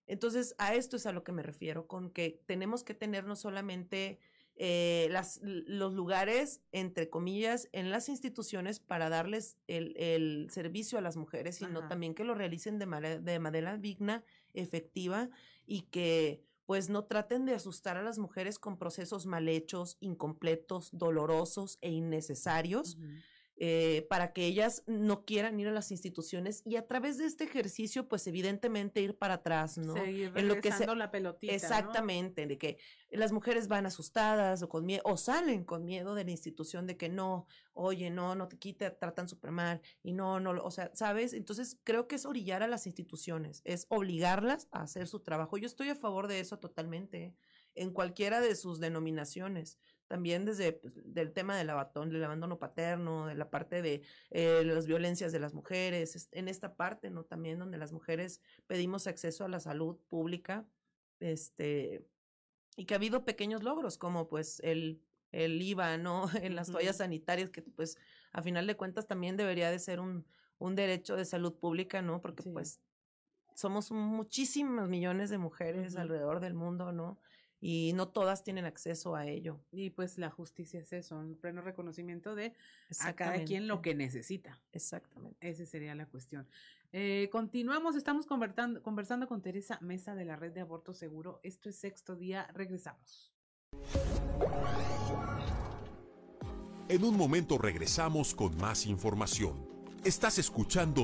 Entonces, 0.08 0.56
a 0.58 0.74
esto 0.74 0.96
es 0.96 1.06
a 1.06 1.12
lo 1.12 1.24
que 1.24 1.32
me 1.32 1.44
refiero, 1.44 1.88
con 1.88 2.10
que 2.10 2.42
tenemos 2.48 2.84
que 2.84 2.96
tener 2.96 3.26
no 3.26 3.36
solamente 3.36 4.20
eh, 4.56 5.08
las, 5.12 5.40
los 5.44 5.94
lugares, 5.94 6.62
entre 6.72 7.10
comillas, 7.10 7.70
en 7.74 7.92
las 7.92 8.10
instituciones 8.10 8.80
para 8.80 9.10
darles 9.10 9.58
el, 9.68 9.96
el 9.98 10.48
servicio 10.50 10.98
a 10.98 11.02
las 11.02 11.16
mujeres, 11.16 11.58
sino 11.58 11.88
también 11.88 12.16
que 12.16 12.24
lo 12.24 12.34
realicen 12.34 12.80
de 12.80 12.88
manera, 12.88 13.20
de 13.20 13.40
manera 13.40 13.78
digna, 13.78 14.24
efectiva 14.54 15.30
y 15.68 15.84
que 15.84 16.44
pues 16.68 16.90
no 16.90 17.06
traten 17.06 17.46
de 17.46 17.56
asustar 17.56 17.96
a 17.96 18.04
las 18.04 18.20
mujeres 18.20 18.60
con 18.60 18.78
procesos 18.78 19.26
mal 19.26 19.48
hechos, 19.48 19.98
incompletos, 20.02 20.90
dolorosos 20.92 21.80
e 21.82 21.90
innecesarios. 21.90 22.98
Eh, 23.60 24.06
para 24.08 24.34
que 24.34 24.46
ellas 24.46 24.84
no 24.86 25.26
quieran 25.26 25.60
ir 25.60 25.68
a 25.68 25.72
las 25.72 25.90
instituciones 25.90 26.62
y 26.64 26.76
a 26.76 26.86
través 26.86 27.18
de 27.18 27.26
este 27.26 27.46
ejercicio, 27.46 28.08
pues 28.08 28.28
evidentemente 28.28 29.02
ir 29.02 29.18
para 29.18 29.36
atrás, 29.36 29.80
¿no? 29.80 29.98
en 29.98 30.48
lo 30.48 30.62
que 30.62 30.72
se, 30.72 30.86
la 30.86 31.10
pelotita. 31.10 31.54
Exactamente, 31.54 32.46
de 32.46 32.60
que 32.60 32.78
las 33.10 33.32
mujeres 33.32 33.68
van 33.68 33.88
asustadas 33.88 34.62
o 34.62 34.70
con 34.70 34.86
miedo, 34.86 35.02
o 35.06 35.18
salen 35.18 35.64
con 35.64 35.86
miedo 35.86 36.14
de 36.14 36.24
la 36.24 36.30
institución 36.30 36.86
de 36.86 36.98
que 36.98 37.10
no, 37.10 37.48
oye, 37.74 38.12
no, 38.12 38.36
no 38.36 38.48
te 38.48 38.60
quite, 38.60 38.92
tratan 38.92 39.28
súper 39.28 39.50
mal 39.50 39.82
y 40.04 40.14
no, 40.14 40.40
no, 40.40 40.52
o 40.64 40.70
sea, 40.70 40.92
¿sabes? 40.94 41.34
Entonces 41.34 41.80
creo 41.84 42.08
que 42.08 42.18
es 42.18 42.28
orillar 42.28 42.62
a 42.62 42.68
las 42.68 42.86
instituciones, 42.86 43.64
es 43.66 43.88
obligarlas 43.90 44.68
a 44.72 44.84
hacer 44.84 45.08
su 45.08 45.22
trabajo. 45.22 45.58
Yo 45.58 45.66
estoy 45.66 45.90
a 45.90 45.96
favor 45.96 46.28
de 46.28 46.42
eso 46.42 46.60
totalmente, 46.60 47.34
en 47.78 47.92
cualquiera 47.92 48.42
de 48.42 48.56
sus 48.56 48.80
denominaciones 48.80 49.78
también 50.08 50.46
desde 50.46 50.74
pues, 50.74 50.94
el 51.16 51.34
tema 51.34 51.56
del 51.58 51.70
abandono, 51.70 52.12
del 52.12 52.24
abandono 52.24 52.58
paterno, 52.58 53.28
de 53.28 53.36
la 53.36 53.50
parte 53.50 53.82
de 53.82 54.02
eh, 54.32 54.64
las 54.64 54.88
violencias 54.88 55.32
de 55.32 55.40
las 55.40 55.54
mujeres, 55.54 56.30
en 56.32 56.48
esta 56.48 56.76
parte, 56.76 57.10
¿no? 57.10 57.24
También 57.24 57.60
donde 57.60 57.78
las 57.78 57.92
mujeres 57.92 58.42
pedimos 58.68 59.08
acceso 59.08 59.46
a 59.46 59.50
la 59.50 59.60
salud 59.60 59.98
pública, 60.10 60.66
este, 61.20 62.06
y 62.76 62.86
que 62.86 62.94
ha 62.94 62.98
habido 62.98 63.26
pequeños 63.26 63.64
logros, 63.64 63.98
como 63.98 64.30
pues 64.30 64.60
el, 64.62 65.02
el 65.32 65.62
IVA, 65.62 65.98
¿no? 65.98 66.26
En 66.42 66.56
las 66.56 66.72
toallas 66.72 66.98
sanitarias, 66.98 67.50
que 67.50 67.62
pues 67.62 67.98
a 68.32 68.42
final 68.42 68.66
de 68.66 68.78
cuentas 68.78 69.08
también 69.08 69.36
debería 69.36 69.70
de 69.70 69.80
ser 69.80 70.00
un, 70.00 70.26
un 70.58 70.76
derecho 70.76 71.16
de 71.16 71.26
salud 71.26 71.54
pública, 71.56 72.02
¿no? 72.02 72.22
Porque 72.22 72.44
pues 72.44 72.80
somos 73.56 73.92
muchísimos 73.92 74.88
millones 74.88 75.30
de 75.30 75.38
mujeres 75.38 75.98
alrededor 75.98 76.40
del 76.40 76.54
mundo, 76.54 76.92
¿no? 76.92 77.20
Y 77.60 77.94
no 77.96 78.08
todas 78.10 78.44
tienen 78.44 78.66
acceso 78.66 79.16
a 79.16 79.26
ello. 79.26 79.60
Y 79.72 79.90
pues 79.90 80.18
la 80.18 80.30
justicia 80.30 80.80
es 80.80 80.94
eso, 80.94 81.18
un 81.18 81.36
pleno 81.36 81.62
reconocimiento 81.62 82.36
de 82.36 82.54
a 83.00 83.14
cada 83.14 83.44
quien 83.44 83.68
lo 83.68 83.82
que 83.82 83.96
necesita. 83.96 84.60
Exactamente. 84.72 85.38
Esa 85.48 85.66
sería 85.66 85.96
la 85.96 86.06
cuestión. 86.06 86.48
Eh, 86.94 87.30
continuamos, 87.32 87.96
estamos 87.96 88.26
conversando, 88.26 88.82
conversando 88.82 89.28
con 89.28 89.42
Teresa 89.42 89.78
Mesa 89.82 90.16
de 90.16 90.26
la 90.26 90.36
Red 90.36 90.54
de 90.54 90.62
Aborto 90.62 90.94
Seguro. 90.94 91.40
Esto 91.44 91.70
es 91.70 91.78
sexto 91.78 92.16
día, 92.16 92.48
regresamos. 92.54 93.34
En 96.90 97.04
un 97.04 97.18
momento 97.18 97.58
regresamos 97.58 98.34
con 98.34 98.56
más 98.58 98.86
información. 98.86 99.68
Estás 100.06 100.40
escuchando... 100.40 101.04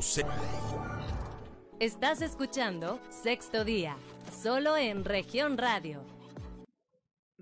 Estás 1.79 2.21
escuchando 2.21 3.01
Sexto 3.09 3.65
Día, 3.65 3.97
solo 4.41 4.77
en 4.77 5.03
región 5.03 5.57
radio 5.57 6.05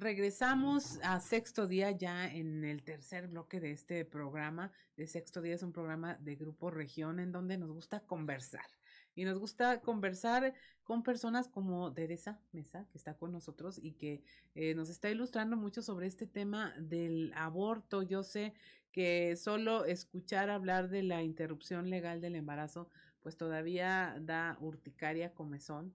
Regresamos 0.01 0.97
a 1.03 1.19
sexto 1.19 1.67
día 1.67 1.91
ya 1.91 2.25
en 2.25 2.63
el 2.63 2.81
tercer 2.81 3.27
bloque 3.27 3.59
de 3.59 3.69
este 3.69 4.03
programa. 4.03 4.71
De 4.97 5.05
sexto 5.05 5.43
día 5.43 5.53
es 5.53 5.61
un 5.61 5.73
programa 5.73 6.15
de 6.15 6.35
Grupo 6.35 6.71
Región 6.71 7.19
en 7.19 7.31
donde 7.31 7.55
nos 7.59 7.71
gusta 7.71 7.99
conversar. 7.99 8.65
Y 9.13 9.25
nos 9.25 9.37
gusta 9.37 9.79
conversar 9.81 10.55
con 10.83 11.03
personas 11.03 11.47
como 11.47 11.93
Teresa 11.93 12.41
Mesa, 12.51 12.87
que 12.91 12.97
está 12.97 13.15
con 13.15 13.31
nosotros 13.31 13.77
y 13.79 13.91
que 13.91 14.23
eh, 14.55 14.73
nos 14.73 14.89
está 14.89 15.07
ilustrando 15.11 15.55
mucho 15.55 15.83
sobre 15.83 16.07
este 16.07 16.25
tema 16.25 16.73
del 16.79 17.31
aborto. 17.35 18.01
Yo 18.01 18.23
sé 18.23 18.55
que 18.91 19.35
solo 19.35 19.85
escuchar 19.85 20.49
hablar 20.49 20.89
de 20.89 21.03
la 21.03 21.21
interrupción 21.21 21.91
legal 21.91 22.21
del 22.21 22.37
embarazo, 22.37 22.89
pues 23.21 23.37
todavía 23.37 24.17
da 24.19 24.57
urticaria, 24.61 25.35
comezón 25.35 25.93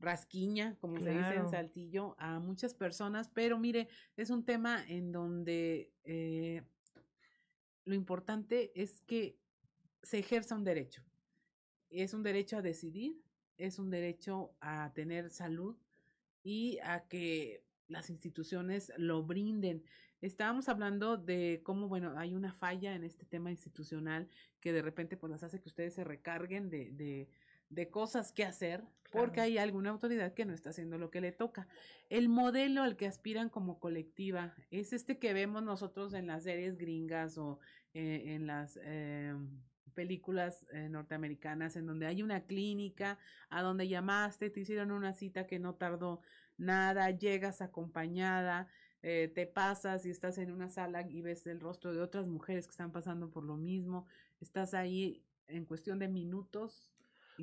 rasquiña, 0.00 0.76
como 0.80 0.98
se 0.98 1.10
dice 1.10 1.34
en 1.34 1.48
Saltillo, 1.48 2.16
a 2.18 2.40
muchas 2.40 2.74
personas, 2.74 3.28
pero 3.28 3.58
mire, 3.58 3.88
es 4.16 4.30
un 4.30 4.44
tema 4.44 4.84
en 4.88 5.12
donde 5.12 5.92
eh, 6.04 6.62
lo 7.84 7.94
importante 7.94 8.72
es 8.74 9.02
que 9.02 9.38
se 10.02 10.18
ejerza 10.18 10.54
un 10.54 10.64
derecho. 10.64 11.04
Es 11.90 12.14
un 12.14 12.22
derecho 12.22 12.56
a 12.56 12.62
decidir, 12.62 13.20
es 13.58 13.78
un 13.78 13.90
derecho 13.90 14.54
a 14.60 14.92
tener 14.94 15.30
salud 15.30 15.76
y 16.42 16.78
a 16.82 17.06
que 17.08 17.64
las 17.88 18.08
instituciones 18.08 18.92
lo 18.96 19.22
brinden. 19.22 19.84
Estábamos 20.22 20.68
hablando 20.68 21.16
de 21.16 21.60
cómo, 21.62 21.88
bueno, 21.88 22.16
hay 22.16 22.34
una 22.34 22.52
falla 22.52 22.94
en 22.94 23.04
este 23.04 23.26
tema 23.26 23.50
institucional 23.50 24.28
que 24.60 24.72
de 24.72 24.82
repente 24.82 25.16
pues 25.16 25.30
las 25.30 25.42
hace 25.42 25.60
que 25.60 25.68
ustedes 25.68 25.94
se 25.94 26.04
recarguen 26.04 26.70
de, 26.70 26.92
de 26.92 27.28
de 27.70 27.88
cosas 27.88 28.32
que 28.32 28.44
hacer 28.44 28.84
porque 29.10 29.40
hay 29.40 29.58
alguna 29.58 29.90
autoridad 29.90 30.34
que 30.34 30.44
no 30.44 30.52
está 30.52 30.70
haciendo 30.70 30.98
lo 30.98 31.10
que 31.10 31.20
le 31.20 31.32
toca. 31.32 31.66
El 32.08 32.28
modelo 32.28 32.82
al 32.82 32.96
que 32.96 33.06
aspiran 33.06 33.48
como 33.48 33.78
colectiva 33.78 34.54
es 34.70 34.92
este 34.92 35.18
que 35.18 35.32
vemos 35.32 35.62
nosotros 35.62 36.14
en 36.14 36.26
las 36.26 36.44
series 36.44 36.76
gringas 36.76 37.38
o 37.38 37.58
eh, 37.94 38.34
en 38.34 38.46
las 38.46 38.78
eh, 38.82 39.34
películas 39.94 40.66
eh, 40.72 40.88
norteamericanas 40.88 41.76
en 41.76 41.86
donde 41.86 42.06
hay 42.06 42.22
una 42.22 42.42
clínica 42.42 43.18
a 43.48 43.62
donde 43.62 43.88
llamaste, 43.88 44.50
te 44.50 44.60
hicieron 44.60 44.92
una 44.92 45.12
cita 45.12 45.46
que 45.46 45.58
no 45.58 45.74
tardó 45.74 46.20
nada, 46.56 47.10
llegas 47.10 47.62
acompañada, 47.62 48.68
te 49.00 49.46
pasas 49.46 50.04
y 50.04 50.10
estás 50.10 50.36
en 50.36 50.52
una 50.52 50.68
sala 50.68 51.08
y 51.08 51.22
ves 51.22 51.46
el 51.46 51.58
rostro 51.58 51.94
de 51.94 52.02
otras 52.02 52.26
mujeres 52.26 52.66
que 52.66 52.72
están 52.72 52.92
pasando 52.92 53.30
por 53.30 53.44
lo 53.44 53.56
mismo, 53.56 54.06
estás 54.42 54.74
ahí 54.74 55.24
en 55.48 55.64
cuestión 55.64 55.98
de 55.98 56.08
minutos 56.08 56.92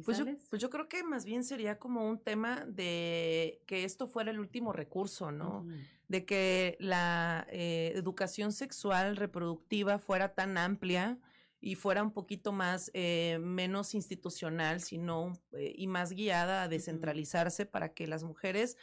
pues 0.04 0.18
yo, 0.18 0.26
pues 0.50 0.62
yo, 0.62 0.70
creo 0.70 0.88
que 0.88 1.04
más 1.04 1.26
bien 1.26 1.44
sería 1.44 1.80
como 1.80 2.08
un 2.08 2.20
tema 2.20 2.66
de 2.66 3.62
que 3.66 3.84
esto 3.84 4.08
fuera 4.08 4.32
el 4.32 4.40
último 4.40 4.74
recurso, 4.74 5.32
¿no? 5.32 5.66
De 6.08 6.26
que 6.26 6.78
la 6.80 7.46
eh, 7.50 7.92
educación 7.96 8.52
sexual 8.52 9.16
reproductiva 9.16 10.00
fuera 10.00 10.34
tan 10.34 10.58
amplia 10.58 11.20
y 11.60 11.76
fuera 11.76 12.04
un 12.04 12.12
poquito 12.12 12.52
más, 12.52 12.92
eh, 12.94 13.40
menos 13.42 13.96
institucional, 13.96 14.82
sino 14.82 15.34
eh, 15.54 15.74
y 15.76 15.88
más 15.88 16.12
guiada 16.12 16.64
a 16.64 16.68
descentralizarse 16.68 17.66
para 17.66 17.94
que 17.94 18.08
las 18.08 18.24
mujeres 18.24 18.78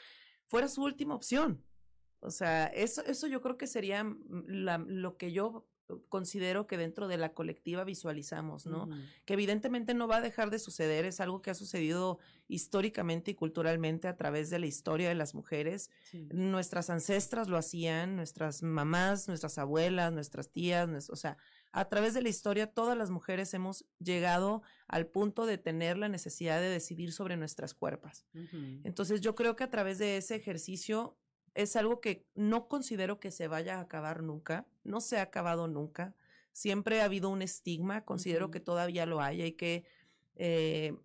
fuera 0.47 0.69
su 0.69 0.83
última 0.83 1.15
opción. 1.15 1.63
O 2.21 2.31
sea, 2.31 2.67
eso, 2.67 3.05
eso 3.05 3.27
yo 3.27 3.41
creo 3.41 3.57
que 3.57 3.67
sería 3.67 4.03
mm, 4.05 4.45
lo 4.87 5.17
que 5.17 5.33
yo 5.33 5.67
considero 6.09 6.67
que 6.67 6.79
dentro 6.79 7.09
de 7.09 7.17
la 7.17 7.35
colectiva 7.35 7.85
visualizamos, 7.85 8.67
¿no? 8.67 8.89
Que 9.25 9.35
evidentemente 9.35 9.95
no 9.95 10.09
va 10.09 10.17
a 10.17 10.21
dejar 10.21 10.51
de 10.51 10.59
suceder, 10.59 11.05
es 11.05 11.21
algo 11.21 11.43
que 11.43 11.51
ha 11.51 11.55
sucedido 11.55 12.19
históricamente 12.49 13.33
y 13.33 13.35
culturalmente 13.35 14.09
a 14.09 14.17
través 14.17 14.51
de 14.51 14.59
la 14.59 14.67
historia 14.67 15.09
de 15.09 15.15
las 15.15 15.35
mujeres. 15.35 15.91
Nuestras 16.31 16.91
ancestras 16.91 17.49
lo 17.49 17.57
hacían, 17.57 18.17
nuestras 18.17 18.63
mamás, 18.63 19.29
nuestras 19.29 19.59
abuelas, 19.59 20.13
nuestras 20.13 20.51
tías, 20.51 21.11
o 21.11 21.17
sea, 21.17 21.37
a 21.73 21.89
través 21.89 22.15
de 22.15 22.23
la 22.23 22.29
historia 22.29 22.69
todas 22.69 22.97
las 22.97 23.11
mujeres 23.11 23.53
hemos 23.53 23.85
llegado 23.99 24.63
al 24.87 25.07
punto 25.07 25.45
de 25.45 25.59
tener 25.59 25.99
la 25.99 26.09
necesidad 26.09 26.61
de 26.61 26.69
decidir 26.69 27.13
sobre 27.13 27.37
nuestras 27.37 27.75
cuerpos. 27.75 28.25
Entonces 28.85 29.21
yo 29.21 29.35
creo 29.35 29.57
que 29.57 29.65
a 29.65 29.71
través 29.71 29.99
de 29.99 30.17
ese 30.17 30.37
ejercicio 30.37 31.19
es 31.55 31.77
algo 31.77 32.01
que 32.01 32.27
no 32.35 32.69
considero 32.69 33.21
que 33.21 33.31
se 33.31 33.49
vaya 33.49 33.79
a 33.79 33.81
acabar 33.81 34.23
nunca, 34.23 34.67
no 34.83 35.01
se 35.01 35.19
ha 35.19 35.23
acabado 35.23 35.69
nunca, 35.69 36.15
siempre 36.53 37.01
ha 37.01 37.05
habido 37.05 37.31
un 37.31 37.43
estigma, 37.43 38.05
considero 38.05 38.51
que 38.51 38.61
todavía 38.61 39.07
lo 39.07 39.21
hay, 39.21 39.43
hay 39.43 39.53
que 39.53 39.85
eh, 40.37 40.97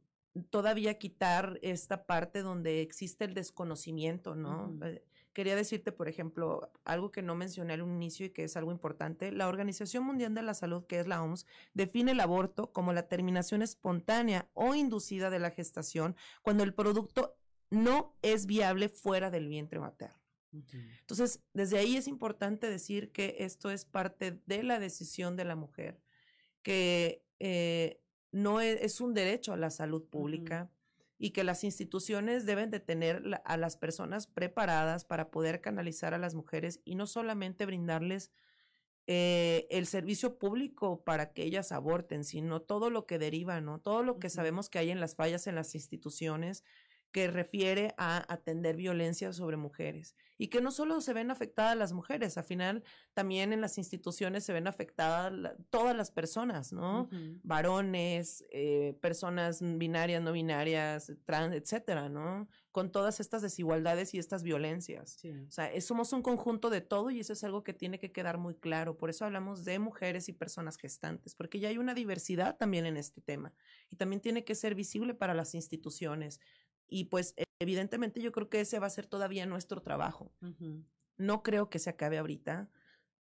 todavía 0.49 0.97
quitar 0.97 1.59
esta 1.61 2.05
parte 2.05 2.41
donde 2.41 2.81
existe 2.81 3.25
el 3.25 3.33
desconocimiento, 3.33 4.35
¿no? 4.35 4.77
Eh, 4.85 5.03
quería 5.33 5.55
decirte, 5.55 5.91
por 5.91 6.07
ejemplo, 6.07 6.71
algo 6.85 7.11
que 7.11 7.21
no 7.21 7.35
mencioné 7.35 7.73
al 7.73 7.81
inicio 7.81 8.25
y 8.25 8.29
que 8.31 8.43
es 8.43 8.57
algo 8.57 8.71
importante. 8.71 9.31
La 9.31 9.47
Organización 9.47 10.03
Mundial 10.03 10.33
de 10.33 10.41
la 10.41 10.53
Salud, 10.53 10.85
que 10.85 10.99
es 10.99 11.07
la 11.07 11.23
OMS, 11.23 11.45
define 11.73 12.11
el 12.11 12.19
aborto 12.19 12.71
como 12.71 12.93
la 12.93 13.07
terminación 13.07 13.61
espontánea 13.61 14.49
o 14.53 14.75
inducida 14.75 15.29
de 15.29 15.39
la 15.39 15.51
gestación 15.51 16.15
cuando 16.41 16.63
el 16.63 16.73
producto 16.73 17.37
no 17.69 18.15
es 18.21 18.45
viable 18.45 18.89
fuera 18.89 19.29
del 19.29 19.47
vientre 19.47 19.79
materno. 19.79 20.18
Entonces, 20.51 21.43
desde 21.53 21.77
ahí 21.77 21.95
es 21.95 22.07
importante 22.07 22.69
decir 22.69 23.11
que 23.11 23.37
esto 23.39 23.69
es 23.69 23.85
parte 23.85 24.39
de 24.45 24.63
la 24.63 24.79
decisión 24.79 25.35
de 25.35 25.45
la 25.45 25.55
mujer, 25.55 26.01
que 26.63 27.23
eh, 27.39 28.01
no 28.31 28.61
es, 28.61 29.01
un 29.01 29.13
derecho 29.13 29.53
a 29.53 29.57
la 29.57 29.69
salud 29.69 30.03
pública, 30.05 30.71
y 31.21 31.31
que 31.31 31.43
las 31.43 31.65
instituciones 31.65 32.45
deben 32.45 32.71
de 32.71 32.79
tener 32.79 33.41
a 33.43 33.57
las 33.57 33.75
personas 33.75 34.25
preparadas 34.25 35.03
para 35.03 35.29
poder 35.31 35.59
canalizar 35.59 36.13
a 36.13 36.17
las 36.17 36.33
mujeres 36.33 36.79
y 36.85 36.95
no 36.95 37.07
solamente 37.07 37.65
brindarles 37.65 38.31
eh, 39.05 39.67
el 39.69 39.85
servicio 39.85 40.39
público 40.39 41.03
para 41.03 41.33
que 41.33 41.43
ellas 41.43 41.73
aborten, 41.73 42.23
sino 42.23 42.61
todo 42.61 42.89
lo 42.89 43.05
que 43.05 43.19
deriva, 43.19 43.59
¿no? 43.59 43.81
Todo 43.81 44.01
lo 44.01 44.17
que 44.17 44.29
sabemos 44.29 44.69
que 44.69 44.79
hay 44.79 44.91
en 44.91 45.01
las 45.01 45.15
fallas 45.15 45.45
en 45.47 45.55
las 45.55 45.75
instituciones, 45.75 46.63
que 47.11 47.27
refiere 47.27 47.93
a 47.97 48.31
atender 48.31 48.75
violencia 48.75 49.33
sobre 49.33 49.57
mujeres 49.57 50.15
y 50.37 50.47
que 50.47 50.61
no 50.61 50.71
solo 50.71 51.01
se 51.01 51.13
ven 51.13 51.31
afectadas 51.31 51.75
las 51.75 51.91
mujeres, 51.91 52.37
al 52.37 52.45
final 52.45 52.83
también 53.13 53.51
en 53.51 53.59
las 53.59 53.77
instituciones 53.77 54.45
se 54.45 54.53
ven 54.53 54.67
afectadas 54.67 55.33
todas 55.69 55.95
las 55.95 56.11
personas, 56.11 56.71
¿no? 56.71 57.09
Varones, 57.43 58.45
eh, 58.51 58.97
personas 59.01 59.61
binarias, 59.61 60.21
no 60.21 60.31
binarias, 60.31 61.11
trans, 61.25 61.53
etcétera, 61.53 62.07
¿no? 62.07 62.47
Con 62.71 62.91
todas 62.91 63.19
estas 63.19 63.41
desigualdades 63.41 64.13
y 64.13 64.19
estas 64.19 64.43
violencias. 64.43 65.17
O 65.25 65.51
sea, 65.51 65.81
somos 65.81 66.13
un 66.13 66.21
conjunto 66.21 66.69
de 66.69 66.81
todo 66.81 67.09
y 67.09 67.19
eso 67.19 67.33
es 67.33 67.43
algo 67.43 67.63
que 67.63 67.73
tiene 67.73 67.99
que 67.99 68.13
quedar 68.13 68.37
muy 68.37 68.55
claro. 68.55 68.97
Por 68.97 69.09
eso 69.09 69.25
hablamos 69.25 69.65
de 69.65 69.77
mujeres 69.79 70.29
y 70.29 70.33
personas 70.33 70.77
gestantes, 70.77 71.35
porque 71.35 71.59
ya 71.59 71.67
hay 71.67 71.77
una 71.77 71.93
diversidad 71.93 72.55
también 72.55 72.85
en 72.85 72.95
este 72.95 73.19
tema 73.19 73.51
y 73.89 73.97
también 73.97 74.21
tiene 74.21 74.45
que 74.45 74.55
ser 74.55 74.73
visible 74.73 75.13
para 75.15 75.33
las 75.33 75.53
instituciones 75.53 76.39
y 76.89 77.05
pues 77.05 77.35
evidentemente 77.59 78.21
yo 78.21 78.31
creo 78.31 78.49
que 78.49 78.61
ese 78.61 78.79
va 78.79 78.87
a 78.87 78.91
ser 78.91 79.05
todavía 79.05 79.45
nuestro 79.45 79.81
trabajo. 79.81 80.33
No 81.17 81.43
creo 81.43 81.69
que 81.69 81.79
se 81.79 81.89
acabe 81.89 82.17
ahorita. 82.17 82.69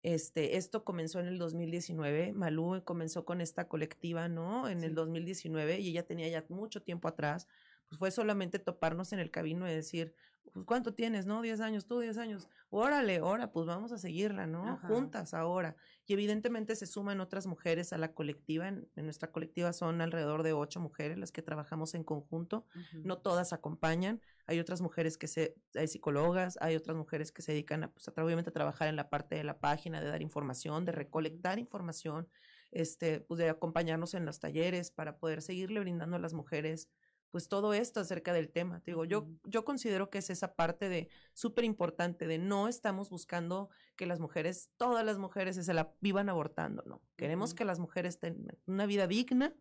Este, 0.01 0.55
esto 0.57 0.85
comenzó 0.85 1.19
en 1.19 1.27
el 1.27 1.37
2019. 1.37 2.33
Malú 2.33 2.81
comenzó 2.85 3.25
con 3.25 3.41
esta 3.41 3.67
colectiva, 3.67 4.29
¿no? 4.29 4.69
En 4.69 4.83
el 4.83 4.95
2019 4.95 5.79
y 5.79 5.89
ella 5.89 6.05
tenía 6.05 6.27
ya 6.29 6.45
mucho 6.49 6.81
tiempo 6.81 7.07
atrás. 7.07 7.47
Pues 7.87 7.99
fue 7.99 8.11
solamente 8.11 8.59
toparnos 8.59 9.13
en 9.13 9.19
el 9.19 9.31
camino 9.31 9.67
y 9.67 9.73
decir, 9.73 10.15
pues, 10.53 10.65
¿cuánto 10.65 10.93
tienes? 10.93 11.25
¿No? 11.25 11.41
10 11.41 11.59
años, 11.61 11.85
tú 11.85 11.99
10 11.99 12.17
años. 12.17 12.47
Órale, 12.69 13.17
ahora, 13.17 13.51
pues 13.51 13.65
vamos 13.65 13.91
a 13.91 13.97
seguirla, 13.97 14.47
¿no? 14.47 14.77
Juntas 14.87 15.33
ahora. 15.33 15.75
Y 16.05 16.13
evidentemente 16.13 16.75
se 16.75 16.85
suman 16.85 17.19
otras 17.19 17.47
mujeres 17.47 17.93
a 17.93 17.97
la 17.97 18.13
colectiva. 18.13 18.67
En, 18.67 18.87
nuestra 18.95 19.31
colectiva 19.31 19.73
son 19.73 20.01
alrededor 20.01 20.43
de 20.43 20.53
ocho 20.53 20.79
mujeres 20.79 21.17
las 21.17 21.31
que 21.31 21.41
trabajamos 21.41 21.95
en 21.95 22.03
conjunto. 22.03 22.65
No 22.93 23.17
todas 23.17 23.53
acompañan. 23.53 24.21
Hay 24.45 24.59
otras 24.59 24.81
mujeres 24.81 25.17
que 25.17 25.27
se, 25.27 25.55
hay 25.75 25.87
psicólogas, 25.87 26.57
hay 26.61 26.75
otras 26.75 26.97
mujeres 26.97 27.31
que 27.31 27.41
se 27.41 27.51
dedican 27.51 27.83
a, 27.83 27.91
pues, 27.91 28.07
obviamente 28.07 28.49
a 28.49 28.53
trabajar 28.53 28.87
en 28.87 28.95
la 28.95 29.09
parte 29.09 29.35
de 29.35 29.43
la 29.43 29.59
página, 29.59 30.01
de 30.01 30.07
dar 30.07 30.21
información, 30.21 30.85
de 30.85 30.91
recolectar 30.91 31.59
información, 31.59 32.27
este, 32.71 33.19
pues 33.19 33.37
de 33.37 33.49
acompañarnos 33.49 34.13
en 34.13 34.25
los 34.25 34.39
talleres 34.39 34.91
para 34.91 35.17
poder 35.17 35.41
seguirle 35.41 35.79
brindando 35.79 36.15
a 36.15 36.19
las 36.19 36.33
mujeres 36.33 36.89
pues 37.31 37.47
todo 37.47 37.73
esto 37.73 37.99
acerca 37.99 38.33
del 38.33 38.49
tema. 38.49 38.81
digo, 38.85 39.05
yo, 39.05 39.27
yo 39.43 39.65
considero 39.65 40.09
que 40.09 40.19
es 40.19 40.29
esa 40.29 40.55
parte 40.55 40.89
de 40.89 41.09
súper 41.33 41.63
importante, 41.65 42.27
de 42.27 42.37
no 42.37 42.67
estamos 42.67 43.09
buscando 43.09 43.69
que 43.95 44.05
las 44.05 44.19
mujeres, 44.19 44.71
todas 44.77 45.05
las 45.05 45.17
mujeres 45.17 45.55
se 45.55 45.73
la 45.73 45.93
vivan 46.01 46.29
abortando, 46.29 46.83
no. 46.85 47.01
Queremos 47.15 47.53
que 47.53 47.65
las 47.65 47.79
mujeres 47.79 48.19
tengan 48.19 48.57
una 48.65 48.85
vida 48.85 49.07
digna, 49.07 49.55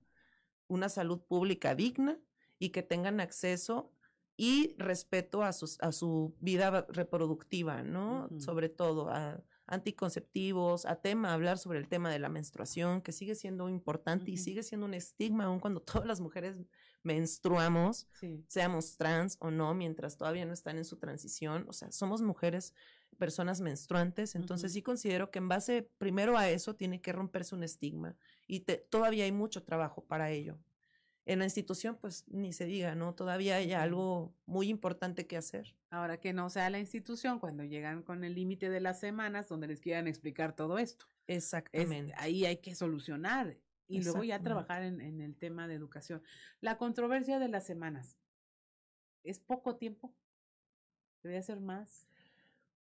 una 0.67 0.89
salud 0.89 1.21
pública 1.21 1.75
digna 1.75 2.19
y 2.59 2.71
que 2.71 2.83
tengan 2.83 3.21
acceso 3.21 3.93
y 4.37 4.77
respeto 4.79 5.43
a, 5.43 5.53
sus, 5.53 5.81
a 5.81 5.93
su 5.93 6.37
vida 6.41 6.87
reproductiva, 6.89 7.83
¿no? 7.83 8.29
Sobre 8.39 8.69
todo 8.69 9.09
a 9.11 9.43
anticonceptivos, 9.69 10.87
a 10.87 10.97
tema, 10.97 11.35
hablar 11.35 11.59
sobre 11.59 11.79
el 11.79 11.89
tema 11.89 12.11
de 12.11 12.19
la 12.19 12.29
menstruación, 12.29 13.03
que 13.03 13.13
sigue 13.13 13.35
siendo 13.35 13.69
importante 13.69 14.31
y 14.31 14.39
sigue 14.39 14.63
siendo 14.63 14.87
un 14.87 14.95
estigma 14.95 15.45
aún 15.45 15.61
cuando 15.61 15.81
todas 15.83 16.07
las 16.07 16.21
mujeres 16.21 16.57
menstruamos, 17.03 18.09
seamos 18.49 18.97
trans 18.97 19.37
o 19.41 19.51
no, 19.51 19.75
mientras 19.75 20.17
todavía 20.17 20.45
no 20.45 20.53
están 20.53 20.79
en 20.79 20.85
su 20.85 20.97
transición. 20.97 21.65
O 21.69 21.73
sea, 21.73 21.91
somos 21.93 22.23
mujeres, 22.23 22.75
personas 23.19 23.61
menstruantes, 23.61 24.35
entonces 24.35 24.73
sí 24.73 24.83
considero 24.83 25.31
que 25.31 25.39
en 25.39 25.49
base 25.49 25.91
primero 25.99 26.37
a 26.37 26.49
eso 26.49 26.77
tiene 26.77 27.01
que 27.01 27.13
romperse 27.13 27.55
un 27.55 27.65
estigma 27.65 28.17
y 28.47 28.61
todavía 28.61 29.25
hay 29.25 29.33
mucho 29.33 29.63
trabajo 29.65 30.05
para 30.05 30.31
ello. 30.31 30.59
En 31.27 31.41
la 31.41 31.45
institución, 31.45 31.99
pues 32.01 32.25
ni 32.29 32.55
se 32.55 32.65
diga, 32.65 32.95
¿no? 32.95 33.15
Todavía 33.15 33.57
hay 33.57 33.73
algo 33.73 34.35
muy 34.47 34.71
importante 34.71 35.27
que 35.27 35.37
hacer. 35.37 35.77
Ahora 35.91 36.19
que 36.21 36.33
no 36.33 36.49
sea 36.49 36.71
la 36.71 36.79
institución, 36.79 37.39
cuando 37.39 37.65
llegan 37.65 38.03
con 38.03 38.25
el 38.25 38.35
límite 38.35 38.71
de 38.71 38.81
las 38.81 38.99
semanas 38.99 39.47
donde 39.47 39.67
les 39.67 39.81
quieran 39.81 40.07
explicar 40.07 40.57
todo 40.57 40.79
esto. 40.79 41.05
Exactamente. 41.27 42.15
ahí 42.17 42.47
hay 42.47 42.57
que 42.59 42.75
solucionar 42.75 43.59
y 43.89 44.03
luego 44.03 44.23
ya 44.23 44.43
trabajar 44.43 44.83
en, 44.83 45.01
en, 45.01 45.21
el 45.21 45.35
tema 45.35 45.67
de 45.67 45.75
educación. 45.75 46.23
La 46.61 46.79
controversia 46.79 47.39
de 47.39 47.49
las 47.49 47.67
semanas, 47.67 48.19
¿es 49.25 49.41
poco 49.41 49.77
tiempo? 49.77 50.15
¿Debe 51.23 51.43
ser 51.43 51.61
más? 51.61 52.07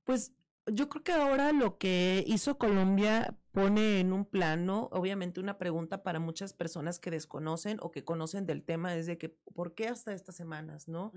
Pues 0.04 0.34
yo 0.68 0.90
creo 0.90 1.04
que 1.04 1.12
ahora 1.12 1.52
lo 1.52 1.78
que 1.78 2.24
hizo 2.28 2.58
Colombia 2.58 3.38
pone 3.52 4.00
en 4.00 4.14
un 4.14 4.26
plano, 4.26 4.90
obviamente 4.92 5.40
una 5.40 5.58
pregunta 5.58 6.04
para 6.04 6.20
muchas 6.20 6.54
personas 6.54 7.00
que 7.00 7.12
desconocen 7.12 7.78
o 7.82 7.92
que 7.92 8.04
conocen 8.04 8.46
del 8.46 8.64
tema 8.64 8.96
es 8.96 9.06
de 9.06 9.18
que, 9.18 9.30
¿por 9.30 9.76
qué 9.76 9.88
hasta 9.88 10.14
estas 10.14 10.36
semanas, 10.36 10.88
no? 10.88 11.12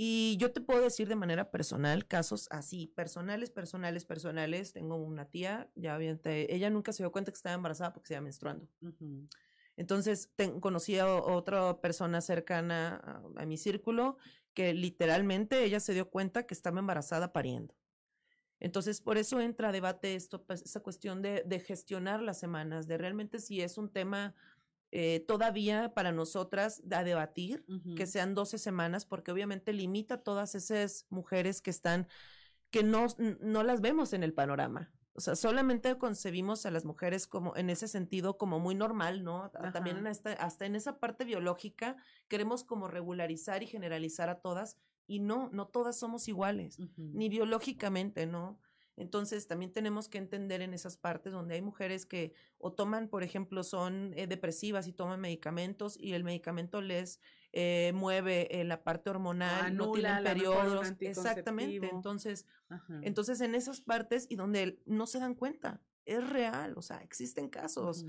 Y 0.00 0.36
yo 0.36 0.52
te 0.52 0.60
puedo 0.60 0.82
decir 0.82 1.08
de 1.08 1.16
manera 1.16 1.50
personal, 1.50 2.06
casos 2.06 2.46
así, 2.52 2.86
personales, 2.86 3.50
personales, 3.50 4.04
personales. 4.04 4.72
Tengo 4.72 4.94
una 4.94 5.24
tía, 5.24 5.72
ya 5.74 5.98
ella 5.98 6.70
nunca 6.70 6.92
se 6.92 7.02
dio 7.02 7.10
cuenta 7.10 7.32
que 7.32 7.36
estaba 7.36 7.56
embarazada 7.56 7.92
porque 7.92 8.06
se 8.06 8.14
iba 8.14 8.20
menstruando. 8.20 8.68
Entonces, 9.76 10.30
conocí 10.60 11.00
a 11.00 11.12
otra 11.12 11.80
persona 11.80 12.20
cercana 12.20 13.22
a, 13.36 13.44
mi 13.44 13.56
círculo 13.56 14.18
que 14.54 14.72
literalmente 14.72 15.64
ella 15.64 15.80
se 15.80 15.94
dio 15.94 16.08
cuenta 16.08 16.46
que 16.46 16.54
estaba 16.54 16.78
embarazada 16.78 17.32
pariendo. 17.32 17.74
Entonces, 18.60 19.00
por 19.00 19.18
eso 19.18 19.40
entra 19.40 19.70
a 19.70 19.72
debate 19.72 20.14
esto, 20.14 20.44
pues, 20.44 20.62
esa 20.62 20.78
cuestión 20.78 21.22
de, 21.22 21.42
de, 21.44 21.58
gestionar 21.58 22.22
las 22.22 22.38
semanas, 22.38 22.86
de 22.86 22.98
realmente 22.98 23.40
si 23.40 23.62
es 23.62 23.76
un 23.76 23.90
tema 23.90 24.36
eh, 24.90 25.24
todavía 25.26 25.92
para 25.94 26.12
nosotras 26.12 26.82
a 26.90 27.04
debatir, 27.04 27.64
que 27.96 28.06
sean 28.06 28.34
12 28.34 28.58
semanas, 28.58 29.04
porque 29.04 29.30
obviamente 29.30 29.72
limita 29.72 30.14
a 30.14 30.22
todas 30.22 30.54
esas 30.54 31.06
mujeres 31.10 31.60
que 31.60 31.70
están, 31.70 32.08
que 32.70 32.82
no, 32.82 33.06
no 33.40 33.62
las 33.62 33.80
vemos 33.80 34.12
en 34.12 34.22
el 34.22 34.32
panorama. 34.32 34.90
O 35.12 35.20
sea, 35.20 35.34
solamente 35.34 35.98
concebimos 35.98 36.64
a 36.64 36.70
las 36.70 36.84
mujeres 36.84 37.26
como 37.26 37.56
en 37.56 37.70
ese 37.70 37.88
sentido 37.88 38.38
como 38.38 38.60
muy 38.60 38.76
normal, 38.76 39.24
¿no? 39.24 39.50
También 39.72 40.06
hasta 40.06 40.64
en 40.64 40.76
esa 40.76 41.00
parte 41.00 41.24
biológica 41.24 41.96
queremos 42.28 42.62
como 42.62 42.86
regularizar 42.86 43.64
y 43.64 43.66
generalizar 43.66 44.28
a 44.28 44.40
todas 44.40 44.78
y 45.08 45.18
no, 45.18 45.50
no 45.52 45.66
todas 45.66 45.98
somos 45.98 46.28
iguales, 46.28 46.78
ni 46.96 47.28
biológicamente, 47.28 48.26
¿no? 48.26 48.60
Entonces, 48.98 49.46
también 49.46 49.72
tenemos 49.72 50.08
que 50.08 50.18
entender 50.18 50.60
en 50.60 50.74
esas 50.74 50.96
partes 50.96 51.32
donde 51.32 51.54
hay 51.54 51.62
mujeres 51.62 52.04
que 52.04 52.34
o 52.58 52.72
toman, 52.72 53.08
por 53.08 53.22
ejemplo, 53.22 53.62
son 53.62 54.12
eh, 54.16 54.26
depresivas 54.26 54.88
y 54.88 54.92
toman 54.92 55.20
medicamentos 55.20 55.96
y 55.98 56.14
el 56.14 56.24
medicamento 56.24 56.80
les 56.80 57.20
eh, 57.52 57.92
mueve 57.94 58.60
eh, 58.60 58.64
la 58.64 58.82
parte 58.82 59.08
hormonal, 59.08 59.76
no 59.76 59.92
tienen 59.92 60.24
periodos, 60.24 60.92
exactamente. 61.00 61.88
Entonces, 61.92 62.46
entonces 63.02 63.40
en 63.40 63.54
esas 63.54 63.80
partes 63.80 64.26
y 64.28 64.34
donde 64.34 64.82
no 64.84 65.06
se 65.06 65.20
dan 65.20 65.34
cuenta, 65.34 65.80
es 66.04 66.28
real, 66.28 66.74
o 66.76 66.82
sea, 66.82 66.98
existen 66.98 67.48
casos. 67.48 68.04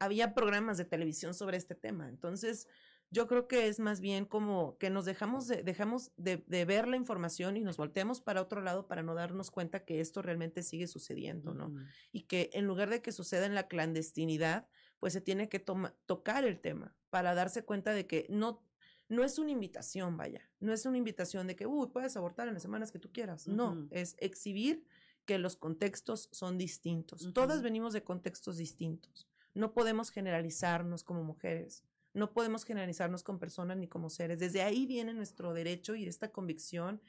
Había 0.00 0.34
programas 0.34 0.76
de 0.76 0.86
televisión 0.86 1.34
sobre 1.34 1.56
este 1.56 1.76
tema, 1.76 2.08
entonces 2.08 2.66
yo 3.10 3.26
creo 3.26 3.48
que 3.48 3.66
es 3.66 3.80
más 3.80 4.00
bien 4.00 4.24
como 4.24 4.78
que 4.78 4.88
nos 4.88 5.04
dejamos 5.04 5.48
de, 5.48 5.62
dejamos 5.62 6.12
de, 6.16 6.36
ver 6.64 6.86
la 6.86 6.96
información 6.96 7.56
y 7.56 7.62
nos 7.62 7.76
volteamos 7.76 8.20
para 8.20 8.40
otro 8.40 8.60
lado 8.60 8.86
para 8.86 9.02
no 9.02 9.14
darnos 9.14 9.50
cuenta 9.50 9.84
que 9.84 10.00
esto 10.00 10.22
realmente 10.22 10.62
sigue 10.62 10.86
sucediendo, 10.86 11.52
¿no? 11.52 11.74
Y 12.12 12.22
que 12.22 12.50
en 12.52 12.66
lugar 12.66 12.88
de 12.88 13.02
que 13.02 13.10
suceda 13.10 13.46
en 13.46 13.54
la 13.54 13.66
clandestinidad, 13.66 14.68
pues 15.00 15.12
se 15.12 15.20
tiene 15.20 15.48
que 15.48 15.58
tocar 15.58 16.44
el 16.44 16.60
tema 16.60 16.94
para 17.10 17.34
darse 17.34 17.64
cuenta 17.64 17.92
de 17.92 18.06
que 18.06 18.26
no, 18.28 18.62
no 19.08 19.24
es 19.24 19.38
una 19.38 19.50
invitación, 19.50 20.16
vaya, 20.16 20.48
no 20.60 20.72
es 20.72 20.86
una 20.86 20.98
invitación 20.98 21.48
de 21.48 21.56
que, 21.56 21.66
uy, 21.66 21.88
puedes 21.88 22.16
abortar 22.16 22.46
en 22.46 22.54
las 22.54 22.62
semanas 22.62 22.92
que 22.92 23.00
tú 23.00 23.10
quieras. 23.10 23.48
No, 23.48 23.88
es 23.90 24.14
exhibir 24.20 24.84
que 25.24 25.38
los 25.38 25.56
contextos 25.56 26.28
son 26.30 26.58
distintos. 26.58 27.32
Todas 27.34 27.62
venimos 27.62 27.92
de 27.92 28.04
contextos 28.04 28.56
distintos. 28.56 29.28
No 29.54 29.72
podemos 29.72 30.10
generalizarnos 30.10 31.02
como 31.02 31.24
mujeres. 31.24 31.84
No 32.12 32.32
podemos 32.32 32.64
generalizarnos 32.64 33.22
con 33.22 33.38
personas 33.38 33.76
ni 33.76 33.88
como 33.88 34.10
seres. 34.10 34.38
Desde 34.38 34.62
ahí 34.62 34.86
viene 34.86 35.14
nuestro 35.14 35.52
derecho 35.54 35.94
y 35.94 36.06
esta 36.06 36.32
convicción 36.32 37.00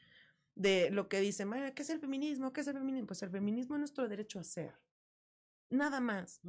de 0.55 0.89
lo 0.91 1.07
que 1.07 1.19
dicen, 1.19 1.49
¿qué 1.75 1.81
es 1.81 1.89
el 1.89 1.99
feminismo? 1.99 2.53
¿Qué 2.53 2.61
es 2.61 2.67
el 2.67 2.75
feminismo? 2.75 3.07
Pues 3.07 3.23
el 3.23 3.29
feminismo 3.29 3.75
es 3.75 3.79
nuestro 3.79 4.07
derecho 4.07 4.39
a 4.39 4.43
ser. 4.43 4.73
Nada 5.71 6.01
más. 6.01 6.41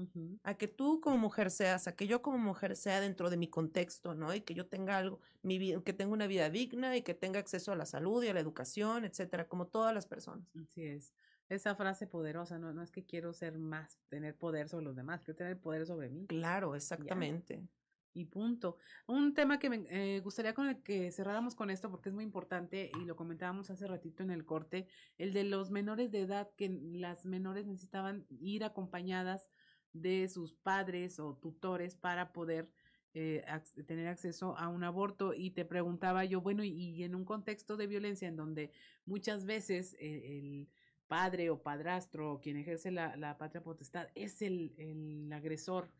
A 0.42 0.55
que 0.55 0.66
tú 0.66 1.00
como 1.00 1.16
mujer 1.16 1.53
seas, 1.53 1.86
a 1.86 1.94
que 1.94 2.09
yo 2.09 2.22
como 2.22 2.38
mujer 2.38 2.74
sea 2.74 3.00
dentro 3.00 3.30
de 3.30 3.36
mi 3.36 3.46
contexto, 3.46 4.14
¿no? 4.16 4.34
Y 4.34 4.40
que 4.40 4.53
yo 4.53 4.66
tenga 4.66 4.98
algo, 4.98 5.20
mi 5.42 5.80
que 5.82 5.92
tenga 5.92 6.12
una 6.12 6.26
vida 6.26 6.50
digna 6.50 6.96
y 6.96 7.03
que 7.03 7.14
tenga 7.14 7.38
acceso 7.38 7.70
a 7.70 7.76
la 7.76 7.86
salud 7.86 8.22
y 8.24 8.28
a 8.28 8.34
la 8.34 8.40
educación, 8.40 9.05
etcétera, 9.05 9.46
como 9.46 9.68
todas 9.68 9.94
las 9.94 10.07
personas. 10.07 10.44
Así 10.61 10.84
es. 10.84 11.14
Esa 11.48 11.76
frase 11.76 12.09
poderosa, 12.09 12.59
no, 12.59 12.72
no 12.72 12.82
es 12.82 12.90
que 12.90 13.05
quiero 13.05 13.32
ser 13.32 13.59
más, 13.59 14.00
tener 14.09 14.36
poder 14.36 14.68
sobre 14.68 14.86
los 14.86 14.96
demás, 14.96 15.20
quiero 15.20 15.36
tener 15.36 15.61
poder 15.61 15.86
sobre 15.86 16.09
mí. 16.09 16.26
Claro, 16.26 16.74
exactamente. 16.74 17.68
Y 18.14 18.26
punto. 18.26 18.76
Un 19.06 19.34
tema 19.34 19.58
que 19.58 19.70
me 19.70 19.86
eh, 19.90 20.20
gustaría 20.20 20.54
con 20.54 20.82
que 20.82 21.10
cerráramos 21.12 21.54
con 21.54 21.70
esto 21.70 21.90
porque 21.90 22.08
es 22.08 22.14
muy 22.14 22.24
importante 22.24 22.90
y 23.00 23.04
lo 23.04 23.16
comentábamos 23.16 23.70
hace 23.70 23.86
ratito 23.86 24.22
en 24.22 24.30
el 24.30 24.44
corte, 24.44 24.86
el 25.18 25.32
de 25.32 25.44
los 25.44 25.70
menores 25.70 26.10
de 26.10 26.20
edad 26.20 26.50
que 26.56 26.68
las 26.68 27.26
menores 27.26 27.66
necesitaban 27.66 28.26
ir 28.40 28.64
acompañadas 28.64 29.50
de 29.92 30.28
sus 30.28 30.54
padres 30.54 31.18
o 31.20 31.36
tutores 31.36 31.96
para 31.96 32.32
poder 32.32 32.70
eh, 33.14 33.44
tener 33.86 34.08
acceso 34.08 34.56
a 34.56 34.68
un 34.68 34.84
aborto 34.84 35.34
y 35.34 35.50
te 35.50 35.66
preguntaba 35.66 36.24
yo, 36.24 36.40
bueno, 36.40 36.64
y, 36.64 37.02
en 37.02 37.14
un 37.14 37.24
contexto 37.26 37.76
de 37.76 37.86
violencia 37.86 38.26
en 38.26 38.36
donde 38.36 38.72
muchas 39.04 39.44
veces 39.44 39.94
eh, 40.00 40.38
el 40.38 40.68
padre 41.08 41.50
o 41.50 41.62
padrastro 41.62 42.32
o 42.32 42.40
quien 42.40 42.56
ejerce 42.56 42.90
la, 42.90 43.14
la 43.16 43.36
patria 43.36 43.62
potestad 43.62 44.08
es 44.14 44.40
el, 44.40 44.72
el 44.78 45.30
agresor, 45.30 45.90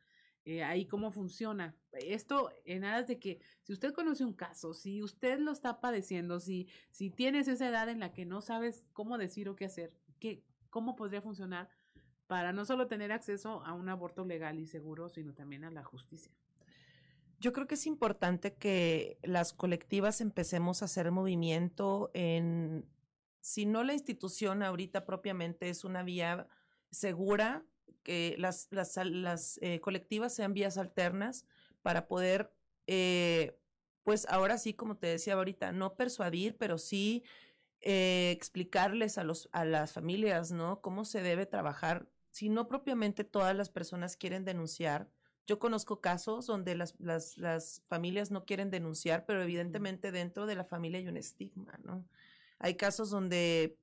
eh, 0.45 0.65
ahí 0.65 0.87
cómo 0.87 1.11
funciona. 1.11 1.77
Esto 1.93 2.51
en 2.65 2.85
aras 2.85 3.07
de 3.07 3.19
que 3.19 3.41
si 3.63 3.73
usted 3.73 3.93
conoce 3.93 4.25
un 4.25 4.33
caso, 4.33 4.75
si 4.75 5.03
usted 5.03 5.39
lo 5.39 5.53
está 5.53 5.81
padeciendo, 5.81 6.41
si, 6.41 6.69
si 6.91 7.11
tienes 7.11 7.49
esa 7.49 7.69
edad 7.69 7.89
en 7.89 8.01
la 8.01 8.13
que 8.13 8.25
no 8.25 8.41
sabes 8.41 8.87
cómo 8.93 9.19
decir 9.19 9.49
o 9.49 9.57
qué 9.57 9.67
hacer, 9.67 9.93
¿qué, 10.19 10.43
¿cómo 10.71 10.97
podría 10.97 11.23
funcionar 11.23 11.69
para 12.27 12.53
no 12.53 12.65
solo 12.65 12.89
tener 12.89 13.13
acceso 13.13 13.63
a 13.65 13.73
un 13.73 13.89
aborto 13.89 14.25
legal 14.25 14.59
y 14.59 14.67
seguro, 14.67 15.09
sino 15.09 15.35
también 15.35 15.65
a 15.65 15.71
la 15.71 15.85
justicia? 15.85 16.33
Yo 17.39 17.53
creo 17.53 17.67
que 17.67 17.75
es 17.75 17.87
importante 17.87 18.55
que 18.55 19.19
las 19.23 19.53
colectivas 19.53 20.21
empecemos 20.21 20.81
a 20.81 20.85
hacer 20.85 21.11
movimiento 21.11 22.11
en, 22.15 22.89
si 23.41 23.67
no 23.67 23.83
la 23.83 23.95
institución 23.95 24.63
ahorita 24.63 25.05
propiamente 25.05 25.69
es 25.69 25.85
una 25.85 26.05
vía 26.05 26.49
segura, 26.91 27.65
que 28.03 28.37
las, 28.39 28.69
las, 28.71 28.97
las 28.97 29.59
eh, 29.63 29.81
colectivas 29.81 30.35
sean 30.35 30.55
vías 30.55 30.79
alternas 30.79 31.47
para 31.83 32.07
poder, 32.07 32.53
eh, 32.87 33.59
pues 34.03 34.27
ahora 34.29 34.59
sí, 34.59 34.75
como 34.75 34.97
te 34.97 35.07
decía 35.07 35.35
ahorita, 35.35 35.73
no 35.73 35.95
persuadir, 35.95 36.57
pero 36.57 36.79
sí 36.79 37.25
eh, 37.81 38.31
explicarles 38.31 39.19
a, 39.19 39.25
los, 39.25 39.49
a 39.53 39.65
las 39.65 39.93
familias, 39.93 40.53
¿no? 40.53 40.81
Cómo 40.81 41.05
se 41.05 41.23
debe 41.23 41.47
trabajar. 41.47 42.07
Si 42.31 42.49
no 42.49 42.69
propiamente 42.69 43.25
todas 43.25 43.55
las 43.57 43.71
personas 43.71 44.17
quieren 44.17 44.45
denunciar, 44.45 45.09
yo 45.47 45.59
conozco 45.59 46.01
casos 46.01 46.47
donde 46.47 46.77
las, 46.77 46.95
las, 47.01 47.37
las 47.39 47.83
familias 47.89 48.31
no 48.31 48.45
quieren 48.45 48.71
denunciar, 48.71 49.27
pero 49.27 49.43
evidentemente 49.43 50.13
dentro 50.13 50.47
de 50.47 50.55
la 50.55 50.65
familia 50.65 51.01
hay 51.01 51.09
un 51.09 51.17
estigma, 51.17 51.79
¿no? 51.83 52.05
Hay 52.59 52.77
casos 52.77 53.11
donde 53.11 53.77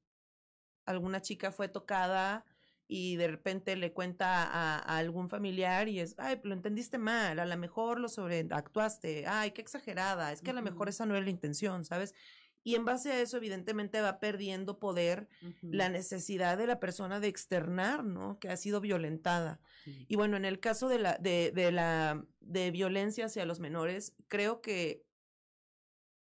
alguna 0.85 1.21
chica 1.21 1.51
fue 1.51 1.67
tocada 1.67 2.45
y 2.91 3.17
de 3.17 3.27
repente 3.27 3.75
le 3.75 3.93
cuenta 3.93 4.43
a, 4.43 4.97
algún 4.97 5.29
familiar 5.29 5.87
y 5.87 5.99
es, 5.99 6.15
ay, 6.17 6.41
lo 6.43 6.55
entendiste 6.55 6.97
mal, 6.97 7.39
a 7.39 7.45
lo 7.45 7.55
mejor 7.55 7.99
lo 7.99 8.09
sobreactuaste, 8.09 9.27
ay, 9.27 9.51
qué 9.51 9.61
exagerada, 9.61 10.31
es 10.31 10.41
que 10.41 10.49
a 10.49 10.53
lo 10.53 10.63
mejor 10.63 10.89
esa 10.89 11.05
no 11.05 11.15
era 11.15 11.23
la 11.23 11.29
intención, 11.29 11.85
¿sabes? 11.85 12.15
Y 12.63 12.73
en 12.73 12.85
base 12.85 13.11
a 13.11 13.21
eso, 13.21 13.37
evidentemente, 13.37 14.01
va 14.01 14.19
perdiendo 14.19 14.79
poder 14.79 15.29
la 15.61 15.87
necesidad 15.87 16.57
de 16.57 16.67
la 16.67 16.79
persona 16.79 17.19
de 17.19 17.27
externar, 17.27 18.03
¿no? 18.03 18.37
Que 18.39 18.49
ha 18.49 18.57
sido 18.57 18.81
violentada. 18.81 19.61
Y 19.85 20.17
bueno, 20.17 20.35
en 20.35 20.43
el 20.43 20.59
caso 20.59 20.89
de 20.89 20.99
la, 20.99 21.17
de, 21.19 21.51
de 21.53 21.71
la, 21.71 22.25
de 22.41 22.71
violencia 22.71 23.25
hacia 23.25 23.45
los 23.45 23.59
menores, 23.59 24.13
creo 24.27 24.61
que 24.61 25.05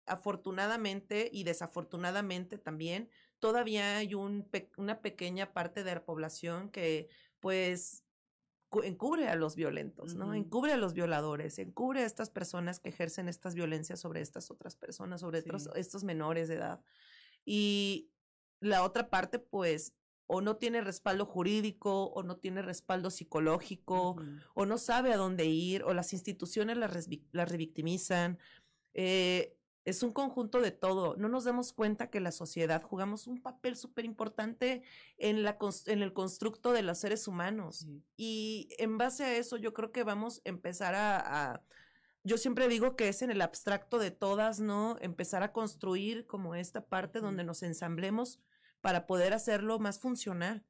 afortunadamente 0.06 1.30
y 1.32 1.42
desafortunadamente 1.44 2.58
también, 2.58 3.10
todavía 3.40 3.96
hay 3.96 4.14
un 4.14 4.48
una 4.76 5.00
pequeña 5.00 5.52
parte 5.52 5.82
de 5.82 5.94
la 5.94 6.04
población 6.04 6.70
que, 6.70 7.08
pues, 7.40 8.04
encubre 8.84 9.28
a 9.28 9.34
los 9.34 9.56
violentos, 9.56 10.14
¿no? 10.14 10.32
Encubre 10.32 10.72
a 10.72 10.76
los 10.76 10.94
violadores, 10.94 11.58
encubre 11.58 12.02
a 12.02 12.06
estas 12.06 12.30
personas 12.30 12.78
que 12.78 12.90
ejercen 12.90 13.28
estas 13.28 13.54
violencias 13.54 13.98
sobre 13.98 14.20
estas 14.20 14.50
otras 14.50 14.76
personas, 14.76 15.22
sobre 15.22 15.42
estos 15.74 16.04
menores 16.04 16.48
de 16.48 16.54
edad. 16.54 16.80
Y 17.44 18.12
la 18.60 18.84
otra 18.84 19.10
parte, 19.10 19.40
pues, 19.40 19.94
o 20.26 20.40
no 20.40 20.56
tiene 20.56 20.82
respaldo 20.82 21.26
jurídico, 21.26 22.04
o 22.04 22.22
no 22.22 22.36
tiene 22.36 22.62
respaldo 22.62 23.10
psicológico, 23.10 24.16
o 24.54 24.66
no 24.66 24.78
sabe 24.78 25.12
a 25.12 25.16
dónde 25.16 25.46
ir, 25.46 25.82
o 25.82 25.92
las 25.92 26.12
instituciones 26.12 26.76
las, 26.76 27.08
las 27.32 27.48
revictimizan. 27.48 28.38
Eh, 28.94 29.56
es 29.84 30.02
un 30.02 30.12
conjunto 30.12 30.60
de 30.60 30.70
todo. 30.70 31.16
No 31.16 31.28
nos 31.28 31.44
damos 31.44 31.72
cuenta 31.72 32.10
que 32.10 32.20
la 32.20 32.32
sociedad 32.32 32.82
jugamos 32.82 33.26
un 33.26 33.40
papel 33.40 33.76
súper 33.76 34.04
importante 34.04 34.82
en, 35.16 35.42
la, 35.42 35.58
en 35.86 36.02
el 36.02 36.12
constructo 36.12 36.72
de 36.72 36.82
los 36.82 36.98
seres 36.98 37.26
humanos. 37.26 37.86
Y 38.16 38.68
en 38.78 38.98
base 38.98 39.24
a 39.24 39.36
eso 39.36 39.56
yo 39.56 39.72
creo 39.72 39.92
que 39.92 40.04
vamos 40.04 40.42
a 40.44 40.48
empezar 40.48 40.94
a, 40.94 41.62
yo 42.22 42.36
siempre 42.36 42.68
digo 42.68 42.96
que 42.96 43.08
es 43.08 43.22
en 43.22 43.30
el 43.30 43.40
abstracto 43.40 43.98
de 43.98 44.10
todas, 44.10 44.60
¿no? 44.60 44.96
Empezar 45.00 45.42
a 45.42 45.52
construir 45.52 46.26
como 46.26 46.54
esta 46.54 46.84
parte 46.86 47.20
donde 47.20 47.44
nos 47.44 47.62
ensamblemos 47.62 48.40
para 48.82 49.06
poder 49.06 49.32
hacerlo 49.32 49.78
más 49.78 49.98
funcional. 49.98 50.64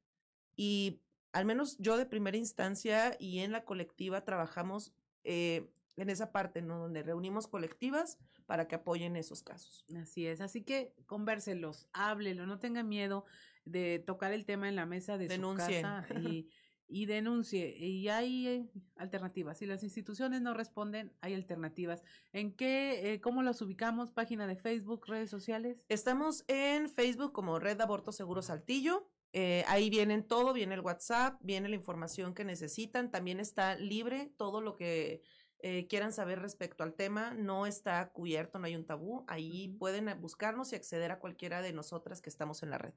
Y 0.55 1.01
al 1.33 1.45
menos 1.45 1.77
yo 1.79 1.97
de 1.97 2.05
primera 2.05 2.37
instancia 2.37 3.15
y 3.19 3.39
en 3.39 3.51
la 3.51 3.65
colectiva 3.65 4.23
trabajamos 4.23 4.93
eh, 5.23 5.69
en 5.97 6.09
esa 6.09 6.31
parte, 6.31 6.61
¿no? 6.61 6.79
Donde 6.79 7.03
reunimos 7.03 7.47
colectivas 7.47 8.17
para 8.45 8.67
que 8.67 8.75
apoyen 8.75 9.15
esos 9.15 9.43
casos. 9.43 9.85
Así 10.01 10.25
es, 10.27 10.41
así 10.41 10.63
que 10.63 10.93
convérselos, 11.05 11.87
háblelo, 11.93 12.45
no 12.45 12.59
tenga 12.59 12.83
miedo 12.83 13.25
de 13.65 13.99
tocar 13.99 14.31
el 14.33 14.45
tema 14.45 14.69
en 14.69 14.75
la 14.75 14.85
mesa 14.85 15.17
de 15.17 15.29
su 15.29 15.55
casa 15.55 16.05
y, 16.21 16.49
y 16.91 17.05
denuncie. 17.05 17.75
Y 17.77 18.09
hay 18.09 18.69
alternativas. 18.97 19.57
Si 19.57 19.65
las 19.65 19.83
instituciones 19.83 20.41
no 20.41 20.53
responden, 20.53 21.13
hay 21.21 21.33
alternativas. 21.33 22.03
¿En 22.33 22.53
qué, 22.53 23.13
eh, 23.13 23.21
cómo 23.21 23.41
los 23.43 23.61
ubicamos? 23.61 24.11
Página 24.11 24.45
de 24.45 24.57
Facebook, 24.57 25.05
redes 25.07 25.29
sociales. 25.29 25.85
Estamos 25.87 26.43
en 26.47 26.89
Facebook 26.89 27.31
como 27.31 27.59
Red 27.59 27.77
de 27.77 27.83
Aborto 27.83 28.11
Seguro 28.11 28.41
Saltillo. 28.41 29.07
Eh, 29.33 29.63
ahí 29.67 29.89
vienen 29.89 30.27
todo, 30.27 30.51
viene 30.51 30.75
el 30.75 30.81
WhatsApp, 30.81 31.39
viene 31.41 31.69
la 31.69 31.75
información 31.75 32.33
que 32.33 32.43
necesitan. 32.43 33.09
También 33.09 33.39
está 33.39 33.75
libre 33.75 34.33
todo 34.37 34.59
lo 34.59 34.75
que 34.75 35.21
eh, 35.63 35.87
quieran 35.87 36.13
saber 36.13 36.39
respecto 36.39 36.83
al 36.83 36.93
tema, 36.93 37.33
no 37.33 37.65
está 37.65 38.09
cubierto, 38.09 38.59
no 38.59 38.65
hay 38.65 38.75
un 38.75 38.85
tabú. 38.85 39.23
Ahí 39.27 39.69
pueden 39.79 40.19
buscarnos 40.19 40.73
y 40.73 40.75
acceder 40.75 41.11
a 41.11 41.19
cualquiera 41.19 41.61
de 41.61 41.73
nosotras 41.73 42.21
que 42.21 42.29
estamos 42.29 42.63
en 42.63 42.71
la 42.71 42.77
red. 42.77 42.93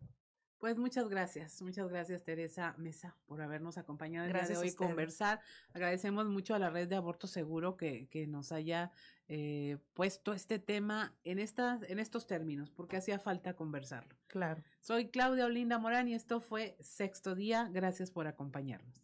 Pues 0.59 0.79
muchas 0.79 1.09
gracias, 1.09 1.61
muchas 1.61 1.91
gracias 1.91 2.25
Teresa 2.25 2.75
Mesa 2.79 3.15
por 3.27 3.43
habernos 3.43 3.77
acompañado 3.77 4.27
el 4.27 4.33
día 4.33 4.47
de 4.47 4.57
hoy 4.57 4.71
a 4.71 4.75
conversar. 4.75 5.41
Agradecemos 5.75 6.27
mucho 6.27 6.55
a 6.55 6.59
la 6.59 6.71
red 6.71 6.89
de 6.89 6.97
aborto 6.97 7.27
seguro 7.27 7.77
que, 7.77 8.09
que 8.09 8.27
nos 8.27 8.51
haya 8.51 8.91
eh, 9.29 9.77
puesto 9.93 10.33
este 10.33 10.59
tema 10.59 11.15
en, 11.25 11.39
estas, 11.39 11.83
en 11.83 11.99
estos 11.99 12.27
términos, 12.27 12.71
porque 12.71 12.97
hacía 12.97 13.19
falta 13.19 13.55
conversarlo. 13.55 14.17
Claro. 14.27 14.63
Soy 14.81 15.09
Claudia 15.11 15.45
Olinda 15.45 15.79
Morán 15.79 16.09
y 16.09 16.15
esto 16.15 16.41
fue 16.41 16.79
Sexto 16.81 17.35
Día. 17.35 17.69
Gracias 17.71 18.11
por 18.11 18.27
acompañarnos. 18.27 19.04